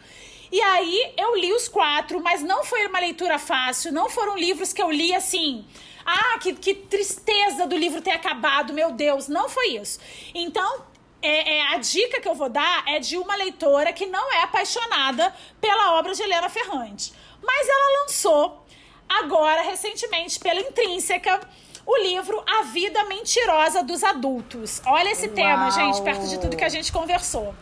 [0.51, 4.73] E aí eu li os quatro, mas não foi uma leitura fácil, não foram livros
[4.73, 5.67] que eu li assim.
[6.05, 9.99] Ah, que, que tristeza do livro ter acabado, meu Deus, não foi isso.
[10.35, 10.87] Então,
[11.21, 14.43] é, é, a dica que eu vou dar é de uma leitora que não é
[14.43, 17.13] apaixonada pela obra de Helena Ferrante.
[17.43, 18.65] Mas ela lançou
[19.09, 21.41] agora, recentemente, pela Intrínseca,
[21.85, 24.81] o livro A Vida Mentirosa dos Adultos.
[24.87, 25.35] Olha esse Uau.
[25.35, 27.55] tema, gente, perto de tudo que a gente conversou.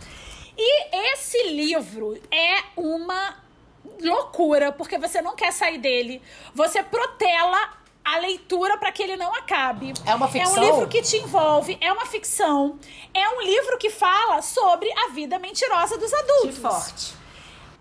[0.59, 3.37] E esse livro é uma
[4.01, 6.23] loucura, porque você não quer sair dele.
[6.55, 7.75] Você protela
[8.05, 9.93] a leitura para que ele não acabe.
[10.07, 10.63] É uma É ficção?
[10.63, 12.79] um livro que te envolve, é uma ficção.
[13.13, 17.15] É um livro que fala sobre a vida mentirosa dos Que adultos forte.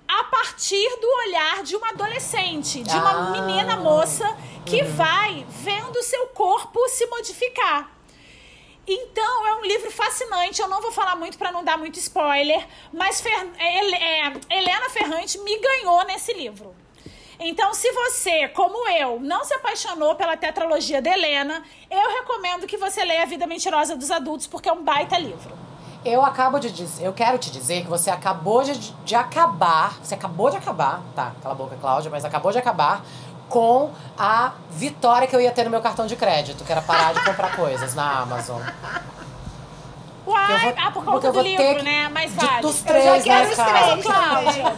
[0.08, 3.32] a partir do olhar de uma adolescente, de uma Ah.
[3.32, 4.26] menina moça
[4.66, 7.92] que vai vendo seu corpo se modificar.
[8.88, 10.62] Então, é um livro fascinante.
[10.62, 14.90] Eu não vou falar muito para não dar muito spoiler, mas Fer- Ele- é, Helena
[14.90, 16.76] Ferrante me ganhou nesse livro.
[17.40, 22.78] Então, se você, como eu, não se apaixonou pela tetralogia da Helena, eu recomendo que
[22.78, 25.52] você leia A Vida Mentirosa dos Adultos, porque é um baita livro.
[26.06, 30.14] Eu acabo de dizer, eu quero te dizer que você acabou de, de acabar, você
[30.14, 33.04] acabou de acabar, tá, cala a boca, Cláudia, mas acabou de acabar
[33.56, 37.14] com a vitória que eu ia ter no meu cartão de crédito, que era parar
[37.14, 38.62] de comprar coisas na Amazon.
[40.28, 42.10] Uai, Eu vou- ah, por conta eu do livro, né?
[42.10, 42.62] Mais vale.
[42.62, 44.76] dos Eu três, já quero né, os três, Cláudia.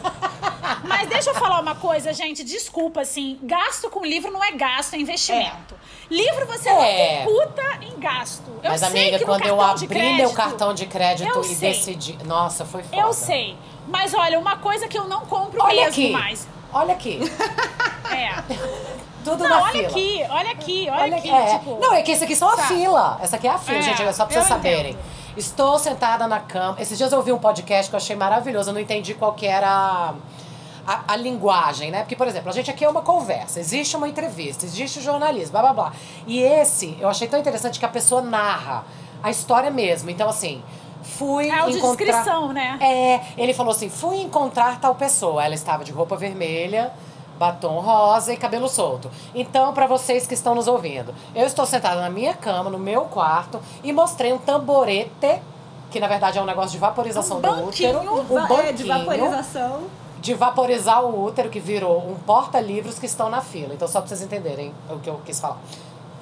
[0.83, 2.43] Mas deixa eu falar uma coisa, gente.
[2.43, 3.39] Desculpa, assim.
[3.41, 5.73] Gasto com livro não é gasto, é investimento.
[6.11, 7.23] Livro você É.
[7.25, 8.43] não computa em gasto.
[8.61, 11.71] Eu Mas, sei amiga, quando eu abri crédito, meu cartão de crédito eu e sei.
[11.71, 12.19] decidi.
[12.25, 13.01] Nossa, foi foda.
[13.01, 13.57] Eu sei.
[13.87, 16.11] Mas olha, uma coisa que eu não compro Olha mesmo aqui.
[16.11, 16.47] mais.
[16.77, 17.19] Olha aqui.
[18.11, 18.43] É.
[19.23, 19.87] Tudo Não, na olha fila.
[19.89, 21.29] aqui, olha aqui, olha, aqui.
[21.29, 21.57] é.
[21.59, 22.67] Tipo, Não, é que esse aqui são a sabe?
[22.75, 23.19] fila.
[23.21, 24.91] Essa aqui é a fila, É, gente, é só pra vocês saberem.
[24.93, 25.03] entendo.
[25.35, 26.77] Estou sentada na cama.
[26.79, 28.69] Esses dias eu ouvi um podcast que eu achei maravilhoso.
[28.69, 30.13] Eu não entendi qual que era a,
[30.87, 31.99] a, a linguagem, né?
[32.03, 35.51] Porque, por exemplo, a gente aqui é uma conversa, existe uma entrevista, existe o jornalismo,
[35.51, 35.93] blá blá blá.
[36.25, 38.85] E esse, eu achei tão interessante que a pessoa narra
[39.21, 40.09] a história mesmo.
[40.09, 40.63] Então, assim,
[41.17, 41.63] fui É encontrar...
[41.63, 42.77] audiodescrição, né?
[42.81, 45.43] É, ele falou assim: fui encontrar tal pessoa.
[45.43, 46.91] Ela estava de roupa vermelha,
[47.39, 49.09] batom rosa e cabelo solto.
[49.33, 53.01] Então, para vocês que estão nos ouvindo, eu estou sentada na minha cama, no meu
[53.05, 55.39] quarto, e mostrei um tamborete,
[55.91, 58.21] que na verdade é um negócio de vaporização Um do banquinho, útero.
[58.21, 59.81] Um banquinho é, de vaporização.
[60.19, 63.73] de vaporizar o útero, que virou um porta-livros que estão na fila.
[63.73, 65.59] Então, só pra vocês entenderem o que eu quis falar.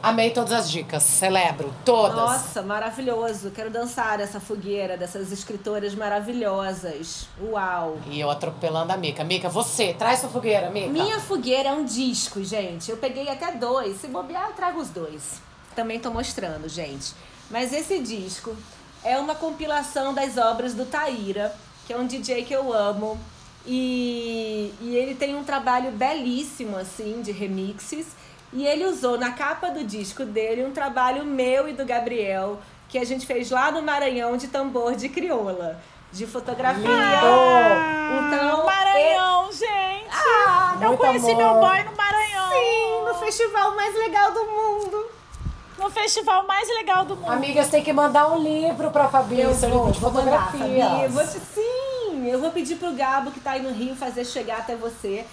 [0.05, 2.15] Amei todas as dicas, celebro todas.
[2.15, 3.49] Nossa, maravilhoso.
[3.49, 7.27] Quero dançar essa fogueira dessas escritoras maravilhosas.
[7.41, 7.97] Uau.
[8.05, 9.23] E eu atropelando a Mica.
[9.23, 10.89] Mica, você, traz sua fogueira, Mica.
[10.89, 12.91] Minha fogueira é um disco, gente.
[12.91, 13.99] Eu peguei até dois.
[13.99, 15.41] Se bobear, eu trago os dois.
[15.75, 17.15] Também tô mostrando, gente.
[17.49, 18.55] Mas esse disco
[19.03, 21.51] é uma compilação das obras do Taíra,
[21.87, 23.19] que é um DJ que eu amo.
[23.65, 28.05] E, e ele tem um trabalho belíssimo, assim, de remixes.
[28.55, 32.57] E ele usou na capa do disco dele um trabalho meu e do Gabriel,
[32.87, 35.77] que a gente fez lá no Maranhão de tambor de crioula.
[36.13, 36.81] De fotografia.
[36.81, 38.27] Lindo!
[38.27, 40.07] Então, Maranhão, gente!
[40.09, 41.37] Ah, eu conheci amor.
[41.37, 42.49] meu boy no Maranhão.
[42.53, 45.05] Sim, no festival mais legal do mundo.
[45.77, 47.29] No festival mais legal do mundo.
[47.29, 49.99] Amigas, tem que mandar um livro pra Fabi, Eu seu vou, livro de.
[49.99, 51.07] Fabi.
[51.09, 54.59] Vou te, sim, eu vou pedir pro Gabo que tá aí no Rio fazer chegar
[54.59, 55.25] até você.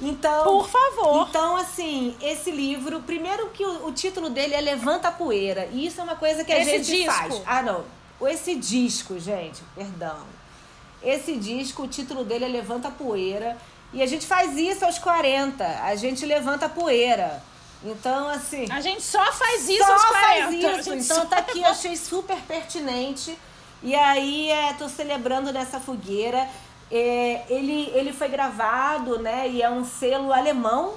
[0.00, 1.26] Então, Por favor.
[1.28, 5.68] Então, assim, esse livro, primeiro que o, o título dele é Levanta a Poeira.
[5.72, 7.12] E isso é uma coisa que a Esse gente disco.
[7.12, 7.42] faz.
[7.46, 7.84] Ah, não.
[8.28, 10.18] Esse disco, gente, perdão.
[11.02, 13.56] Esse disco, o título dele é Levanta a Poeira.
[13.92, 15.64] E a gente faz isso aos 40.
[15.82, 17.42] A gente levanta a poeira.
[17.82, 18.66] Então, assim.
[18.70, 20.68] A gente só faz isso Só aos 40.
[20.70, 20.94] faz isso.
[21.12, 23.36] Então tá aqui, eu achei super pertinente.
[23.82, 26.46] E aí, é, tô celebrando nessa fogueira.
[26.90, 29.48] É, ele, ele foi gravado, né?
[29.48, 30.94] E é um selo alemão.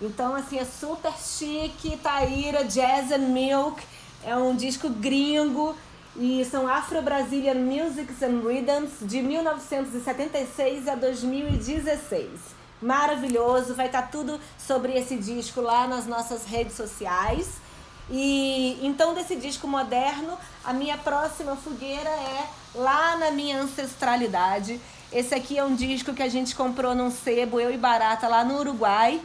[0.00, 1.96] Então, assim, é super chique.
[1.96, 3.82] Taíra, Jazz and Milk.
[4.24, 5.76] É um disco gringo.
[6.16, 12.52] E são Afro-Brazilian Musics and Rhythms de 1976 a 2016
[12.82, 13.74] maravilhoso.
[13.74, 17.62] Vai estar tudo sobre esse disco lá nas nossas redes sociais.
[18.10, 24.80] E então desse disco moderno, a minha próxima fogueira é lá na minha ancestralidade.
[25.12, 28.42] Esse aqui é um disco que a gente comprou num sebo, eu e Barata, lá
[28.42, 29.20] no Uruguai.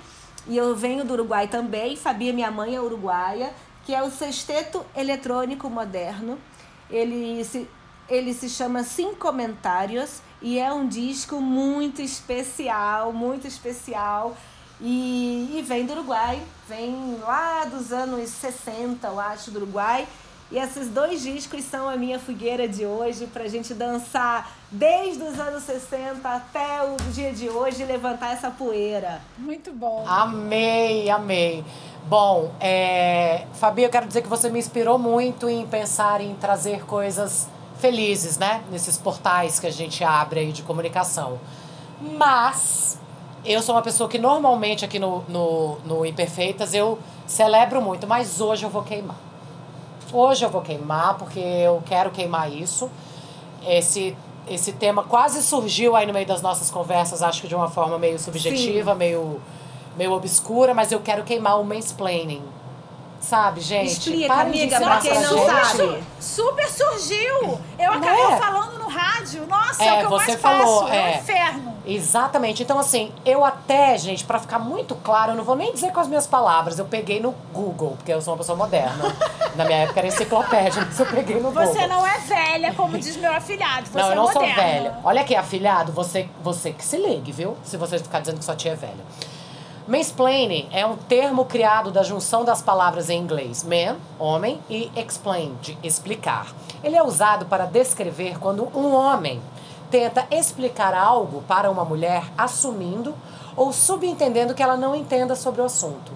[0.46, 3.54] E eu venho do Uruguai também, Fabi, minha mãe é uruguaia,
[3.86, 6.38] que é o Sexteto Eletrônico Moderno.
[6.90, 7.70] Ele se,
[8.10, 14.36] ele se chama Sim Comentários e é um disco muito especial, muito especial.
[14.82, 20.06] E, e vem do Uruguai, vem lá dos anos 60, eu acho, do Uruguai.
[20.52, 25.40] E esses dois discos são a minha fogueira de hoje, pra gente dançar desde os
[25.40, 29.22] anos 60 até o dia de hoje levantar essa poeira.
[29.38, 30.04] Muito bom.
[30.08, 31.64] Amei, amei.
[32.06, 36.86] Bom, é, Fabi, eu quero dizer que você me inspirou muito em pensar em trazer
[36.86, 37.50] coisas
[37.80, 38.64] felizes, né?
[38.72, 41.40] Nesses portais que a gente abre aí de comunicação.
[42.00, 42.98] Mas
[43.44, 48.42] eu sou uma pessoa que normalmente aqui no, no, no Imperfeitas eu celebro muito, mas
[48.42, 49.18] hoje eu vou queimar.
[50.12, 52.90] Hoje eu vou queimar porque eu quero queimar isso.
[53.66, 54.16] Esse,
[54.50, 57.98] esse tema quase surgiu aí no meio das nossas conversas, acho que de uma forma
[57.98, 59.42] meio subjetiva, meio,
[59.96, 62.44] meio obscura, mas eu quero queimar o mansplaining.
[63.20, 63.92] Sabe, gente?
[63.92, 66.04] Explica, de amiga, pra quem não sabe.
[66.20, 67.60] Super surgiu!
[67.78, 68.38] Eu acabei É.
[68.38, 69.46] falando no rádio.
[69.48, 70.94] Nossa, É, é, o que eu você mais falou, faço.
[70.94, 71.16] É é.
[71.16, 71.78] um inferno.
[71.86, 72.64] Exatamente.
[72.64, 76.00] Então, assim, eu até, gente, pra ficar muito claro, eu não vou nem dizer com
[76.00, 76.78] as minhas palavras.
[76.78, 79.16] Eu peguei no Google, porque eu sou uma pessoa moderna.
[79.56, 81.66] Na minha época era enciclopédia, mas eu peguei no Google.
[81.66, 83.88] Você não é velha, como diz meu afilhado.
[83.88, 84.98] Você Não, eu não é sou velha.
[85.04, 87.58] Olha aqui, afilhado, você, você que se ligue, viu?
[87.64, 89.04] Se você ficar dizendo que sua tia é velha.
[89.88, 95.56] Mansplaining é um termo criado da junção das palavras em inglês man, homem, e explain,
[95.62, 96.54] de explicar.
[96.84, 99.42] Ele é usado para descrever quando um homem
[99.90, 103.16] tenta explicar algo para uma mulher assumindo
[103.56, 106.12] ou subentendendo que ela não entenda sobre o assunto.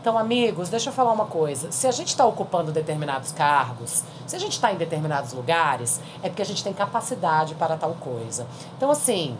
[0.00, 1.70] Então, amigos, deixa eu falar uma coisa.
[1.70, 6.28] Se a gente está ocupando determinados cargos, se a gente está em determinados lugares, é
[6.28, 8.44] porque a gente tem capacidade para tal coisa.
[8.76, 9.38] Então, assim,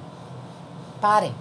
[1.00, 1.34] parem.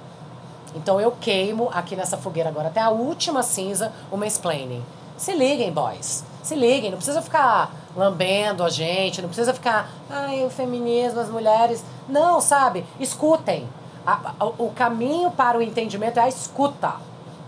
[0.76, 4.84] Então, eu queimo aqui nessa fogueira agora até a última cinza o mansplaining.
[5.18, 6.24] Se liguem, boys.
[6.42, 6.90] Se liguem.
[6.90, 11.84] Não precisa ficar lambendo a gente, não precisa ficar, ai, o feminismo, as mulheres.
[12.10, 12.86] Não, sabe?
[13.00, 13.68] Escutem.
[14.06, 16.94] A- a- o caminho para o entendimento é a escuta.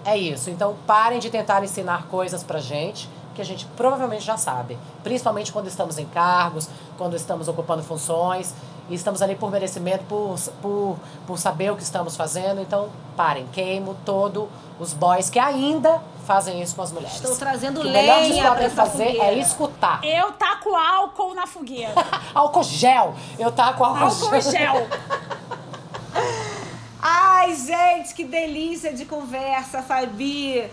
[0.05, 0.49] É isso.
[0.51, 4.77] Então parem de tentar ensinar coisas pra gente que a gente provavelmente já sabe.
[5.03, 8.53] Principalmente quando estamos em cargos, quando estamos ocupando funções
[8.89, 12.61] e estamos ali por merecimento, por, por, por saber o que estamos fazendo.
[12.61, 14.49] Então parem, queimo todo
[14.79, 17.15] os boys que ainda fazem isso com as mulheres.
[17.15, 19.25] Estou trazendo Que o melhor que lenha vocês podem fazer fogueira.
[19.25, 20.03] é escutar.
[20.03, 21.93] Eu taco álcool na fogueira.
[22.33, 23.15] Álcool gel.
[23.39, 24.87] Eu taco álcool, álcool gel.
[27.01, 30.67] Ai, gente, que delícia de conversa, Fabi.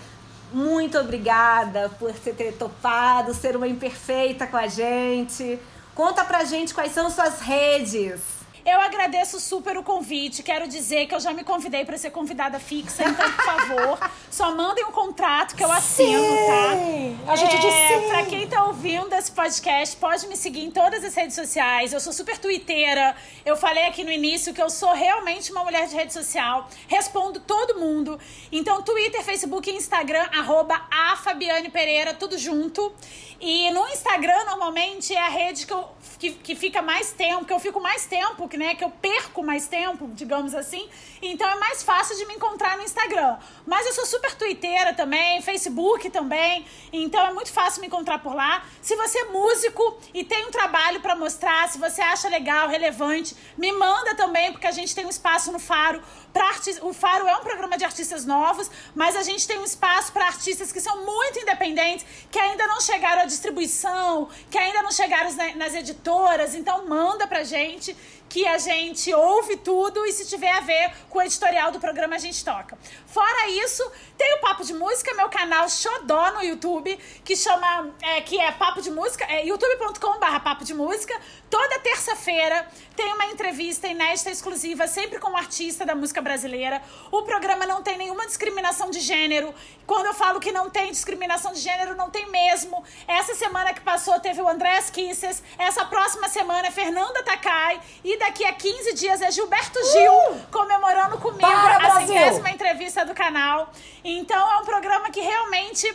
[0.52, 5.59] Muito obrigada por você ter topado ser uma imperfeita com a gente.
[5.94, 8.41] Conta pra gente quais são suas redes.
[8.64, 10.43] Eu agradeço super o convite.
[10.43, 14.55] Quero dizer que eu já me convidei para ser convidada fixa, então, por favor, só
[14.55, 17.32] mandem um contrato que eu assino, tá?
[17.32, 18.09] A gente disse é, sim.
[18.09, 21.93] Pra quem tá ouvindo esse podcast, pode me seguir em todas as redes sociais.
[21.93, 23.16] Eu sou super twitteira.
[23.44, 26.68] Eu falei aqui no início que eu sou realmente uma mulher de rede social.
[26.86, 28.18] Respondo todo mundo.
[28.52, 32.93] Então, Twitter, Facebook e Instagram, arroba a Fabiane Pereira, tudo junto.
[33.40, 37.52] E no Instagram, normalmente, é a rede que, eu, que, que fica mais tempo, que
[37.52, 40.87] eu fico mais tempo, que, né, que eu perco mais tempo, digamos assim.
[41.23, 43.39] Então é mais fácil de me encontrar no Instagram.
[43.66, 46.66] Mas eu sou super twitteira também, Facebook também.
[46.93, 48.62] Então é muito fácil me encontrar por lá.
[48.83, 53.35] Se você é músico e tem um trabalho pra mostrar, se você acha legal, relevante,
[53.57, 56.85] me manda também, porque a gente tem um espaço no Faro para artistas.
[56.85, 60.27] O Faro é um programa de artistas novos, mas a gente tem um espaço para
[60.27, 65.33] artistas que são muito independentes, que ainda não chegaram à distribuição, que ainda não chegaram
[65.33, 66.55] na- nas editoras.
[66.55, 67.97] Então manda pra gente
[68.32, 72.16] que a gente ouve tudo e se tiver a ver com o editorial do programa
[72.16, 72.78] a gente toca.
[73.06, 73.84] Fora isso,
[74.16, 78.50] tem o Papo de Música, meu canal Xodó no YouTube, que chama, é, que é
[78.52, 81.14] Papo de Música, é youtube.com.br Papo de Música.
[81.50, 86.80] Toda terça-feira tem uma entrevista inédita exclusiva, sempre com um artista da música brasileira.
[87.10, 89.54] O programa não tem nenhuma discriminação de gênero.
[89.86, 92.82] Quando eu falo que não tem discriminação de gênero, não tem mesmo.
[93.06, 98.16] Essa semana que passou teve o Andrés Kisses, essa próxima semana é Fernanda Takai e
[98.23, 102.07] daqui a 15 dias é Gilberto Gil comemorando comigo Para, a Brasil!
[102.07, 103.70] centésima entrevista do canal.
[104.05, 105.93] Então é um programa que realmente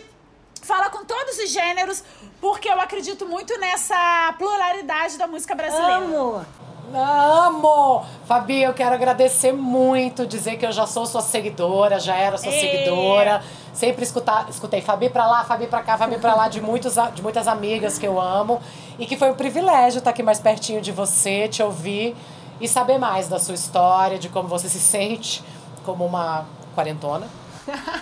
[0.61, 2.03] fala com todos os gêneros,
[2.41, 5.95] porque eu acredito muito nessa pluralidade da música brasileira.
[5.95, 6.45] Amo!
[6.93, 8.05] Amo!
[8.25, 12.51] Fabi, eu quero agradecer muito, dizer que eu já sou sua seguidora, já era sua
[12.51, 12.59] Ê.
[12.59, 13.43] seguidora.
[13.77, 17.21] Sempre escutar, escutei Fabi pra lá, Fabi pra cá, Fabi pra lá, de, muitos, de
[17.21, 18.59] muitas amigas que eu amo.
[18.97, 22.15] E que foi um privilégio estar aqui mais pertinho de você, te ouvir
[22.59, 25.43] e saber mais da sua história, de como você se sente
[25.85, 27.27] como uma quarentona.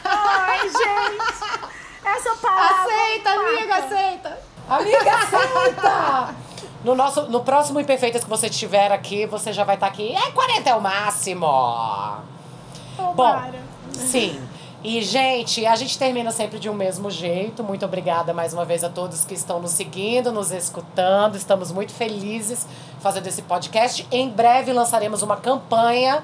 [0.06, 1.66] Ai, gente!
[2.06, 2.94] Essa palavra.
[2.94, 3.86] Aceita, amiga, mata.
[3.86, 4.40] aceita!
[4.70, 6.36] Amiga, aceita!
[6.86, 10.16] No, nosso, no próximo Imperfeitas que você tiver aqui, você já vai estar aqui.
[10.16, 11.48] É 40 é o máximo!
[12.96, 13.60] Bom, Tomara.
[13.92, 14.55] sim.
[14.88, 17.64] E, gente, a gente termina sempre de um mesmo jeito.
[17.64, 21.36] Muito obrigada mais uma vez a todos que estão nos seguindo, nos escutando.
[21.36, 22.68] Estamos muito felizes
[23.00, 24.08] fazendo esse podcast.
[24.12, 26.24] Em breve lançaremos uma campanha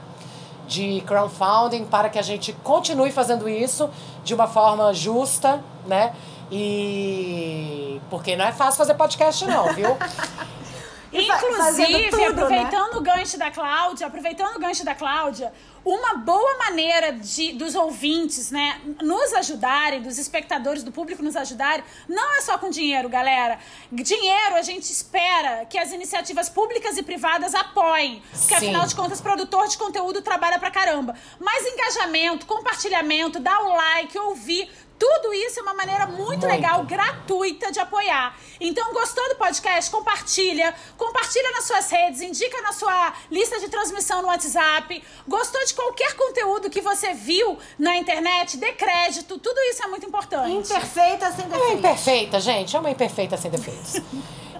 [0.67, 3.89] de crowdfunding para que a gente continue fazendo isso
[4.23, 6.13] de uma forma justa, né?
[6.51, 9.97] E porque não é fácil fazer podcast não, viu?
[11.11, 12.27] Inclusive, tudo, né?
[12.27, 15.51] aproveitando o gancho da Cláudia, aproveitando o gancho da Cláudia,
[15.83, 21.83] uma boa maneira de dos ouvintes, né, nos ajudarem, dos espectadores, do público nos ajudarem,
[22.07, 23.59] não é só com dinheiro, galera.
[23.91, 28.55] Dinheiro a gente espera que as iniciativas públicas e privadas apoiem, porque Sim.
[28.55, 31.15] afinal de contas, produtor de conteúdo trabalha pra caramba.
[31.39, 34.69] Mas engajamento, compartilhamento, dar o like, ouvir,
[35.01, 36.45] tudo isso é uma maneira muito, Muito.
[36.45, 38.35] legal, gratuita de apoiar.
[38.59, 39.89] Então, gostou do podcast?
[39.89, 40.75] Compartilha.
[40.95, 45.03] Compartilha nas suas redes, indica na sua lista de transmissão no WhatsApp.
[45.27, 48.57] Gostou de qualquer conteúdo que você viu na internet?
[48.57, 49.39] Dê crédito.
[49.39, 50.51] Tudo isso é muito importante.
[50.71, 51.77] Imperfeita sem É uma defeito.
[51.79, 52.75] imperfeita, gente.
[52.75, 53.95] É uma imperfeita sem defeitos.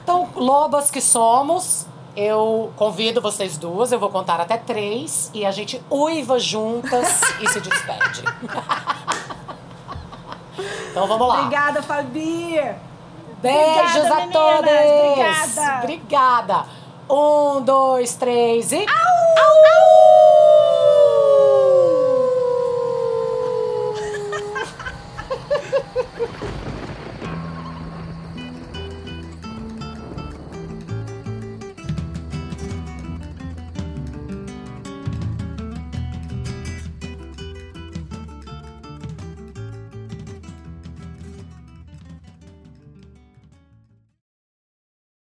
[0.04, 1.86] Então, lobas que somos,
[2.16, 7.08] eu convido vocês duas, eu vou contar até três e a gente uiva juntas
[7.40, 8.24] e se despede.
[10.90, 11.40] então vamos lá.
[11.40, 12.60] Obrigada, Fabi.
[13.42, 14.72] Beijos Obrigada, a todos.
[14.72, 15.80] Obrigada.
[15.80, 16.66] Obrigada.
[17.10, 18.86] Um, dois, três e.
[18.86, 19.12] Au!